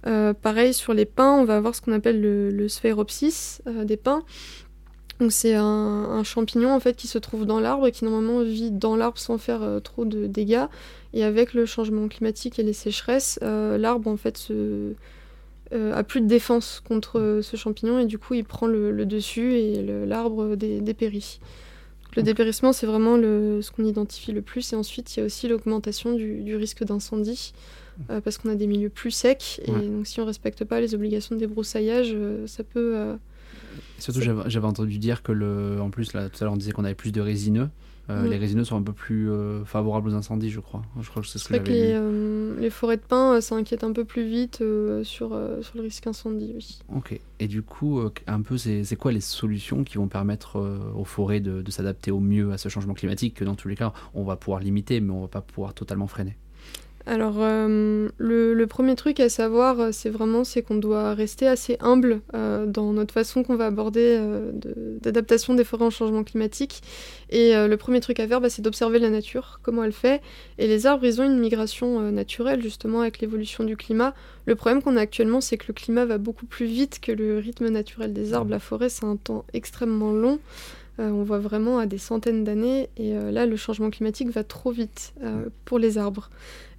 pareil, 0.04 0.74
sur 0.74 0.94
les 0.94 1.06
pins, 1.06 1.34
on 1.34 1.44
va 1.44 1.58
avoir 1.58 1.76
ce 1.76 1.82
qu'on 1.82 1.92
appelle 1.92 2.22
le, 2.22 2.52
le 2.52 2.70
sphéropsis 2.70 3.62
des 3.66 3.98
pins, 3.98 4.24
donc 5.22 5.32
c'est 5.32 5.54
un, 5.54 6.24
champignon 6.24 6.74
en 6.74 6.80
fait 6.80 6.96
qui 6.96 7.08
se 7.08 7.20
trouve 7.20 7.46
dans 7.46 7.60
l'arbre 7.60 7.86
et 7.86 7.92
qui 7.92 8.06
normalement 8.06 8.42
vit 8.42 8.72
dans 8.72 8.96
l'arbre 8.96 9.20
sans 9.20 9.38
faire 9.38 9.62
euh, 9.62 9.80
trop 9.80 10.04
de 10.04 10.26
dégâts. 10.26 10.66
Et 11.14 11.24
avec 11.24 11.54
le 11.54 11.68
changement 11.68 12.08
climatique 12.08 12.58
et 12.58 12.64
les 12.64 12.74
sécheresses, 12.74 13.38
euh, 13.44 13.78
l'arbre 13.78 14.10
en 14.10 14.18
fait 14.18 14.38
se, 14.38 14.94
euh, 15.74 15.94
a 15.94 16.04
plus 16.04 16.22
de 16.22 16.26
défense 16.26 16.82
contre 16.88 17.42
ce 17.44 17.56
champignon 17.56 18.00
et 18.00 18.08
du 18.08 18.18
coup 18.18 18.34
il 18.34 18.44
prend 18.44 18.66
le, 18.66 19.06
dessus 19.06 19.54
et 19.54 19.84
l'arbre 20.08 20.56
dépérit. 20.56 21.40
Le 22.16 22.24
dépérissement 22.24 22.74
c'est 22.74 22.88
vraiment 22.88 23.16
le, 23.16 23.62
ce 23.62 23.70
qu'on 23.70 23.86
identifie 23.86 24.32
le 24.32 24.42
plus 24.42 24.74
et 24.74 24.76
ensuite 24.76 25.16
il 25.16 25.20
y 25.20 25.24
a 25.24 25.26
aussi 25.28 25.48
l'augmentation 25.48 26.14
du, 26.14 26.56
risque 26.56 26.84
d'incendie. 26.84 27.54
parce 28.08 28.40
qu'on 28.40 28.50
a 28.50 28.56
des 28.56 28.66
milieux 28.66 28.90
plus 28.90 29.12
secs 29.12 29.62
et 29.64 29.72
donc 29.72 30.08
si 30.08 30.20
on 30.20 30.24
ne 30.24 30.28
respecte 30.28 30.64
pas 30.64 30.82
les 30.82 30.96
obligations 30.96 31.36
de 31.36 31.40
débroussaillage, 31.40 32.16
ça 32.48 32.64
peut 32.64 33.18
Surtout, 34.00 34.22
j'avais 34.22 34.68
entendu 34.68 34.98
dire 34.98 35.24
que, 35.24 35.32
le, 35.32 35.80
en 35.82 35.90
plus, 35.90 36.14
là, 36.14 36.30
tout 36.30 36.38
à 36.42 36.46
l'heure, 36.46 36.54
on 36.54 36.58
disait 36.58 36.72
qu'on 36.72 36.86
avait 36.86 36.96
plus 36.96 37.12
de 37.12 37.22
résineux. 37.22 37.70
Euh, 38.10 38.28
les 38.28 38.38
résineux 38.38 38.64
sont 38.64 38.76
un 38.76 38.82
peu 38.82 38.94
plus 38.94 39.30
euh, 39.30 39.64
favorables 39.64 40.10
aux 40.10 40.14
incendies, 40.16 40.50
je 40.50 40.60
crois. 40.60 40.82
Je 41.00 41.10
crois 41.10 41.22
que 41.22 41.28
c'est 41.28 41.40
ce 41.40 41.48
que, 41.48 41.56
que 41.56 41.70
les, 41.70 41.94
euh, 41.94 42.60
les, 42.60 42.70
forêts 42.70 42.98
de 42.98 43.04
pins 43.04 43.40
s'inquiètent 43.40 43.84
un 43.84 43.94
peu 43.94 44.06
plus 44.06 44.28
vite 44.28 44.64
sur, 45.04 45.40
sur 45.62 45.76
le 45.76 45.82
risque 45.82 46.08
incendie, 46.08 46.52
oui. 46.56 46.80
Ok. 46.94 47.20
Et 47.40 47.48
du 47.48 47.62
coup, 47.62 48.02
un 48.28 48.42
peu, 48.42 48.58
c'est 48.58 48.96
quoi 48.96 49.12
les 49.12 49.22
solutions 49.22 49.84
qui 49.84 49.98
vont 49.98 50.08
permettre 50.08 50.60
aux 50.96 51.06
forêts 51.06 51.40
de, 51.40 51.62
de 51.62 51.72
s'adapter 51.72 52.12
au 52.12 52.20
mieux 52.20 52.52
à 52.52 52.58
ce 52.58 52.70
changement 52.70 52.94
climatique 52.94 53.36
que 53.36 53.46
dans 53.46 53.56
tous 53.56 53.68
les 53.68 53.76
cas, 53.76 53.94
on 54.14 54.24
va 54.24 54.36
pouvoir 54.36 54.62
limiter, 54.62 55.00
mais 55.00 55.12
on 55.12 55.22
va 55.22 55.28
pas 55.28 55.42
pouvoir 55.42 55.74
totalement 55.74 56.08
freiner? 56.08 56.36
Alors, 57.06 57.36
euh, 57.40 58.10
le, 58.18 58.66
premier 58.66 58.96
truc 58.96 59.20
à 59.20 59.30
savoir, 59.30 59.80
euh, 59.80 59.90
c'est 59.92 60.10
vraiment 60.10 60.44
c'est 60.44 60.62
qu'on 60.62 60.76
doit 60.76 61.14
rester 61.14 61.48
assez 61.48 61.78
humble 61.80 62.22
euh, 62.34 62.66
dans 62.66 62.94
notre 62.94 63.14
façon 63.14 63.44
qu'on 63.44 63.56
va 63.56 63.66
aborder 63.66 64.20
d'adaptation 65.02 65.54
des 65.54 65.64
forêts 65.64 65.86
au 65.86 65.92
changement 65.92 66.24
climatique. 66.24 66.82
Et 67.30 67.54
le 67.54 67.76
premier 67.76 68.02
truc 68.02 68.20
à 68.20 68.28
faire, 68.28 68.42
bah, 68.42 68.50
c'est 68.50 68.62
d'observer 68.62 69.00
la 69.00 69.10
nature, 69.10 69.60
comment 69.64 69.84
elle 69.84 69.94
fait. 69.94 70.22
Et 70.58 70.68
les 70.68 70.86
arbres, 70.86 71.06
ils 71.06 71.22
ont 71.22 71.24
une 71.24 71.40
migration 71.40 72.12
naturelle, 72.12 72.62
justement, 72.62 73.02
avec 73.02 73.20
l'évolution 73.20 73.64
du 73.64 73.78
climat. 73.78 74.14
Le 74.46 74.56
problème 74.56 74.82
qu'on 74.82 74.98
a 74.98 75.02
actuellement, 75.02 75.40
c'est 75.40 75.58
que 75.58 75.66
le 75.70 75.74
climat 75.74 76.06
va 76.06 76.18
beaucoup 76.18 76.46
plus 76.46 76.66
vite 76.66 77.00
que 77.00 77.12
le 77.12 77.40
rythme 77.40 77.70
naturel 77.70 78.14
des 78.14 78.34
arbres. 78.34 78.52
La 78.52 78.60
forêt, 78.60 78.90
c'est 78.90 79.06
un 79.06 79.16
temps 79.16 79.46
extrêmement 79.54 80.12
long. 80.12 80.40
on 81.00 81.24
voit 81.24 81.40
vraiment 81.40 81.80
à 81.80 81.86
des 81.86 81.98
centaines 81.98 82.44
d'années. 82.44 82.90
Et 82.98 83.14
là, 83.14 83.46
le 83.46 83.56
changement 83.56 83.90
climatique 83.90 84.30
va 84.30 84.44
trop 84.44 84.72
vite 84.72 85.14
pour 85.66 85.80
les 85.80 85.98
arbres. 85.98 86.30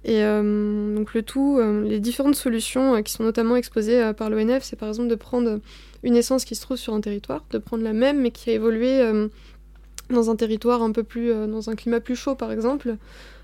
Et 0.05 0.23
euh, 0.23 0.95
donc 0.95 1.13
le 1.13 1.23
tout, 1.23 1.57
euh, 1.59 1.83
les 1.83 1.99
différentes 1.99 2.35
solutions 2.35 2.95
euh, 2.95 3.01
qui 3.01 3.13
sont 3.13 3.23
notamment 3.23 3.55
exposées 3.55 4.11
par 4.17 4.29
l'ONF, 4.29 4.63
c'est 4.63 4.75
par 4.75 4.89
exemple 4.89 5.07
de 5.07 5.15
prendre 5.15 5.59
une 6.03 6.15
essence 6.15 6.43
qui 6.43 6.55
se 6.55 6.61
trouve 6.61 6.77
sur 6.77 6.93
un 6.93 7.01
territoire, 7.01 7.45
de 7.51 7.57
prendre 7.57 7.83
la 7.83 7.93
même 7.93 8.19
mais 8.19 8.31
qui 8.31 8.49
a 8.49 8.53
évolué 8.53 9.01
dans 10.09 10.29
un 10.29 10.35
territoire 10.35 10.83
un 10.83 10.91
peu 10.91 11.03
plus, 11.03 11.29
dans 11.29 11.69
un 11.69 11.75
climat 11.75 12.01
plus 12.01 12.17
chaud 12.17 12.35
par 12.35 12.51
exemple, 12.51 12.97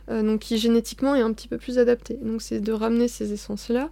donc 0.09 0.41
qui 0.41 0.57
génétiquement 0.57 1.15
est 1.15 1.21
un 1.21 1.31
petit 1.31 1.47
peu 1.47 1.57
plus 1.57 1.79
adapté. 1.79 2.15
Donc 2.21 2.41
c'est 2.41 2.59
de 2.59 2.73
ramener 2.73 3.07
ces 3.07 3.31
essences-là. 3.31 3.91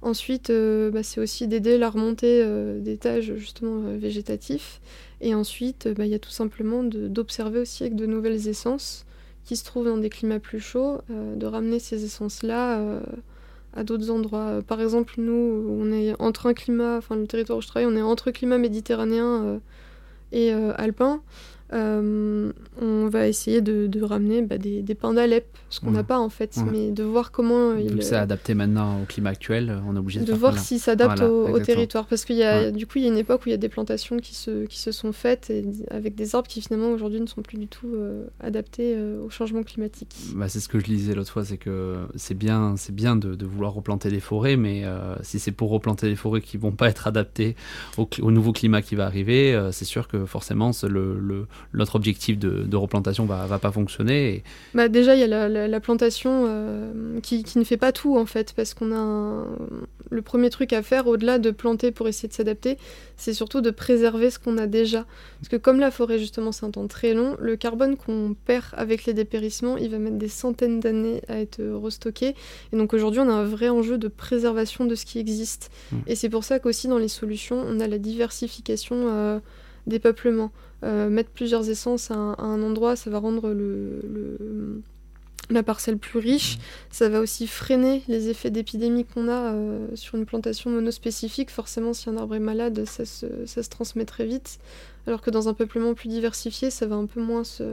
Ensuite, 0.00 0.52
bah, 0.92 1.02
c'est 1.02 1.20
aussi 1.20 1.48
d'aider 1.48 1.76
la 1.76 1.90
remontée 1.90 2.46
d'étages 2.78 3.34
justement 3.34 3.80
végétatifs. 3.96 4.80
Et 5.20 5.34
ensuite, 5.34 5.88
bah, 5.88 6.06
il 6.06 6.12
y 6.12 6.14
a 6.14 6.20
tout 6.20 6.30
simplement 6.30 6.84
d'observer 6.84 7.58
aussi 7.58 7.82
avec 7.82 7.96
de 7.96 8.06
nouvelles 8.06 8.46
essences 8.46 9.06
qui 9.44 9.56
se 9.56 9.64
trouvent 9.64 9.86
dans 9.86 9.98
des 9.98 10.10
climats 10.10 10.40
plus 10.40 10.60
chauds, 10.60 11.00
euh, 11.10 11.36
de 11.36 11.46
ramener 11.46 11.78
ces 11.78 12.04
essences-là 12.04 12.78
euh, 12.78 13.00
à 13.74 13.84
d'autres 13.84 14.10
endroits. 14.10 14.62
Par 14.66 14.80
exemple, 14.80 15.14
nous, 15.18 15.66
on 15.68 15.92
est 15.92 16.14
entre 16.18 16.46
un 16.46 16.54
climat, 16.54 16.96
enfin 16.96 17.16
le 17.16 17.26
territoire 17.26 17.58
où 17.58 17.62
je 17.62 17.68
travaille, 17.68 17.86
on 17.86 17.96
est 17.96 18.02
entre 18.02 18.30
climat 18.30 18.58
méditerranéen 18.58 19.42
euh, 19.44 19.58
et 20.32 20.52
alpin. 20.52 21.20
Euh, 21.74 22.52
on 22.80 23.08
va 23.08 23.26
essayer 23.26 23.60
de, 23.60 24.02
ramener 24.02 24.42
bah, 24.42 24.58
des, 24.58 24.82
des, 24.82 24.94
pains 24.94 25.12
d'Alep, 25.12 25.46
ce 25.70 25.80
qu'on 25.80 25.90
n'a 25.90 26.04
pas 26.04 26.18
en 26.18 26.28
fait, 26.28 26.56
mais 26.70 26.90
de 26.90 27.02
voir 27.02 27.32
comment 27.32 27.74
il 27.74 28.02
s'est 28.02 28.16
adapté 28.16 28.54
maintenant 28.54 29.00
au 29.02 29.04
climat 29.06 29.30
actuel. 29.30 29.80
On 29.88 29.96
est 29.96 29.98
obligé 29.98 30.20
de, 30.20 30.26
de 30.26 30.32
voir 30.32 30.58
s'il 30.58 30.78
s'adapte 30.78 31.22
au, 31.22 31.58
territoire, 31.60 32.06
parce 32.06 32.24
qu'il 32.24 32.36
y 32.36 32.42
a 32.42 32.70
du 32.70 32.86
coup 32.86 32.98
il 32.98 33.04
y 33.04 33.06
a 33.06 33.10
une 33.10 33.18
époque 33.18 33.42
où 33.44 33.48
il 33.48 33.52
y 33.52 33.54
a 33.54 33.58
des 33.58 33.68
plantations 33.68 34.18
qui 34.18 34.34
se, 34.34 34.66
qui 34.66 34.78
se 34.78 34.92
sont 34.92 35.12
faites 35.12 35.52
avec 35.90 36.14
des 36.14 36.34
arbres 36.34 36.48
qui 36.48 36.60
finalement 36.60 36.90
aujourd'hui 36.90 37.20
ne 37.20 37.26
sont 37.26 37.42
plus 37.42 37.58
du 37.58 37.66
tout 37.66 37.94
euh, 37.94 38.26
adaptés 38.40 38.94
euh, 38.96 39.22
au 39.22 39.30
changement 39.30 39.62
climatique. 39.62 40.14
Bah, 40.34 40.48
c'est 40.48 40.60
ce 40.60 40.68
que 40.68 40.78
je 40.78 40.84
disais 40.84 41.14
l'autre 41.14 41.30
fois, 41.30 41.44
c'est 41.44 41.58
que 41.58 41.96
c'est 42.14 42.36
bien, 42.36 42.74
c'est 42.76 42.94
bien 42.94 43.16
de, 43.16 43.34
de, 43.34 43.46
vouloir 43.46 43.72
replanter 43.72 44.10
des 44.10 44.20
forêts, 44.20 44.56
mais 44.56 44.84
si 45.22 45.38
c'est 45.38 45.52
pour 45.52 45.70
replanter 45.70 46.08
des 46.08 46.16
forêts 46.16 46.40
qui 46.40 46.56
vont 46.56 46.72
pas 46.72 46.88
être 46.88 47.06
adaptées 47.06 47.56
au, 47.96 48.08
au 48.20 48.30
nouveau 48.30 48.52
climat 48.52 48.82
qui 48.82 48.94
va 48.94 49.06
arriver, 49.06 49.58
c'est 49.72 49.84
sûr 49.84 50.08
que 50.08 50.24
forcément 50.24 50.70
le, 50.88 51.18
le 51.18 51.46
notre 51.72 51.96
objectif 51.96 52.38
de, 52.38 52.76
replantation 52.76 53.24
va, 53.24 53.46
va 53.46 53.58
pas 53.58 53.72
fonctionner. 53.72 54.42
Bah 54.74 54.88
déjà, 54.88 55.14
il 55.14 55.20
y 55.20 55.24
a 55.24 55.48
la, 55.48 55.80
plantation 55.80 56.44
euh, 56.46 57.20
qui, 57.20 57.44
qui, 57.44 57.58
ne 57.58 57.64
fait 57.64 57.76
pas 57.76 57.92
tout 57.92 58.16
en 58.16 58.26
fait, 58.26 58.52
parce 58.54 58.74
qu'on 58.74 58.92
a 58.92 59.44
le 60.10 60.22
premier 60.22 60.50
truc 60.50 60.72
à 60.72 60.82
faire 60.82 61.06
au-delà 61.06 61.38
de 61.38 61.50
planter 61.50 61.90
pour 61.90 62.08
essayer 62.08 62.28
de 62.28 62.34
s'adapter, 62.34 62.78
c'est 63.16 63.34
surtout 63.34 63.60
de 63.60 63.70
préserver 63.70 64.30
ce 64.30 64.38
qu'on 64.38 64.58
a 64.58 64.66
déjà. 64.66 65.06
Parce 65.40 65.48
que 65.48 65.56
comme 65.56 65.80
la 65.80 65.90
forêt 65.90 66.18
justement 66.18 66.52
c'est 66.52 66.64
un 66.66 66.70
temps 66.70 66.86
très 66.86 67.14
long, 67.14 67.36
le 67.40 67.56
carbone 67.56 67.96
qu'on 67.96 68.34
perd 68.44 68.66
avec 68.72 69.04
les 69.04 69.14
dépérissements, 69.14 69.76
il 69.76 69.90
va 69.90 69.98
mettre 69.98 70.16
des 70.16 70.28
centaines 70.28 70.80
d'années 70.80 71.22
à 71.28 71.40
être 71.40 71.62
restocké. 71.62 72.34
Et 72.72 72.76
donc 72.76 72.92
aujourd'hui, 72.94 73.20
on 73.20 73.28
a 73.28 73.32
un 73.32 73.44
vrai 73.44 73.68
enjeu 73.68 73.98
de 73.98 74.08
préservation 74.08 74.84
de 74.84 74.94
ce 74.94 75.04
qui 75.04 75.18
existe. 75.18 75.70
Mmh. 75.92 75.96
Et 76.06 76.14
c'est 76.14 76.28
pour 76.28 76.44
ça 76.44 76.58
qu'aussi 76.58 76.88
dans 76.88 76.98
les 76.98 77.08
solutions, 77.08 77.62
on 77.66 77.80
a 77.80 77.86
la 77.86 77.98
diversification 77.98 78.96
euh, 79.08 79.38
des 79.86 79.98
peuplements. 79.98 80.52
Euh, 80.84 81.08
mettre 81.08 81.30
plusieurs 81.30 81.70
essences 81.70 82.10
à 82.10 82.14
un, 82.14 82.62
endroit, 82.62 82.94
ça 82.94 83.08
va 83.08 83.18
rendre 83.18 83.50
le, 83.50 84.82
la 85.48 85.62
parcelle 85.62 85.96
plus 85.96 86.18
riche. 86.18 86.58
Ça 86.90 87.08
va 87.08 87.20
aussi 87.20 87.46
freiner 87.46 88.02
les 88.06 88.28
effets 88.28 88.50
d'épidémie 88.50 89.04
qu'on 89.04 89.28
a 89.28 89.54
euh, 89.54 89.88
sur 89.94 90.16
une 90.16 90.26
plantation 90.26 90.70
monospécifique. 90.70 91.50
Forcément, 91.50 91.94
si 91.94 92.10
un 92.10 92.16
arbre 92.16 92.34
est 92.34 92.40
malade, 92.40 92.84
ça 92.84 93.06
se, 93.06 93.46
ça 93.46 93.62
se, 93.62 93.68
transmet 93.70 94.04
très 94.04 94.26
vite. 94.26 94.58
Alors 95.06 95.22
que 95.22 95.30
dans 95.30 95.48
un 95.48 95.54
peuplement 95.54 95.94
plus 95.94 96.08
diversifié, 96.08 96.70
ça 96.70 96.86
va 96.86 96.96
un 96.96 97.06
peu 97.06 97.22
moins 97.22 97.44
se, 97.44 97.64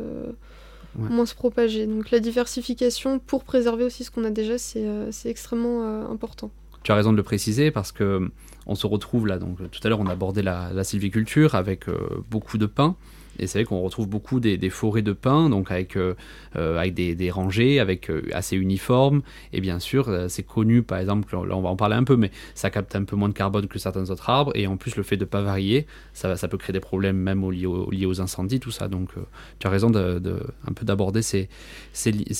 moins 0.95 1.25
se 1.25 1.35
propager. 1.35 1.87
Donc 1.87 2.11
la 2.11 2.19
diversification, 2.19 3.19
pour 3.19 3.43
préserver 3.43 3.83
aussi 3.83 4.05
ce 4.05 4.11
qu'on 4.11 4.23
a 4.23 4.31
déjà, 4.31 4.57
c'est 4.57 4.85
euh, 4.85 5.11
extrêmement 5.25 6.09
important. 6.09 6.49
Tu 6.83 6.91
as 6.91 6.95
raison 6.95 7.11
de 7.11 7.17
le 7.17 7.23
préciser 7.23 7.71
parce 7.71 7.91
que 7.91 8.31
on 8.67 8.75
se 8.75 8.87
retrouve 8.87 9.27
là, 9.27 9.37
donc 9.37 9.57
tout 9.71 9.79
à 9.83 9.89
l'heure 9.89 9.99
on 9.99 10.07
abordait 10.07 10.43
la, 10.43 10.71
la 10.73 10.83
sylviculture 10.83 11.55
avec 11.55 11.87
euh, 11.87 11.97
beaucoup 12.29 12.57
de 12.57 12.65
pins. 12.65 12.95
Et 13.41 13.47
c'est 13.47 13.57
vrai 13.57 13.65
qu'on 13.65 13.81
retrouve 13.81 14.07
beaucoup 14.07 14.39
des, 14.39 14.69
forêts 14.69 15.01
de 15.01 15.13
pins, 15.13 15.49
donc 15.49 15.71
avec, 15.71 15.97
euh, 15.97 16.13
euh, 16.55 16.77
avec 16.77 16.93
des, 16.93 17.31
rangées, 17.31 17.79
avec 17.79 18.09
euh, 18.09 18.21
assez 18.33 18.55
uniformes. 18.55 19.23
Et 19.51 19.61
bien 19.61 19.79
sûr, 19.79 20.09
c'est 20.29 20.43
connu, 20.43 20.83
par 20.83 20.99
exemple, 20.99 21.35
là 21.35 21.57
on 21.57 21.61
va 21.61 21.69
en 21.69 21.75
parler 21.75 21.95
un 21.95 22.03
peu, 22.03 22.15
mais 22.15 22.31
ça 22.53 22.69
capte 22.69 22.95
un 22.95 23.03
peu 23.03 23.15
moins 23.15 23.29
de 23.29 23.33
carbone 23.33 23.67
que 23.67 23.79
certains 23.79 24.09
autres 24.11 24.29
arbres. 24.29 24.51
Et 24.55 24.67
en 24.67 24.77
plus, 24.77 24.95
le 24.95 25.01
fait 25.01 25.17
de 25.17 25.23
ne 25.23 25.29
pas 25.29 25.41
varier, 25.41 25.87
ça, 26.13 26.35
peut 26.47 26.57
créer 26.57 26.71
des 26.71 26.79
problèmes 26.79 27.17
même 27.17 27.49
liés, 27.49 27.65
aux, 27.65 28.21
incendies, 28.21 28.59
tout 28.59 28.71
ça. 28.71 28.87
Donc 28.87 29.09
tu 29.57 29.67
as 29.67 29.69
raison 29.69 29.89
de, 29.89 30.21
un 30.67 30.73
peu 30.73 30.85
d'aborder 30.85 31.23
ces, 31.23 31.49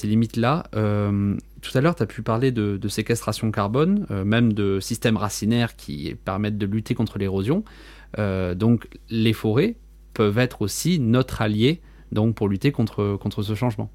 limites-là. 0.04 0.66
tout 0.72 1.78
à 1.78 1.82
l'heure, 1.82 1.96
tu 1.96 2.04
as 2.04 2.08
pu 2.08 2.22
parler 2.22 2.52
de 2.52 2.88
séquestration 2.88 3.50
carbone, 3.52 4.06
même 4.24 4.54
de 4.54 4.80
systèmes 4.80 5.18
racinaires 5.18 5.76
qui 5.76 6.16
permettent 6.26 6.60
de 6.60 6.68
lutter 6.68 6.94
contre 6.94 7.18
l'érosion. 7.18 7.64
donc 8.18 8.88
les 9.10 9.34
forêts, 9.34 9.76
peuvent 10.14 10.38
être 10.38 10.62
aussi 10.62 11.00
notre 11.00 11.42
allié 11.42 11.82
donc 12.12 12.36
pour 12.36 12.50
lutter 12.50 12.72
contre, 12.72 13.18
contre 13.18 13.44
ce 13.44 13.56
changement. 13.56 13.90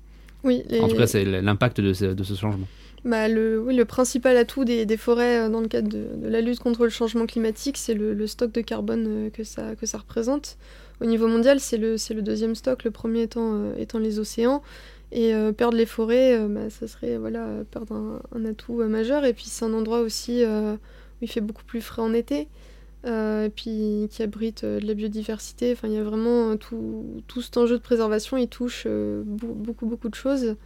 Oui, 0.44 0.62
En 0.80 0.88
tout 0.88 0.96
cas, 0.96 1.06
c'est 1.06 1.24
l'impact 1.24 1.80
de, 1.80 1.92
ce, 1.92 2.04
de 2.06 2.24
ce 2.24 2.34
changement. 2.34 2.66
Bah, 3.04 3.28
le, 3.28 3.60
oui, 3.60 3.76
le 3.76 3.84
principal 3.84 4.36
atout 4.36 4.64
des, 4.64 4.84
des 4.84 4.96
forêts 4.96 5.38
euh, 5.38 5.48
dans 5.48 5.60
le 5.60 5.68
cadre 5.68 5.88
de, 5.88 6.06
de, 6.16 6.28
la 6.28 6.40
lutte 6.40 6.58
contre 6.58 6.84
le 6.84 6.90
changement 6.90 7.26
climatique, 7.26 7.76
c'est 7.76 7.94
le, 7.94 8.26
stock 8.26 8.50
de 8.50 8.60
carbone 8.60 9.06
euh, 9.08 9.30
que 9.30 9.44
ça, 9.44 9.76
que 9.76 9.86
ça 9.86 9.98
représente. 9.98 10.56
Au 11.00 11.04
niveau 11.04 11.28
mondial, 11.28 11.60
c'est 11.60 11.76
le, 11.76 11.94
le 11.94 12.22
deuxième 12.22 12.54
stock, 12.54 12.82
le 12.82 12.90
premier 12.90 13.22
étant, 13.22 13.52
euh, 13.54 13.76
étant 13.78 13.98
les 13.98 14.18
océans. 14.18 14.62
Et 15.12 15.32
perdre 15.56 15.78
les 15.78 15.86
forêts, 15.86 16.36
bah, 16.48 16.68
ça 16.68 16.88
serait 16.88 17.16
voilà, 17.16 17.46
perdre 17.70 17.94
un, 17.94 18.20
un 18.34 18.44
atout 18.44 18.82
majeur. 18.82 19.24
Et 19.24 19.34
puis 19.34 19.44
c'est 19.46 19.64
un 19.64 19.72
endroit 19.72 20.00
aussi 20.00 20.44
où 20.44 20.78
il 21.22 21.28
fait 21.28 21.40
beaucoup 21.40 21.62
plus 21.62 21.80
frais 21.80 22.02
en 22.02 22.12
été. 22.12 22.48
Euh, 23.06 23.44
et 23.44 23.50
puis 23.50 24.08
qui 24.10 24.22
abrite 24.22 24.64
euh, 24.64 24.80
de 24.80 24.86
la 24.86 24.94
biodiversité. 24.94 25.72
Enfin, 25.72 25.86
il 25.86 25.94
y 25.94 25.98
a 25.98 26.02
vraiment 26.02 26.50
euh, 26.50 26.56
tout, 26.56 27.22
tout 27.28 27.40
cet 27.40 27.56
enjeu 27.56 27.76
de 27.76 27.82
préservation, 27.82 28.36
il 28.36 28.48
touche 28.48 28.86
beaucoup, 28.86 29.86
beaucoup 29.86 30.08
de 30.08 30.14
choses. 30.14 30.56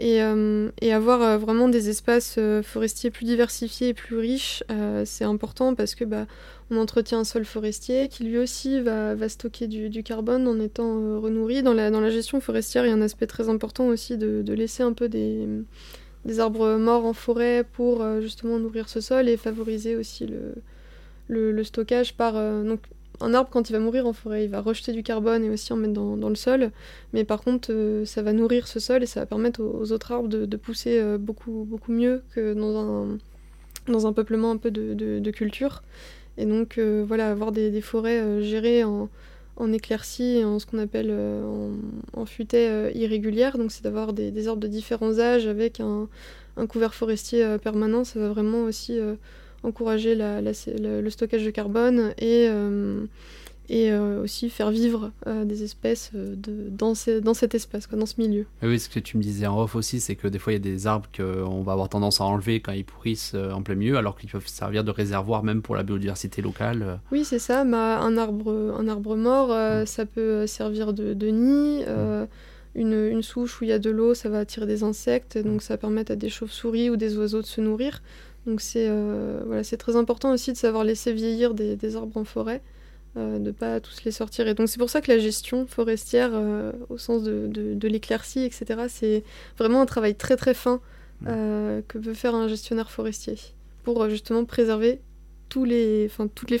Et, 0.00 0.20
avoir 0.20 1.38
vraiment 1.38 1.68
des 1.68 1.88
espaces 1.88 2.38
forestiers 2.62 3.10
plus 3.10 3.26
diversifiés 3.26 3.88
et 3.88 3.94
plus 3.94 4.16
riches, 4.16 4.64
c'est 5.04 5.24
important 5.24 5.74
parce 5.74 5.94
que 5.94 6.04
bah, 6.04 6.26
on 6.70 6.78
entretient 6.78 7.20
un 7.20 7.24
sol 7.24 7.44
forestier 7.44 8.08
qui 8.08 8.24
lui 8.24 8.38
aussi 8.38 8.80
va, 8.80 9.14
va 9.14 9.28
stocker 9.28 9.68
du, 9.68 9.90
du, 9.90 10.02
carbone 10.02 10.48
en 10.48 10.58
étant 10.58 11.20
renourri. 11.20 11.62
Dans 11.62 11.74
la, 11.74 11.90
dans 11.90 12.00
la 12.00 12.10
gestion 12.10 12.40
forestière, 12.40 12.84
il 12.84 12.88
y 12.88 12.92
a 12.92 12.94
un 12.94 13.02
aspect 13.02 13.26
très 13.26 13.48
important 13.48 13.86
aussi 13.86 14.16
de, 14.16 14.42
de 14.42 14.52
laisser 14.52 14.82
un 14.82 14.92
peu 14.92 15.08
des, 15.08 15.46
des 16.24 16.40
arbres 16.40 16.76
morts 16.76 17.06
en 17.06 17.12
forêt 17.12 17.64
pour 17.72 18.04
justement 18.20 18.58
nourrir 18.58 18.88
ce 18.88 19.00
sol 19.00 19.28
et 19.28 19.36
favoriser 19.36 19.94
aussi 19.94 20.26
le, 20.26 20.54
le, 21.28 21.64
stockage 21.64 22.16
par... 22.16 22.36
Euh, 22.36 22.62
donc, 22.62 22.80
un 23.20 23.32
arbre, 23.32 23.48
quand 23.50 23.70
il 23.70 23.72
va 23.72 23.78
mourir 23.78 24.06
en 24.06 24.12
forêt, 24.12 24.44
il 24.44 24.50
va 24.50 24.60
rejeter 24.60 24.92
du 24.92 25.04
carbone 25.04 25.44
et 25.44 25.50
aussi 25.50 25.72
en 25.72 25.76
mettre 25.76 25.94
dans, 25.94 26.28
le 26.28 26.34
sol. 26.34 26.72
Mais 27.12 27.24
par 27.24 27.42
contre, 27.42 27.72
euh, 27.72 28.04
ça 28.04 28.22
va 28.22 28.32
nourrir 28.32 28.66
ce 28.66 28.80
sol 28.80 29.04
et 29.04 29.06
ça 29.06 29.20
va 29.20 29.26
permettre 29.26 29.62
aux, 29.62 29.92
autres 29.92 30.10
arbres 30.10 30.28
de, 30.28 30.46
de, 30.46 30.56
pousser 30.56 30.98
euh, 30.98 31.16
beaucoup, 31.16 31.64
beaucoup 31.68 31.92
mieux 31.92 32.22
que 32.34 32.54
dans 32.54 32.76
un, 32.76 33.18
dans 33.86 34.08
un 34.08 34.12
peuplement 34.12 34.50
un 34.50 34.56
peu 34.56 34.72
de, 34.72 34.94
de, 34.94 35.30
culture. 35.30 35.84
Et 36.38 36.44
donc, 36.44 36.80
voilà, 37.06 37.30
avoir 37.30 37.52
des, 37.52 37.80
forêts 37.80 38.42
gérées 38.42 38.82
en, 38.82 39.08
en 39.56 39.72
éclaircie 39.72 40.42
en 40.44 40.58
ce 40.58 40.66
qu'on 40.66 40.78
appelle 40.78 41.12
en, 41.12 41.70
en 42.20 42.26
futaie 42.26 42.92
irrégulière. 42.96 43.56
Donc, 43.56 43.70
c'est 43.70 43.84
d'avoir 43.84 44.12
des, 44.12 44.32
des, 44.32 44.48
arbres 44.48 44.60
de 44.60 44.66
différents 44.66 45.20
âges 45.20 45.46
avec 45.46 45.78
un, 45.78 46.08
un 46.56 46.66
couvert 46.66 46.94
forestier 46.94 47.58
permanent. 47.62 48.02
Ça 48.02 48.18
va 48.18 48.28
vraiment 48.30 48.64
aussi 48.64 48.98
encourager 49.64 50.14
le 50.14 51.10
stockage 51.10 51.44
de 51.44 51.50
carbone 51.50 52.14
et, 52.18 52.46
euh, 52.48 53.06
et 53.68 53.90
euh, 53.90 54.22
aussi 54.22 54.50
faire 54.50 54.70
vivre 54.70 55.10
euh, 55.26 55.44
des 55.44 55.62
espèces 55.62 56.10
de, 56.14 56.68
dans, 56.68 56.92
dans 57.22 57.34
cet 57.34 57.54
espace, 57.54 57.86
quoi, 57.86 57.98
dans 57.98 58.06
ce 58.06 58.20
milieu. 58.20 58.46
oui, 58.62 58.78
ce 58.78 58.88
que 58.88 59.00
tu 59.00 59.16
me 59.16 59.22
disais 59.22 59.46
en 59.46 59.58
off 59.58 59.74
aussi, 59.74 60.00
c'est 60.00 60.16
que 60.16 60.28
des 60.28 60.38
fois 60.38 60.52
il 60.52 60.56
y 60.56 60.60
a 60.60 60.62
des 60.62 60.86
arbres 60.86 61.08
qu'on 61.16 61.62
va 61.62 61.72
avoir 61.72 61.88
tendance 61.88 62.20
à 62.20 62.24
enlever 62.24 62.60
quand 62.60 62.72
ils 62.72 62.84
pourrissent 62.84 63.34
en 63.34 63.62
plein 63.62 63.74
milieu, 63.74 63.96
alors 63.96 64.16
qu'ils 64.18 64.30
peuvent 64.30 64.46
servir 64.46 64.84
de 64.84 64.90
réservoir 64.90 65.42
même 65.42 65.62
pour 65.62 65.74
la 65.74 65.82
biodiversité 65.82 66.42
locale. 66.42 67.00
Oui, 67.10 67.24
c'est 67.24 67.38
ça. 67.38 67.64
Bah, 67.64 68.00
un, 68.00 68.16
arbre, 68.18 68.74
un 68.78 68.86
arbre 68.86 69.16
mort, 69.16 69.48
ça 69.86 70.04
peut 70.04 70.46
servir 70.46 70.92
de, 70.92 71.26
nid. 71.26 71.84
une, 72.74 73.22
souche 73.22 73.62
où 73.62 73.64
il 73.64 73.70
y 73.70 73.72
a 73.72 73.78
de 73.78 73.90
l'eau, 73.90 74.12
ça 74.12 74.28
va 74.28 74.40
attirer 74.40 74.66
des 74.66 74.82
insectes, 74.82 75.38
donc 75.38 75.62
ça 75.62 75.74
va 75.74 75.78
permettre 75.78 76.12
à 76.12 76.16
des 76.16 76.28
chauves-souris 76.28 76.90
ou 76.90 76.96
des 76.96 77.16
oiseaux 77.16 77.40
de 77.40 77.46
se 77.46 77.62
nourrir. 77.62 78.02
Donc 78.46 78.60
c'est 78.60 78.90
voilà, 79.46 79.62
très 79.64 79.96
important 79.96 80.32
aussi 80.32 80.52
de 80.52 80.56
savoir 80.56 80.84
laisser 80.84 81.12
vieillir 81.12 81.54
des, 81.54 81.96
arbres 81.96 82.16
en 82.16 82.24
forêt, 82.24 82.62
de 83.16 83.38
ne 83.38 83.50
pas 83.52 83.80
tous 83.80 84.04
les 84.04 84.10
sortir. 84.10 84.46
Et 84.48 84.54
donc 84.54 84.68
c'est 84.68 84.78
pour 84.78 84.90
ça 84.90 85.00
que 85.00 85.10
la 85.10 85.18
gestion 85.18 85.66
forestière, 85.66 86.32
au 86.90 86.98
sens 86.98 87.22
de, 87.22 87.46
de 87.46 87.88
l'éclaircie, 87.88 88.44
etc., 88.44 88.84
c'est 88.88 89.24
vraiment 89.56 89.80
un 89.80 89.86
travail 89.86 90.14
très 90.14 90.36
très 90.36 90.52
fin 90.52 90.80
mmh. 91.22 91.26
que 91.88 91.98
peut 91.98 92.14
faire 92.14 92.34
un 92.34 92.48
gestionnaire 92.48 92.90
forestier 92.90 93.36
pour 93.82 94.08
justement 94.10 94.44
préserver 94.44 95.00
tous 95.48 95.64
les, 95.64 96.10
toutes, 96.34 96.50
les, 96.50 96.60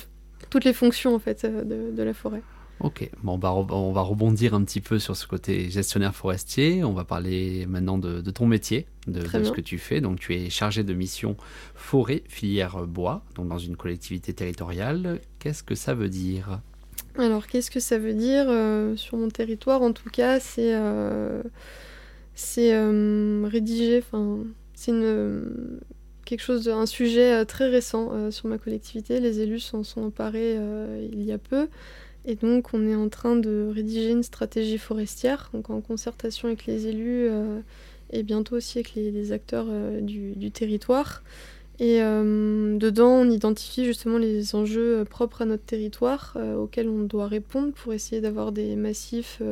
toutes 0.50 0.64
les 0.64 0.72
fonctions 0.72 1.14
en 1.14 1.18
fait, 1.18 1.44
de, 1.44 1.90
de 1.90 2.02
la 2.02 2.14
forêt. 2.14 2.42
Ok, 2.80 3.08
bon, 3.22 3.34
on, 3.34 3.38
va 3.38 3.52
on 3.54 3.92
va 3.92 4.00
rebondir 4.02 4.54
un 4.54 4.64
petit 4.64 4.80
peu 4.80 4.98
sur 4.98 5.16
ce 5.16 5.26
côté 5.26 5.70
gestionnaire 5.70 6.14
forestier. 6.14 6.84
On 6.84 6.92
va 6.92 7.04
parler 7.04 7.66
maintenant 7.66 7.98
de, 7.98 8.20
ton 8.30 8.46
métier, 8.46 8.86
de, 9.06 9.26
ce 9.26 9.50
que 9.50 9.60
tu 9.60 9.78
fais. 9.78 10.00
Donc, 10.00 10.20
tu 10.20 10.34
es 10.34 10.50
chargé 10.50 10.82
de 10.82 10.94
mission 10.94 11.36
forêt, 11.74 12.22
filière 12.28 12.86
bois, 12.86 13.24
donc 13.34 13.48
dans 13.48 13.58
une 13.58 13.76
collectivité 13.76 14.32
territoriale. 14.32 15.20
Qu'est-ce 15.38 15.62
que 15.62 15.74
ça 15.74 15.94
veut 15.94 16.08
dire? 16.08 16.60
Alors, 17.16 17.46
qu'est-ce 17.46 17.70
que 17.70 17.80
ça 17.80 17.98
veut 17.98 18.14
dire 18.14 18.46
euh, 18.48 18.96
sur 18.96 19.16
mon 19.16 19.28
territoire? 19.28 19.82
En 19.82 19.92
tout 19.92 20.10
cas, 20.10 20.40
c'est 20.40 20.74
euh, 20.74 21.42
euh, 22.58 23.48
rédigé, 23.50 23.98
enfin, 23.98 24.38
c'est 24.74 24.90
une 24.90 25.80
quelque 26.24 26.40
chose, 26.40 26.70
un 26.70 26.86
sujet 26.86 27.44
très 27.44 27.68
récent 27.68 28.30
sur 28.30 28.48
ma 28.48 28.56
collectivité. 28.56 29.20
Les 29.20 29.40
élus 29.40 29.60
s'en 29.60 29.82
sont 29.82 30.04
emparés 30.04 30.58
il 31.12 31.22
y 31.22 31.32
a 31.32 31.38
peu. 31.38 31.68
Et 32.26 32.36
donc, 32.36 32.72
on 32.72 32.86
est 32.86 32.94
en 32.94 33.08
train 33.08 33.36
de 33.36 33.70
rédiger 33.74 34.10
une 34.10 34.22
stratégie 34.22 34.78
forestière, 34.78 35.50
donc 35.52 35.68
en 35.68 35.80
concertation 35.80 36.48
avec 36.48 36.64
les 36.66 36.86
élus 36.86 37.28
euh, 37.28 37.60
et 38.14 38.22
bientôt 38.22 38.56
aussi 38.56 38.78
avec 38.78 38.94
les, 38.94 39.32
acteurs 39.32 39.66
euh, 39.68 40.00
du, 40.00 40.50
territoire. 40.50 41.22
Et 41.80 42.02
euh, 42.02 42.78
dedans, 42.78 43.10
on 43.10 43.30
identifie 43.30 43.84
justement 43.84 44.18
les 44.18 44.54
enjeux 44.54 45.04
propres 45.04 45.42
à 45.42 45.44
notre 45.44 45.64
territoire 45.64 46.36
auxquels 46.56 46.88
on 46.88 47.02
doit 47.02 47.26
répondre 47.26 47.72
pour 47.72 47.92
essayer 47.92 48.20
d'avoir 48.20 48.52
des 48.52 48.76
massifs 48.76 49.42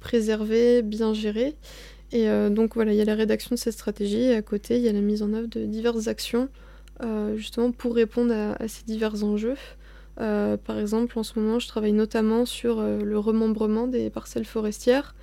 préservés, 0.00 0.80
bien 0.80 1.12
gérés. 1.12 1.54
Et 2.12 2.28
donc 2.50 2.76
voilà, 2.76 2.94
il 2.94 2.96
y 2.96 3.02
a 3.02 3.04
la 3.04 3.14
rédaction 3.14 3.54
de 3.54 3.60
cette 3.60 3.74
stratégie 3.74 4.22
et 4.22 4.34
à 4.34 4.40
côté, 4.40 4.78
il 4.78 4.82
y 4.82 4.88
a 4.88 4.92
la 4.92 5.02
mise 5.02 5.22
en 5.22 5.34
œuvre 5.34 5.48
de 5.48 5.66
diverses 5.66 6.08
actions 6.08 6.48
justement 7.36 7.72
pour 7.72 7.94
répondre 7.94 8.32
à 8.32 8.66
ces 8.66 8.84
divers 8.84 9.22
enjeux. 9.22 9.56
Euh, 10.20 10.56
par 10.56 10.78
exemple, 10.78 11.18
en 11.18 11.22
ce 11.22 11.38
moment, 11.38 11.58
je 11.58 11.68
travaille 11.68 11.92
notamment 11.92 12.44
sur 12.44 12.78
euh, 12.78 13.00
le 13.02 13.18
remembrement 13.18 13.86
des 13.86 14.10
parcelles 14.10 14.44
forestières. 14.44 15.14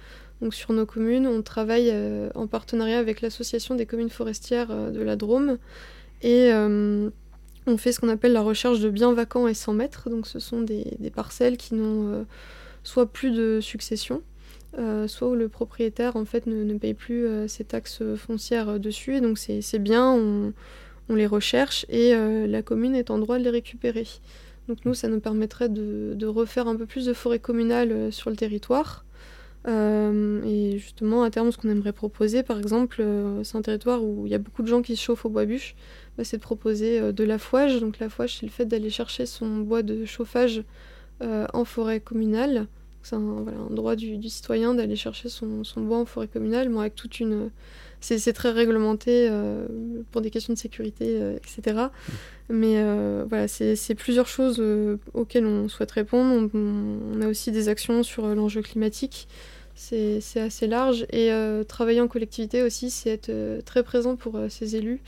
Donc 0.41 0.53
sur 0.53 0.73
nos 0.73 0.85
communes, 0.85 1.27
on 1.27 1.41
travaille 1.41 1.89
euh, 1.91 2.29
en 2.35 2.47
partenariat 2.47 2.99
avec 2.99 3.21
l'association 3.21 3.75
des 3.75 3.85
communes 3.85 4.09
forestières 4.09 4.91
de 4.91 5.01
la 5.01 5.15
Drôme 5.15 5.57
et 6.21 6.51
on 7.69 7.77
fait 7.77 7.91
ce 7.91 7.99
qu'on 7.99 8.09
appelle 8.09 8.33
la 8.33 8.41
recherche 8.41 8.79
de 8.79 8.89
biens 8.89 9.13
vacants 9.13 9.47
et 9.47 9.53
sans 9.53 9.73
mètres. 9.73 10.09
Donc 10.09 10.25
ce 10.25 10.39
sont 10.39 10.61
des, 10.61 10.85
parcelles 11.13 11.57
qui 11.57 11.75
n'ont 11.75 12.25
soit 12.83 13.05
plus 13.05 13.31
de 13.31 13.59
succession, 13.61 14.21
soit 15.07 15.27
où 15.27 15.35
le 15.35 15.47
propriétaire 15.47 16.15
en 16.15 16.25
fait 16.25 16.47
ne, 16.47 16.77
paye 16.77 16.93
plus 16.93 17.27
ses 17.47 17.65
taxes 17.65 18.01
foncières 18.15 18.79
dessus. 18.79 19.17
Et 19.17 19.21
donc 19.21 19.37
c'est 19.37 19.79
bien, 19.79 20.11
on, 20.11 20.53
les 21.09 21.27
recherche 21.27 21.85
et 21.89 22.13
la 22.47 22.61
commune 22.63 22.95
est 22.95 23.11
en 23.11 23.19
droit 23.19 23.37
de 23.37 23.43
les 23.43 23.51
récupérer. 23.51 24.07
Donc 24.67 24.79
nous, 24.83 24.93
ça 24.93 25.07
nous 25.07 25.19
permettrait 25.19 25.69
de, 25.69 26.25
refaire 26.25 26.67
un 26.67 26.75
peu 26.75 26.85
plus 26.85 27.05
de 27.05 27.13
forêt 27.13 27.39
communale 27.39 27.91
euh, 27.91 28.11
sur 28.11 28.29
le 28.29 28.35
territoire. 28.35 29.05
Euh, 29.67 30.41
et 30.43 30.77
justement, 30.77 31.23
à 31.23 31.29
terme, 31.29 31.51
ce 31.51 31.57
qu'on 31.57 31.69
aimerait 31.69 31.93
proposer, 31.93 32.43
par 32.43 32.57
exemple, 32.57 32.97
euh, 33.01 33.43
c'est 33.43 33.57
un 33.57 33.61
territoire 33.61 34.03
où 34.03 34.25
il 34.25 34.31
y 34.31 34.35
a 34.35 34.37
beaucoup 34.37 34.61
de 34.61 34.67
gens 34.67 34.81
qui 34.81 34.95
se 34.95 35.01
chauffent 35.01 35.25
au 35.25 35.29
bois 35.29 35.45
bûche, 35.45 35.75
bah, 36.17 36.23
c'est 36.23 36.37
de 36.37 36.41
proposer 36.41 37.11
de 37.11 37.23
la 37.23 37.37
fouage. 37.37 37.79
Donc 37.79 37.99
la 37.99 38.09
fouage, 38.09 38.37
c'est 38.37 38.45
le 38.45 38.51
fait 38.51 38.65
d'aller 38.65 38.89
chercher 38.89 39.25
son 39.25 39.57
bois 39.57 39.83
de 39.83 40.05
chauffage 40.05 40.63
en 41.21 41.65
forêt 41.65 41.99
communale. 41.99 42.67
C'est 43.03 43.15
un, 43.15 43.45
droit 43.69 43.95
du, 43.95 44.21
citoyen 44.29 44.73
d'aller 44.73 44.95
chercher 44.95 45.29
son, 45.29 45.63
bois 45.77 45.99
en 45.99 46.05
forêt 46.05 46.27
communale, 46.27 46.69
mais 46.69 46.79
avec 46.79 46.95
toute 46.95 47.19
une... 47.19 47.49
C'est 47.99 48.33
très 48.33 48.51
réglementé 48.51 49.29
pour 50.11 50.21
des 50.21 50.29
questions 50.29 50.53
de 50.53 50.57
sécurité, 50.57 51.19
etc. 51.35 51.89
Mais 52.49 52.75
euh, 52.77 53.25
voilà, 53.27 53.47
c'est 53.47 53.95
plusieurs 53.95 54.27
choses 54.27 54.57
euh, 54.59 54.97
auxquelles 55.13 55.45
on 55.45 55.67
souhaite 55.67 55.91
répondre. 55.91 56.49
On, 56.53 57.21
a 57.21 57.27
aussi 57.27 57.51
des 57.51 57.67
actions 57.67 58.03
sur 58.03 58.25
euh, 58.25 58.35
l'enjeu 58.35 58.61
climatique. 58.61 59.27
C'est 59.79 60.41
assez 60.41 60.67
large. 60.67 61.05
Et 61.11 61.31
travailler 61.67 62.01
en 62.01 62.07
collectivité 62.07 62.63
aussi, 62.63 62.89
c'est 62.89 63.11
être 63.11 63.63
très 63.63 63.83
présent 63.83 64.15
pour 64.15 64.39
ces 64.49 64.75
élus, 64.75 65.01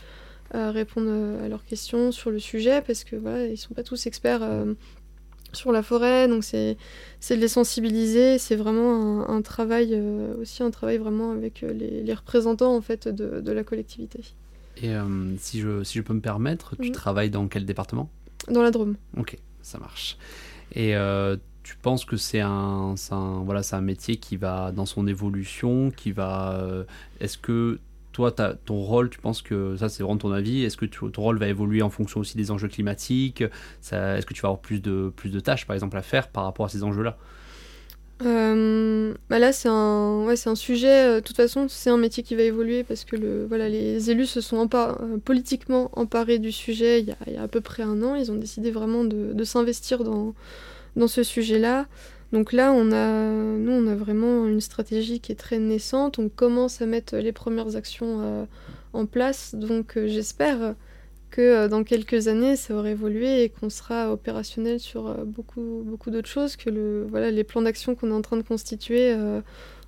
répondre 0.54 1.10
à 1.44 1.50
leurs 1.50 1.66
questions 1.66 2.12
sur 2.12 2.30
le 2.30 2.40
sujet, 2.40 2.82
parce 2.82 3.04
que 3.04 3.16
voilà, 3.16 3.48
ils 3.48 3.58
sont 3.58 3.74
pas 3.74 3.84
tous 3.84 4.06
experts 4.06 4.48
sur 5.54 5.72
la 5.72 5.82
forêt, 5.82 6.28
donc 6.28 6.44
c'est 6.44 6.78
de 7.30 7.36
les 7.36 7.48
sensibiliser. 7.48 8.38
C'est 8.38 8.56
vraiment 8.56 9.28
un, 9.28 9.42
travail, 9.42 10.00
aussi 10.40 10.62
un 10.62 10.72
travail 10.72 10.98
vraiment 10.98 11.32
avec 11.32 11.62
les, 11.62 12.14
représentants 12.14 12.76
en 12.76 12.82
fait 12.82 13.08
de, 13.08 13.42
de 13.42 13.52
la 13.52 13.64
collectivité. 13.64 14.22
Et 14.82 14.96
euh, 14.96 15.36
si, 15.38 15.60
je, 15.60 15.84
si 15.84 15.98
je 15.98 16.04
peux 16.04 16.14
me 16.14 16.22
permettre, 16.22 16.76
tu 16.78 16.92
travailles 16.92 17.30
dans 17.30 17.48
quel 17.48 17.66
département? 17.66 18.10
Dans 18.50 18.62
la 18.62 18.72
Drôme. 18.72 18.96
Ok, 19.18 19.38
ça 19.62 19.78
marche. 19.78 20.18
Et 20.74 20.96
euh, 20.96 21.36
tu 21.70 21.76
penses 21.76 22.04
que 22.04 22.18
c'est 22.18 22.40
un, 22.40 22.96
un, 23.12 23.44
voilà, 23.44 23.62
un 23.72 23.82
métier 23.82 24.16
qui 24.16 24.38
va 24.38 24.72
dans 24.72 24.88
son 24.88 25.06
évolution, 25.06 25.92
qui 25.92 26.12
va... 26.12 26.54
Euh, 26.54 26.84
est-ce 27.20 27.38
que 27.38 27.80
toi, 28.12 28.32
ton 28.32 28.80
rôle, 28.80 29.12
tu 29.12 29.20
penses 29.20 29.44
que 29.44 29.76
ça, 29.76 29.88
c'est 29.88 30.02
vraiment 30.02 30.18
ton 30.18 30.32
avis 30.32 30.64
Est-ce 30.64 30.78
que 30.78 30.88
ton 30.88 31.22
rôle 31.22 31.38
va 31.38 31.48
évoluer 31.48 31.84
en 31.84 31.92
fonction 31.92 32.22
aussi 32.22 32.38
des 32.38 32.50
enjeux 32.50 32.70
climatiques 32.70 33.42
Est-ce 33.42 34.26
que 34.26 34.34
tu 34.34 34.42
vas 34.42 34.48
avoir 34.48 34.62
plus 34.62 34.82
de, 34.82 35.14
plus 35.16 35.30
de 35.30 35.40
tâches, 35.40 35.68
par 35.68 35.76
exemple, 35.76 35.96
à 35.96 36.02
faire 36.02 36.30
par 36.30 36.46
rapport 36.46 36.66
à 36.66 36.70
ces 36.70 36.84
enjeux-là? 36.84 37.18
Euh, 38.26 39.14
bah 39.30 39.38
là, 39.38 39.54
c'est 39.54 39.70
un, 39.70 40.26
ouais, 40.26 40.34
un 40.48 40.56
sujet. 40.56 41.06
Euh, 41.06 41.16
de 41.18 41.20
toute 41.20 41.38
façon, 41.38 41.68
c'est 41.70 41.92
un 41.92 41.98
métier 41.98 42.24
qui 42.24 42.36
va 42.36 42.42
évoluer 42.42 42.84
parce 42.84 43.06
que 43.06 43.16
le, 43.16 43.46
voilà, 43.46 43.70
les 43.70 44.10
élus 44.10 44.26
se 44.26 44.42
sont 44.42 44.68
politiquement 45.24 45.92
emparés 45.94 46.40
du 46.40 46.52
sujet 46.52 47.02
il 47.02 47.16
y, 47.32 47.38
a, 47.38 47.44
à 47.44 47.48
peu 47.48 47.62
près 47.62 47.84
un 47.84 48.02
an. 48.02 48.16
Ils 48.16 48.32
ont 48.32 48.38
décidé 48.38 48.72
vraiment 48.72 49.04
de 49.04 49.44
s'investir 49.44 50.04
dans, 50.04 50.34
dans 50.96 51.08
ce 51.08 51.24
sujet-là. 51.24 51.88
Donc 52.32 52.54
là, 52.54 52.72
on 52.72 52.92
a, 52.92 53.32
nous, 53.58 53.72
on 53.72 53.88
a 53.88 53.96
vraiment 53.96 54.46
une 54.46 54.62
stratégie 54.62 55.20
qui 55.20 55.32
est 55.32 55.36
très 55.36 55.60
naissante. 55.60 56.20
On 56.20 56.30
commence 56.30 56.82
à 56.82 56.86
mettre 56.86 57.18
les 57.18 57.32
premières 57.32 57.76
actions 57.76 58.48
en 58.94 59.06
place. 59.06 59.56
Donc 59.56 59.98
j'espère 60.06 60.76
que 61.30 61.42
euh, 61.42 61.68
dans 61.68 61.84
quelques 61.84 62.28
années, 62.28 62.56
ça 62.56 62.76
aura 62.76 62.90
évolué 62.90 63.44
et 63.44 63.50
qu'on 63.50 63.70
sera 63.70 64.12
opérationnel 64.12 64.80
sur 64.80 65.08
euh, 65.08 65.24
beaucoup, 65.26 65.84
beaucoup 65.86 66.12
d'autres 66.12 66.30
choses, 66.30 66.56
que 66.56 66.70
le, 66.70 67.06
voilà, 67.10 67.32
les 67.32 67.44
plans 67.44 67.62
d'action 67.62 67.96
qu'on 67.96 68.10
est 68.10 68.14
en 68.14 68.22
train 68.22 68.38
de 68.38 68.44
constituer 68.44 69.14
euh, 69.14 69.42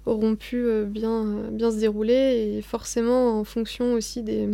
auront 0.05 0.35
pu 0.35 0.65
bien, 0.85 1.49
bien 1.51 1.71
se 1.71 1.77
dérouler 1.77 2.55
et 2.57 2.61
forcément 2.61 3.39
en 3.39 3.43
fonction 3.43 3.93
aussi 3.93 4.23
des, 4.23 4.49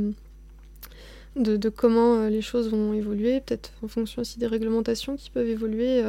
de, 1.38 1.57
de 1.57 1.69
comment 1.69 2.27
les 2.27 2.41
choses 2.41 2.69
vont 2.69 2.93
évoluer, 2.93 3.41
peut-être 3.41 3.71
en 3.83 3.88
fonction 3.88 4.21
aussi 4.21 4.39
des 4.39 4.47
réglementations 4.47 5.15
qui 5.15 5.29
peuvent 5.29 5.47
évoluer. 5.47 6.03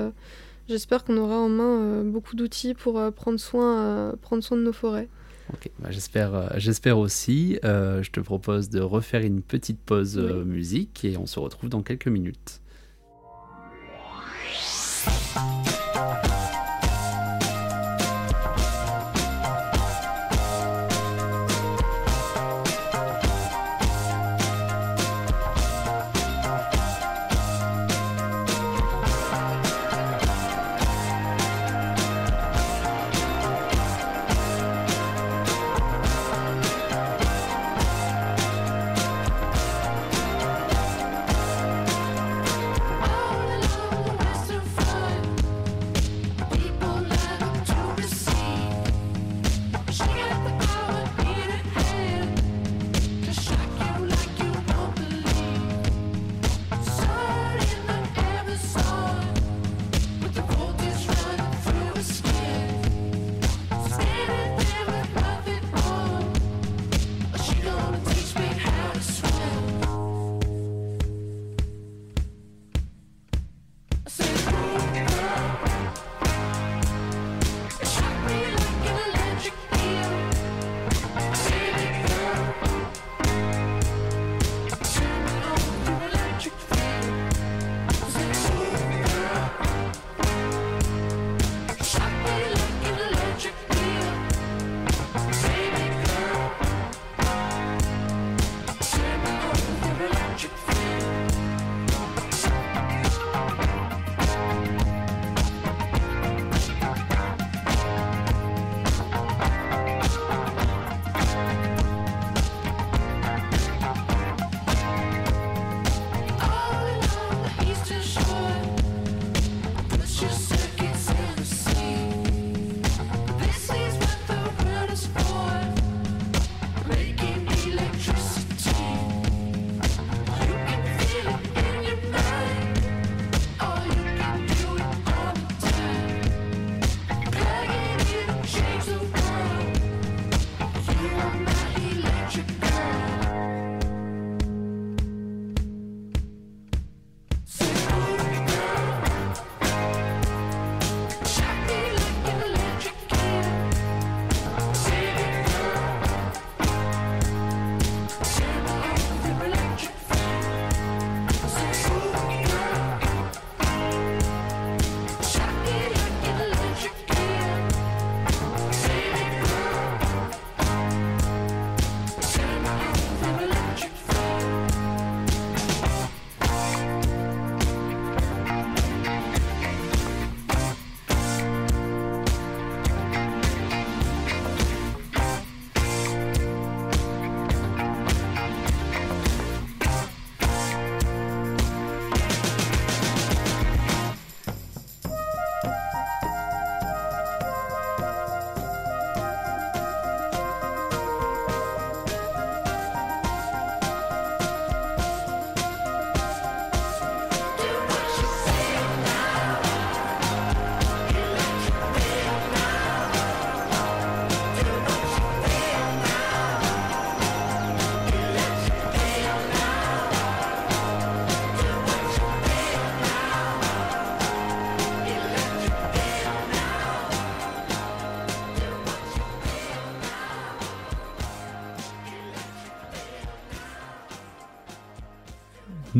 J'espère 0.68 1.04
qu'on 1.04 1.16
aura 1.16 1.38
en 1.38 1.48
main 1.48 2.02
beaucoup 2.04 2.36
d'outils 2.36 2.74
pour 2.74 3.00
prendre, 3.12 3.38
soin, 3.38 4.14
prendre 4.20 4.42
soin 4.42 4.56
de 4.56 4.62
nos 4.62 4.72
forêts. 4.72 5.08
Ok, 5.52 5.70
bah, 5.78 5.88
j'espère, 5.90 6.34
euh, 6.34 6.48
j'espère 6.56 6.98
aussi. 6.98 7.58
Euh, 7.64 8.02
je 8.02 8.10
te 8.10 8.20
propose 8.20 8.68
de 8.68 8.80
refaire 8.80 9.22
une 9.22 9.40
petite 9.40 9.80
pause 9.80 10.18
euh, 10.18 10.44
musique 10.44 11.04
et 11.04 11.16
on 11.16 11.26
se 11.26 11.40
retrouve 11.40 11.70
dans 11.70 11.82
quelques 11.82 12.08
minutes. 12.08 12.60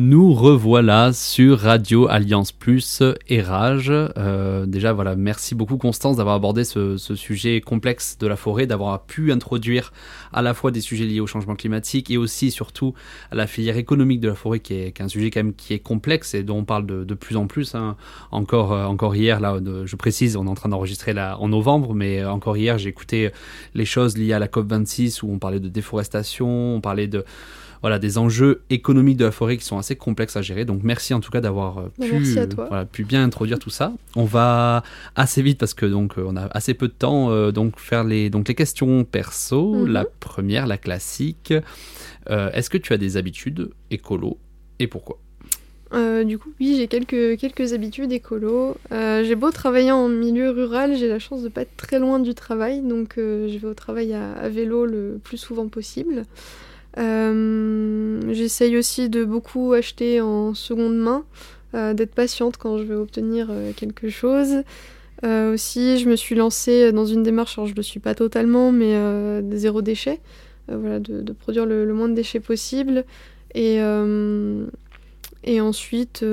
Nous 0.01 0.33
revoilà 0.33 1.11
sur 1.11 1.59
Radio 1.59 2.07
Alliance 2.07 2.53
Plus 2.53 3.03
et 3.27 3.41
Rage. 3.41 3.91
Euh, 3.91 4.65
déjà, 4.65 4.93
voilà, 4.93 5.17
merci 5.17 5.55
beaucoup 5.55 5.75
Constance 5.75 6.15
d'avoir 6.15 6.35
abordé 6.35 6.63
ce, 6.63 6.95
sujet 6.95 7.59
complexe 7.59 8.17
de 8.17 8.25
la 8.25 8.37
forêt, 8.37 8.65
d'avoir 8.65 9.03
pu 9.03 9.33
introduire 9.33 9.91
à 10.31 10.41
la 10.41 10.53
fois 10.53 10.71
des 10.71 10.79
sujets 10.79 11.03
liés 11.03 11.19
au 11.19 11.27
changement 11.27 11.55
climatique 11.55 12.09
et 12.11 12.15
aussi 12.15 12.49
surtout 12.49 12.93
à 13.29 13.35
la 13.35 13.45
filière 13.45 13.75
économique 13.75 14.21
de 14.21 14.29
la 14.29 14.35
forêt, 14.35 14.61
qui 14.61 14.75
est, 14.75 15.01
un 15.01 15.09
sujet 15.09 15.31
quand 15.31 15.41
même 15.41 15.53
qui 15.53 15.73
est 15.73 15.79
complexe 15.79 16.33
et 16.33 16.43
dont 16.43 16.59
on 16.59 16.63
parle 16.63 16.85
de, 16.85 17.13
plus 17.13 17.35
en 17.35 17.47
plus. 17.47 17.75
Hein. 17.75 17.97
Encore, 18.31 18.71
euh, 18.71 18.85
encore 18.85 19.17
hier, 19.17 19.41
là, 19.41 19.59
je 19.83 19.95
précise, 19.97 20.37
on 20.37 20.45
est 20.45 20.49
en 20.49 20.55
train 20.55 20.69
d'enregistrer 20.69 21.13
en 21.19 21.49
novembre, 21.49 21.93
mais 21.93 22.21
euh, 22.21 22.31
encore 22.31 22.55
hier, 22.55 22.77
j'ai 22.77 22.87
écouté 22.87 23.31
les 23.73 23.85
choses 23.85 24.17
liées 24.17 24.31
à 24.31 24.39
la 24.39 24.47
COP 24.47 24.69
26 24.69 25.23
où 25.23 25.29
on 25.29 25.39
parlait 25.39 25.59
de 25.59 25.67
déforestation, 25.67 26.75
on 26.75 26.79
parlait 26.79 27.07
de 27.07 27.25
voilà, 27.81 27.99
des 27.99 28.17
enjeux 28.17 28.61
économiques 28.69 29.17
de 29.17 29.25
la 29.25 29.31
forêt 29.31 29.57
qui 29.57 29.63
sont 29.63 29.77
assez 29.77 29.95
complexes 29.95 30.35
à 30.35 30.41
gérer. 30.41 30.65
Donc 30.65 30.81
merci 30.83 31.13
en 31.13 31.19
tout 31.19 31.31
cas 31.31 31.41
d'avoir 31.41 31.79
euh, 31.79 31.91
bah, 31.97 32.05
pu, 32.85 33.03
pu 33.03 33.03
bien 33.03 33.23
introduire 33.23 33.59
tout 33.59 33.69
ça. 33.69 33.93
On 34.15 34.25
va 34.25 34.83
assez 35.15 35.41
vite 35.41 35.57
parce 35.57 35.73
que 35.73 35.85
donc 35.85 36.17
euh, 36.17 36.23
on 36.27 36.35
a 36.35 36.45
assez 36.47 36.73
peu 36.73 36.87
de 36.87 36.93
temps 36.93 37.31
euh, 37.31 37.51
donc 37.51 37.79
faire 37.79 38.03
les 38.03 38.29
donc 38.29 38.47
les 38.47 38.55
questions 38.55 39.03
perso. 39.03 39.75
Mhm. 39.75 39.87
La 39.87 40.05
première, 40.05 40.67
la 40.67 40.77
classique. 40.77 41.53
Est-ce 42.29 42.69
que 42.69 42.77
tu 42.77 42.93
as 42.93 42.97
des 42.97 43.17
habitudes 43.17 43.71
écolo 43.89 44.37
et 44.77 44.85
pourquoi? 44.85 45.17
Du 45.91 46.37
coup, 46.37 46.51
oui, 46.59 46.75
j'ai 46.77 46.87
quelques, 46.87 47.39
quelques 47.39 47.73
habitudes 47.73 48.11
écolo. 48.11 48.77
j'ai 48.91 49.33
beau 49.33 49.49
travailler 49.49 49.91
en 49.91 50.07
milieu 50.09 50.51
rural, 50.51 50.95
j'ai 50.95 51.07
la 51.07 51.17
chance 51.17 51.39
de 51.39 51.45
ne 51.45 51.49
pas 51.49 51.63
être 51.63 51.75
très 51.75 51.97
loin 51.97 52.19
du 52.19 52.35
travail, 52.35 52.81
donc 52.81 53.13
je 53.15 53.57
vais 53.57 53.67
au 53.67 53.73
travail 53.73 54.13
à, 54.13 54.47
vélo 54.47 54.85
le 54.85 55.19
plus 55.23 55.37
souvent 55.37 55.69
possible. 55.69 56.25
Euh, 56.97 58.21
j'essaye 58.33 58.77
aussi 58.77 59.09
de 59.09 59.23
beaucoup 59.23 59.73
acheter 59.73 60.21
en 60.21 60.53
seconde 60.53 60.97
main, 60.97 61.23
euh, 61.75 61.93
d'être 61.93 62.13
patiente 62.15 62.57
quand 62.57 62.77
je 62.77 62.83
veux 62.83 62.97
obtenir 62.97 63.47
euh, 63.49 63.71
quelque 63.75 64.09
chose. 64.09 64.63
aussi, 65.23 65.99
je 65.99 66.09
me 66.09 66.15
suis 66.15 66.35
lancée 66.35 66.91
dans 66.91 67.05
une 67.05 67.23
démarche, 67.23 67.57
alors 67.57 67.67
je 67.67 67.73
ne 67.73 67.77
le 67.77 67.83
suis 67.83 67.99
pas 67.99 68.15
totalement, 68.15 68.71
mais 68.71 68.95
zéro 69.57 69.81
déchet, 69.81 70.19
voilà, 70.67 70.99
de, 70.99 71.33
produire 71.33 71.65
le, 71.65 71.85
le, 71.85 71.93
moins 71.93 72.07
de 72.09 72.13
déchets 72.13 72.39
possible. 72.39 73.03
Et, 73.53 73.79
et 75.43 75.61
ensuite, 75.61 76.23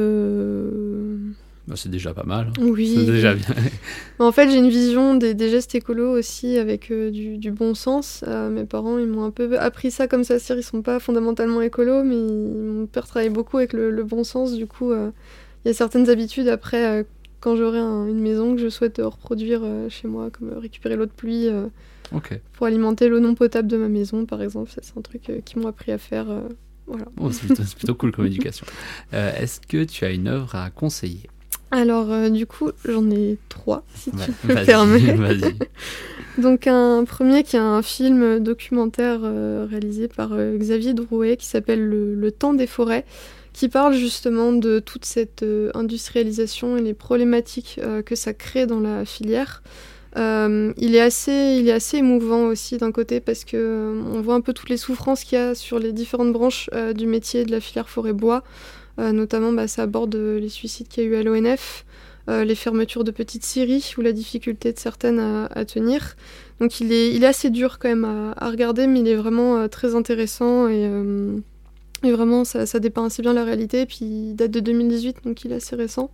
bah, 1.66 1.74
c'est 1.76 1.88
déjà 1.88 2.14
pas 2.14 2.22
mal. 2.22 2.52
Oui. 2.60 2.94
C'est 2.96 3.10
déjà 3.10 3.34
bien. 3.34 3.46
en 4.20 4.30
fait, 4.30 4.48
j'ai 4.50 4.58
une 4.58 4.68
vision 4.68 5.16
des, 5.16 5.36
gestes 5.50 5.74
écolos 5.74 6.16
aussi 6.16 6.58
avec 6.58 6.92
euh, 6.92 7.10
du, 7.10 7.50
bon 7.50 7.74
sens. 7.74 8.24
Euh, 8.26 8.50
mes 8.50 8.64
parents, 8.64 8.98
ils 8.98 9.06
m'ont 9.06 9.24
un 9.24 9.32
peu 9.32 9.58
appris 9.58 9.90
ça 9.90 10.06
comme 10.06 10.22
ça. 10.22 10.36
Ils 10.36 10.62
sont 10.62 10.82
pas 10.82 11.00
fondamentalement 11.00 11.60
écolos, 11.60 12.04
mais 12.04 12.14
mon 12.14 12.86
père 12.86 13.06
travaille 13.06 13.30
beaucoup 13.30 13.58
avec 13.58 13.72
le, 13.72 14.04
bon 14.04 14.22
sens. 14.22 14.54
Du 14.54 14.66
coup, 14.66 14.92
euh, 14.92 15.10
il 15.64 15.68
y 15.68 15.70
a 15.72 15.74
certaines 15.74 16.08
habitudes 16.08 16.46
après, 16.46 17.04
quand 17.40 17.56
j'aurai 17.56 17.80
une 17.80 18.20
maison 18.20 18.54
que 18.54 18.62
je 18.62 18.68
souhaite 18.68 19.00
reproduire 19.04 19.62
chez 19.88 20.06
moi, 20.06 20.30
comme 20.30 20.56
récupérer 20.58 20.94
l'eau 20.94 21.06
de 21.06 21.10
pluie 21.10 21.48
pour 22.52 22.66
alimenter 22.66 23.08
l'eau 23.08 23.18
non 23.18 23.34
potable 23.34 23.66
de 23.66 23.76
ma 23.76 23.88
maison, 23.88 24.24
par 24.24 24.40
exemple. 24.40 24.70
C'est 24.80 24.96
un 24.96 25.02
truc 25.02 25.22
qu'ils 25.44 25.60
m'ont 25.60 25.68
appris 25.68 25.90
à 25.90 25.98
faire. 25.98 26.26
Voilà. 26.86 27.06
Oh, 27.18 27.32
c'est 27.32 27.46
plutôt, 27.46 27.64
plutôt, 27.64 27.94
cool 27.96 28.12
comme 28.12 28.26
éducation. 28.26 28.64
Est-ce 29.10 29.60
que 29.60 29.82
tu 29.82 30.04
as 30.04 30.10
une 30.10 30.28
œuvre 30.28 30.54
à 30.54 30.70
conseiller? 30.70 31.28
Alors, 31.70 32.12
euh, 32.12 32.28
du 32.28 32.46
coup, 32.46 32.70
j'en 32.84 33.10
ai 33.10 33.38
trois, 33.48 33.84
si 33.94 34.10
tu 34.10 34.48
me 34.48 34.64
permettre. 34.64 35.48
Donc, 36.38 36.66
un 36.66 37.04
premier 37.04 37.42
qui 37.42 37.56
est 37.56 37.60
un 37.60 37.82
film 37.82 38.40
documentaire 38.40 39.20
euh, 39.22 39.66
réalisé 39.68 40.06
par 40.06 40.30
euh, 40.32 40.56
Xavier 40.56 40.94
Drouet 40.94 41.36
qui 41.36 41.46
s'appelle 41.46 41.84
le, 41.84 42.30
temps 42.30 42.54
des 42.54 42.66
forêts, 42.66 43.04
qui 43.52 43.68
parle 43.68 43.94
justement 43.94 44.52
de 44.52 44.78
toute 44.78 45.04
cette 45.04 45.44
industrialisation 45.74 46.76
et 46.76 46.82
les 46.82 46.94
problématiques 46.94 47.80
que 48.04 48.14
ça 48.14 48.34
crée 48.34 48.66
dans 48.66 48.80
la 48.80 49.06
filière. 49.06 49.62
il, 50.14 50.94
est 50.94 51.00
assez, 51.00 51.56
il 51.58 51.66
est 51.66 51.72
assez 51.72 51.96
émouvant 51.96 52.48
aussi 52.48 52.76
d'un 52.76 52.92
côté 52.92 53.20
parce 53.20 53.44
que 53.44 53.98
on 54.12 54.20
voit 54.20 54.34
un 54.34 54.42
peu 54.42 54.52
toutes 54.52 54.68
les 54.68 54.76
souffrances 54.76 55.24
qu'il 55.24 55.38
y 55.38 55.40
a 55.40 55.54
sur 55.54 55.78
les 55.78 55.94
différentes 55.94 56.34
branches 56.34 56.68
du 56.94 57.06
métier 57.06 57.46
de 57.46 57.50
la 57.50 57.60
filière 57.60 57.88
forêt-bois. 57.88 58.42
Euh, 58.98 59.12
notamment, 59.12 59.52
bah, 59.52 59.68
ça 59.68 59.82
aborde 59.82 60.14
euh, 60.14 60.40
les 60.40 60.48
suicides 60.48 60.88
qu'il 60.88 61.04
y 61.04 61.06
a 61.06 61.10
eu 61.10 61.16
à 61.16 61.22
l'ONF, 61.22 61.84
euh, 62.28 62.44
les 62.44 62.54
fermetures 62.54 63.04
de 63.04 63.10
petites 63.10 63.44
scieries 63.44 63.94
ou 63.98 64.00
la 64.00 64.12
difficulté 64.12 64.72
de 64.72 64.78
certaines 64.78 65.20
à, 65.20 65.64
tenir. 65.64 66.16
Donc 66.60 66.80
il 66.80 66.92
est, 66.92 67.14
il 67.14 67.22
est 67.22 67.28
assez 67.28 67.50
dur 67.50 67.78
quand 67.78 67.88
même 67.88 68.34
à, 68.36 68.48
regarder, 68.48 68.86
mais 68.86 69.00
il 69.00 69.08
est 69.08 69.16
vraiment 69.16 69.68
très 69.68 69.94
intéressant 69.94 70.68
et, 70.68 70.90
et 72.02 72.10
vraiment 72.10 72.44
ça, 72.44 72.66
ça, 72.66 72.80
dépeint 72.80 73.04
assez 73.04 73.22
bien 73.22 73.34
la 73.34 73.44
réalité. 73.44 73.82
Et 73.82 73.86
puis 73.86 73.98
il 74.00 74.34
date 74.34 74.50
de 74.50 74.60
2018, 74.60 75.18
donc 75.24 75.44
il 75.44 75.52
est 75.52 75.56
assez 75.56 75.76
récent. 75.76 76.10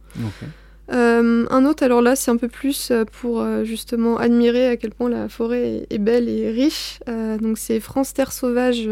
un 0.89 1.65
autre, 1.65 1.83
alors 1.85 2.03
là, 2.03 2.17
c'est 2.17 2.31
un 2.31 2.37
peu 2.37 2.49
plus 2.49 2.93
pour 3.13 3.47
justement 3.65 4.19
admirer 4.19 4.67
à 4.67 4.77
quel 4.77 4.91
point 4.91 5.09
la 5.09 5.31
forêt 5.31 5.87
est, 5.89 5.95
est 5.95 5.99
belle 5.99 6.29
et 6.29 6.51
riche. 6.51 6.99
donc 7.07 7.57
c'est 7.57 7.81
France 7.81 8.13
Terre 8.13 8.33
Sauvage 8.33 8.87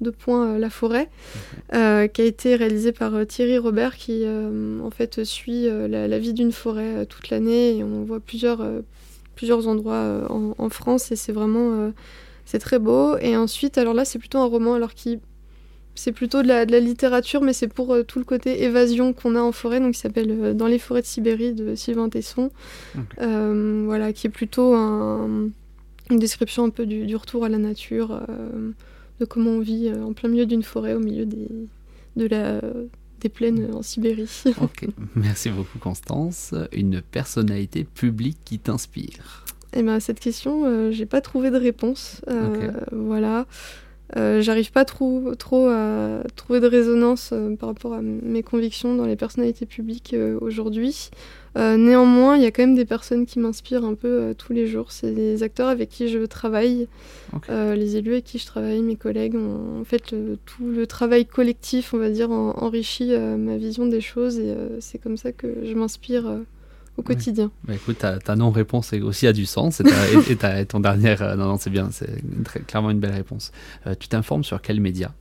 de 0.00 0.10
points 0.10 0.54
euh, 0.54 0.58
La 0.58 0.70
Forêt, 0.70 1.08
euh, 1.74 2.06
qui 2.06 2.22
a 2.22 2.24
été 2.24 2.56
réalisé 2.56 2.92
par 2.92 3.14
euh, 3.14 3.24
Thierry 3.24 3.58
Robert, 3.58 3.96
qui 3.96 4.24
en 4.26 4.90
fait 4.90 5.24
suit 5.24 5.68
la, 5.68 6.18
vie 6.18 6.32
d'une 6.32 6.52
forêt 6.52 7.06
toute 7.06 7.30
l'année. 7.30 7.78
Et 7.78 7.84
on 7.84 8.04
voit 8.04 8.20
plusieurs, 8.20 8.64
plusieurs 9.34 9.68
endroits 9.68 10.26
en, 10.30 10.68
France. 10.68 11.12
Et 11.12 11.16
c'est 11.16 11.32
vraiment 11.32 11.92
c'est 12.44 12.58
très 12.58 12.78
beau. 12.78 13.16
Et 13.18 13.36
ensuite, 13.36 13.78
alors 13.78 13.94
là, 13.94 14.04
c'est 14.04 14.18
plutôt 14.18 14.38
un 14.38 14.46
roman, 14.46 14.74
alors 14.74 14.94
qui 14.94 15.20
c'est 15.94 16.12
plutôt 16.12 16.42
de 16.42 16.48
la, 16.48 16.64
de 16.64 16.70
la, 16.70 16.78
littérature, 16.78 17.42
mais 17.42 17.52
c'est 17.52 17.66
pour 17.66 17.96
tout 18.06 18.20
le 18.20 18.24
côté 18.24 18.62
évasion 18.62 19.12
qu'on 19.12 19.34
a 19.34 19.40
en 19.40 19.50
forêt, 19.50 19.80
donc 19.80 19.96
il 19.96 19.98
s'appelle 19.98 20.56
Dans 20.56 20.68
les 20.68 20.78
forêts 20.78 21.02
de 21.02 21.06
Sibérie 21.06 21.54
de 21.54 21.74
Sylvain 21.74 22.08
Tesson, 22.08 22.50
voilà, 23.16 24.12
qui 24.12 24.28
est 24.28 24.30
plutôt 24.30 24.74
une 24.74 25.52
description 26.10 26.64
un 26.64 26.70
peu 26.70 26.86
du, 26.86 27.06
du 27.06 27.16
retour 27.16 27.44
à 27.44 27.48
la 27.48 27.58
nature 27.58 28.20
de 29.20 29.24
comment 29.24 29.50
on 29.50 29.60
vit 29.60 29.88
euh, 29.88 30.04
en 30.04 30.12
plein 30.12 30.28
milieu 30.28 30.46
d'une 30.46 30.62
forêt 30.62 30.94
au 30.94 31.00
milieu 31.00 31.26
des, 31.26 31.48
de 32.16 32.26
la, 32.26 32.60
des 33.20 33.28
plaines 33.28 33.74
en 33.74 33.82
Sibérie. 33.82 34.42
ok, 34.60 34.86
merci 35.14 35.50
beaucoup 35.50 35.78
Constance. 35.78 36.54
Une 36.72 37.02
personnalité 37.02 37.84
publique 37.84 38.38
qui 38.44 38.58
t'inspire 38.58 39.44
eh 39.74 39.82
ben, 39.82 40.00
cette 40.00 40.20
question, 40.20 40.64
euh, 40.64 40.90
j'ai 40.90 41.06
pas 41.06 41.20
trouvé 41.20 41.50
de 41.50 41.58
réponse. 41.58 42.22
Euh, 42.28 42.72
voilà. 42.92 43.46
Euh, 44.16 44.40
j'arrive 44.40 44.72
pas 44.72 44.84
trop, 44.84 45.34
trop 45.34 45.68
à 45.68 46.22
trouver 46.34 46.60
de 46.60 46.66
résonance 46.66 47.34
par 47.58 47.68
rapport 47.68 47.92
à 47.94 48.00
mes 48.02 48.42
convictions 48.42 48.94
dans 48.94 49.04
les 49.04 49.16
personnalités 49.16 49.66
publiques 49.66 50.14
aujourd'hui. 50.40 51.10
Euh, 51.58 51.76
néanmoins, 51.76 52.36
il 52.36 52.42
y 52.42 52.46
a 52.46 52.50
quand 52.50 52.62
même 52.62 52.76
des 52.76 52.84
personnes 52.84 53.26
qui 53.26 53.38
m'inspirent 53.38 53.84
un 53.84 53.94
peu 53.94 54.08
euh, 54.08 54.34
tous 54.34 54.52
les 54.52 54.66
jours. 54.66 54.92
C'est 54.92 55.10
les 55.10 55.42
acteurs 55.42 55.68
avec 55.68 55.88
qui 55.88 56.08
je 56.08 56.24
travaille, 56.24 56.86
euh, 57.50 57.74
les 57.74 57.96
élus 57.96 58.12
avec 58.12 58.24
qui 58.24 58.38
je 58.38 58.46
travaille, 58.46 58.80
mes 58.82 58.96
collègues. 58.96 59.34
en 59.36 59.84
fait, 59.84 60.14
tout 60.44 60.68
le 60.68 60.86
travail 60.86 61.26
collectif, 61.26 61.94
on 61.94 61.98
va 61.98 62.10
dire, 62.10 62.30
enrichit 62.30 63.16
ma 63.16 63.56
vision 63.56 63.86
des 63.86 64.00
choses 64.00 64.38
et 64.38 64.54
c'est 64.80 64.98
comme 64.98 65.16
ça 65.16 65.32
que 65.32 65.64
je 65.64 65.74
m'inspire 65.74 66.40
au 66.98 67.02
quotidien. 67.02 67.50
Bah, 67.64 67.74
écoute, 67.74 67.98
ta, 67.98 68.36
non-réponse 68.36 68.92
aussi 68.92 69.26
a 69.26 69.32
du 69.32 69.46
sens 69.46 69.80
et, 69.80 70.66
ton 70.66 70.80
dernière, 70.80 71.36
non, 71.36 71.46
non, 71.46 71.56
c'est 71.58 71.70
bien, 71.70 71.88
c'est 71.90 72.22
clairement 72.66 72.90
une 72.90 73.00
belle 73.00 73.14
réponse. 73.14 73.52
tu 73.98 74.08
t'informes 74.08 74.44
sur 74.44 74.60
quels 74.60 74.80
médias 74.80 75.12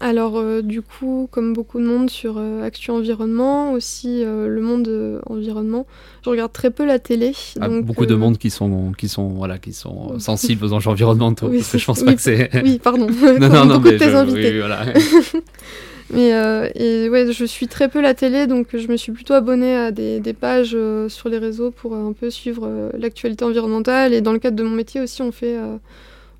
alors 0.00 0.36
euh, 0.36 0.60
du 0.60 0.82
coup, 0.82 1.28
comme 1.30 1.52
beaucoup 1.52 1.78
de 1.78 1.84
monde 1.86 2.10
sur 2.10 2.34
euh, 2.36 2.64
Actu 2.64 2.90
Environnement, 2.90 3.72
aussi 3.72 4.24
euh, 4.24 4.48
le 4.48 4.60
monde 4.60 5.20
environnement, 5.26 5.86
je 6.24 6.30
regarde 6.30 6.52
très 6.52 6.70
peu 6.70 6.84
la 6.84 6.98
télé. 6.98 7.32
Ah, 7.60 7.68
beaucoup 7.68 8.06
de 8.06 8.14
monde 8.14 8.38
qui 8.38 8.50
sont 8.50 8.92
qui 8.98 9.08
sont 9.08 9.28
voilà 9.28 9.58
qui 9.58 9.72
sont 9.72 10.18
sensibles 10.18 10.64
aux 10.64 10.72
enjeux 10.72 10.90
environnementaux. 10.90 11.48
parce 11.48 11.70
que 11.70 11.78
je 11.78 11.84
pense 11.84 12.02
pas 12.02 12.14
que 12.14 12.20
c'est. 12.20 12.50
oui, 12.62 12.80
pardon. 12.82 13.06
non, 13.40 13.48
non, 13.48 13.64
non, 13.66 13.76
beaucoup 13.76 13.92
de 13.92 13.98
tes 13.98 14.14
invités. 14.14 14.60
mais 16.12 16.30
et 16.74 17.08
ouais, 17.08 17.32
je 17.32 17.44
suis 17.44 17.68
très 17.68 17.88
peu 17.88 18.00
la 18.00 18.14
télé, 18.14 18.48
donc 18.48 18.76
je 18.76 18.88
me 18.88 18.96
suis 18.96 19.12
plutôt 19.12 19.34
abonnée 19.34 19.76
à 19.76 19.92
des, 19.92 20.18
des 20.18 20.32
pages 20.32 20.76
sur 21.08 21.28
les 21.28 21.38
réseaux 21.38 21.70
pour 21.70 21.94
un 21.94 22.12
peu 22.12 22.30
suivre 22.30 22.90
l'actualité 22.98 23.44
environnementale. 23.44 24.12
Et 24.12 24.20
dans 24.20 24.32
le 24.32 24.40
cadre 24.40 24.56
de 24.56 24.64
mon 24.64 24.74
métier 24.74 25.00
aussi, 25.00 25.22
on 25.22 25.30
fait 25.30 25.56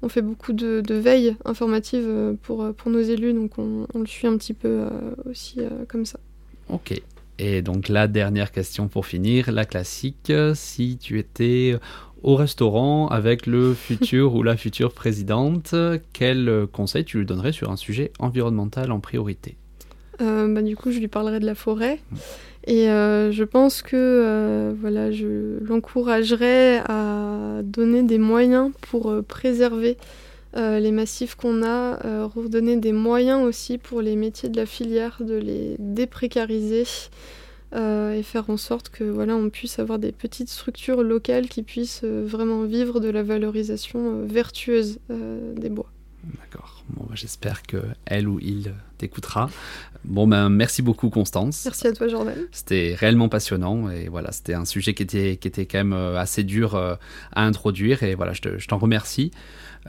on 0.05 0.09
fait 0.09 0.23
beaucoup 0.23 0.53
de, 0.53 0.83
veille 0.95 1.35
informative 1.45 2.05
euh, 2.07 2.35
pour, 2.43 2.63
euh, 2.63 2.73
pour 2.73 2.91
nos 2.91 3.01
élus, 3.01 3.33
donc 3.33 3.59
on, 3.59 3.87
le 3.95 4.07
suit 4.07 4.27
un 4.27 4.37
petit 4.37 4.53
peu 4.53 4.69
euh, 4.69 4.89
aussi 5.29 5.61
comme 5.89 6.05
ça. 6.05 6.21
Ok. 6.69 7.01
Et 7.39 7.63
donc 7.63 7.89
la 7.89 8.07
dernière 8.07 8.53
question 8.53 8.87
pour 8.87 9.07
finir, 9.07 9.51
la 9.51 9.65
classique, 9.65 10.33
si 10.55 10.99
tu 10.99 11.19
étais 11.19 11.77
au 12.23 12.37
restaurant 12.37 13.09
avec 13.09 13.47
le 13.47 13.75
futur 13.75 14.35
ou 14.35 14.43
la 14.43 14.57
future 14.57 14.93
présidente, 14.93 15.75
quel 16.13 16.67
conseil 16.71 17.05
tu 17.05 17.19
lui 17.19 17.27
donnerais 17.27 17.53
sur 17.53 17.71
un 17.71 17.77
sujet 17.77 18.13
environnemental 18.19 18.93
en 18.93 19.01
priorité? 19.01 19.57
Bah, 20.19 20.63
Du 20.63 20.77
coup, 20.77 20.91
je 20.91 20.99
lui 20.99 21.09
parlerai 21.09 21.41
de 21.41 21.47
la 21.47 21.55
forêt. 21.55 22.01
Et 22.67 22.89
euh, 22.89 23.31
je 23.31 23.45
pense 23.45 23.83
que 23.83 23.95
euh, 23.95 24.75
voilà, 24.81 25.13
je 25.13 25.59
l'encouragerais 25.63 26.79
à 26.89 27.61
donner 27.63 28.03
des 28.03 28.19
moyens 28.19 28.73
pour 28.81 29.11
euh, 29.11 29.23
préserver 29.23 29.97
les 30.57 30.93
massifs 30.93 31.35
qu'on 31.35 31.65
a, 31.65 31.97
redonner 32.29 32.77
des 32.77 32.93
moyens 32.93 33.43
aussi 33.43 33.77
pour 33.77 34.01
les 34.01 34.15
métiers 34.15 34.49
de 34.49 34.57
la 34.57 34.67
filière, 34.67 35.17
de 35.19 35.35
les 35.35 35.75
déprécariser. 35.81 36.85
et 37.75 38.23
faire 38.23 38.49
en 38.49 38.57
sorte 38.57 38.89
que 38.89 39.03
voilà 39.03 39.35
on 39.35 39.51
puisse 39.51 39.81
avoir 39.81 39.99
des 39.99 40.13
petites 40.13 40.49
structures 40.49 41.03
locales 41.03 41.49
qui 41.49 41.65
puissent 41.65 42.05
vraiment 42.05 42.63
vivre 42.63 43.01
de 43.01 43.09
la 43.09 43.25
valorisation 43.25 44.25
vertueuse 44.27 45.01
des 45.09 45.71
bois. 45.71 45.91
D'accord. 46.39 46.74
Bon, 46.91 47.07
bah, 47.09 47.15
j'espère 47.15 47.63
que 47.63 47.79
elle 48.05 48.29
ou 48.29 48.39
il 48.41 48.75
t'écoutera. 48.99 49.49
Bon, 50.05 50.27
ben, 50.27 50.51
merci 50.51 50.83
beaucoup, 50.83 51.09
Constance. 51.09 51.65
Merci 51.65 51.87
à 51.87 51.93
toi, 51.93 52.09
Jordan. 52.09 52.37
C'était 52.53 52.95
réellement 52.99 53.29
passionnant 53.29 53.91
et 53.91 54.09
voilà, 54.09 54.33
c'était 54.33 54.55
un 54.55 54.67
sujet 54.67 54.93
qui 54.93 55.03
était, 55.03 55.37
qui 55.37 55.49
était 55.49 55.65
quand 55.65 55.79
même 55.79 55.95
euh, 55.95 56.19
assez 56.19 56.45
dur 56.45 56.75
euh, 56.75 56.95
à 57.33 57.45
introduire 57.45 58.03
et 58.03 58.15
voilà, 58.15 58.33
je 58.33 58.67
t'en 58.67 58.79
remercie. 58.79 59.31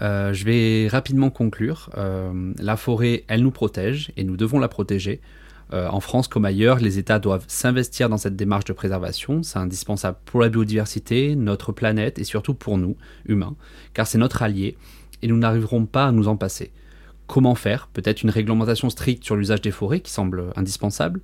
Euh, 0.02 0.34
je 0.34 0.46
vais 0.46 0.88
rapidement 0.88 1.30
conclure. 1.30 1.90
la 1.96 2.78
forêt, 2.78 3.24
elle 3.28 3.42
nous 3.42 3.52
protège 3.52 4.12
et 4.18 4.24
nous 4.24 4.38
devons 4.38 4.60
la 4.60 4.68
protéger. 4.68 5.20
en 5.72 6.00
France 6.00 6.28
comme 6.28 6.46
ailleurs, 6.46 6.80
les 6.80 6.98
États 6.98 7.20
doivent 7.20 7.46
s'investir 7.48 8.08
dans 8.08 8.18
cette 8.18 8.36
démarche 8.36 8.66
de 8.66 8.74
préservation. 8.74 9.44
C'est 9.44 9.60
indispensable 9.60 10.18
pour 10.26 10.40
la 10.42 10.50
biodiversité, 10.50 11.36
notre 11.36 11.72
planète 11.72 12.20
et 12.20 12.24
surtout 12.24 12.54
pour 12.54 12.78
nous, 12.78 12.96
humains, 13.26 13.56
car 13.94 14.08
c'est 14.08 14.18
notre 14.18 14.44
allié 14.44 14.78
et 15.22 15.28
nous 15.28 15.38
n'arriverons 15.38 15.86
pas 15.86 16.08
à 16.08 16.12
nous 16.12 16.28
en 16.28 16.38
passer. 16.38 16.72
Comment 17.28 17.56
faire 17.56 17.88
Peut-être 17.88 18.24
une 18.24 18.30
réglementation 18.30 18.90
stricte 18.90 19.24
sur 19.24 19.36
l'usage 19.36 19.62
des 19.62 19.72
forêts 19.72 20.00
qui 20.00 20.12
semble 20.12 20.52
indispensable. 20.56 21.22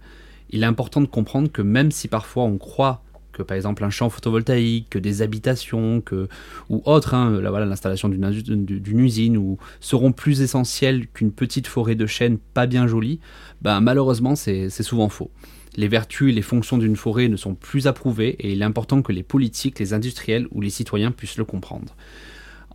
Il 0.49 0.63
est 0.63 0.67
important 0.67 1.01
de 1.01 1.05
comprendre 1.05 1.51
que 1.51 1.61
même 1.61 1.91
si 1.91 2.07
parfois 2.07 2.43
on 2.43 2.57
croit 2.57 3.03
que 3.31 3.43
par 3.43 3.55
exemple 3.55 3.83
un 3.83 3.89
champ 3.89 4.09
photovoltaïque, 4.09 4.89
que 4.89 4.99
des 4.99 5.21
habitations, 5.21 6.01
que, 6.01 6.27
ou 6.69 6.81
autres, 6.85 7.13
hein, 7.13 7.39
voilà, 7.41 7.65
l'installation 7.65 8.09
d'une 8.09 8.99
usine, 8.99 9.37
ou 9.37 9.57
seront 9.79 10.11
plus 10.11 10.41
essentielles 10.41 11.07
qu'une 11.07 11.31
petite 11.31 11.67
forêt 11.67 11.95
de 11.95 12.05
chêne 12.05 12.37
pas 12.53 12.67
bien 12.67 12.87
jolie, 12.87 13.19
ben, 13.61 13.79
malheureusement 13.81 14.35
c'est 14.35 14.69
souvent 14.69 15.09
faux. 15.09 15.31
Les 15.77 15.87
vertus 15.87 16.29
et 16.29 16.33
les 16.33 16.41
fonctions 16.41 16.77
d'une 16.77 16.97
forêt 16.97 17.29
ne 17.29 17.37
sont 17.37 17.55
plus 17.55 17.87
approuvées 17.87 18.35
et 18.39 18.51
il 18.51 18.61
est 18.61 18.65
important 18.65 19.01
que 19.01 19.13
les 19.13 19.23
politiques, 19.23 19.79
les 19.79 19.93
industriels 19.93 20.47
ou 20.51 20.59
les 20.59 20.69
citoyens 20.69 21.11
puissent 21.11 21.37
le 21.37 21.45
comprendre. 21.45 21.95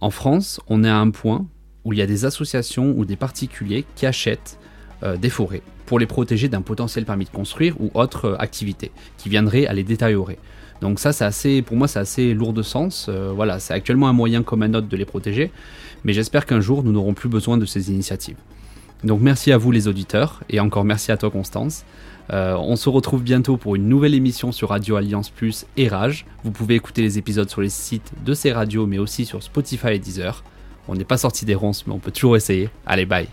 En 0.00 0.10
France, 0.10 0.60
on 0.68 0.82
est 0.82 0.88
à 0.88 0.96
un 0.96 1.10
point 1.10 1.46
où 1.86 1.92
il 1.92 2.00
y 2.00 2.02
a 2.02 2.06
des 2.06 2.24
associations 2.24 2.92
ou 2.96 3.04
des 3.04 3.14
particuliers 3.14 3.86
qui 3.94 4.06
achètent 4.06 4.58
euh, 5.04 5.16
des 5.16 5.30
forêts 5.30 5.62
pour 5.86 6.00
les 6.00 6.06
protéger 6.06 6.48
d'un 6.48 6.60
potentiel 6.60 7.04
permis 7.04 7.26
de 7.26 7.30
construire 7.30 7.80
ou 7.80 7.90
autre 7.94 8.24
euh, 8.26 8.36
activité 8.38 8.90
qui 9.18 9.28
viendrait 9.28 9.66
à 9.66 9.72
les 9.72 9.84
détériorer. 9.84 10.38
Donc 10.80 10.98
ça, 10.98 11.12
c'est 11.12 11.24
assez, 11.24 11.62
pour 11.62 11.76
moi, 11.76 11.86
c'est 11.86 12.00
assez 12.00 12.34
lourd 12.34 12.52
de 12.52 12.62
sens. 12.62 13.06
Euh, 13.08 13.30
voilà, 13.32 13.60
c'est 13.60 13.72
actuellement 13.72 14.08
un 14.08 14.12
moyen 14.12 14.42
comme 14.42 14.64
un 14.64 14.74
autre 14.74 14.88
de 14.88 14.96
les 14.96 15.04
protéger, 15.04 15.52
mais 16.02 16.12
j'espère 16.12 16.44
qu'un 16.44 16.60
jour 16.60 16.82
nous 16.82 16.90
n'aurons 16.90 17.14
plus 17.14 17.28
besoin 17.28 17.56
de 17.56 17.64
ces 17.64 17.92
initiatives. 17.92 18.36
Donc 19.04 19.20
merci 19.20 19.52
à 19.52 19.56
vous 19.56 19.70
les 19.70 19.86
auditeurs 19.86 20.40
et 20.50 20.58
encore 20.58 20.84
merci 20.84 21.12
à 21.12 21.16
toi 21.16 21.30
Constance. 21.30 21.84
On 22.28 22.74
se 22.74 22.88
retrouve 22.88 23.22
bientôt 23.22 23.56
pour 23.56 23.76
une 23.76 23.88
nouvelle 23.88 24.14
émission 24.14 24.50
sur 24.50 24.70
Radio 24.70 24.96
Alliance 24.96 25.30
Plus 25.30 25.66
et 25.76 25.86
Rage. 25.86 26.26
Vous 26.42 26.50
pouvez 26.50 26.74
écouter 26.74 27.02
les 27.02 27.18
épisodes 27.18 27.48
sur 27.48 27.60
les 27.60 27.68
sites 27.68 28.10
de 28.24 28.34
ces 28.34 28.52
radios 28.52 28.86
mais 28.86 28.98
aussi 28.98 29.26
sur 29.26 29.42
Spotify 29.42 29.90
et 29.90 29.98
Deezer. 30.00 30.42
On 30.88 30.94
n'est 30.94 31.04
pas 31.04 31.18
sorti 31.18 31.44
des 31.44 31.54
ronces 31.54 31.86
mais 31.86 31.94
on 31.94 31.98
peut 31.98 32.10
toujours 32.12 32.36
essayer. 32.36 32.68
Allez 32.86 33.06
bye 33.06 33.28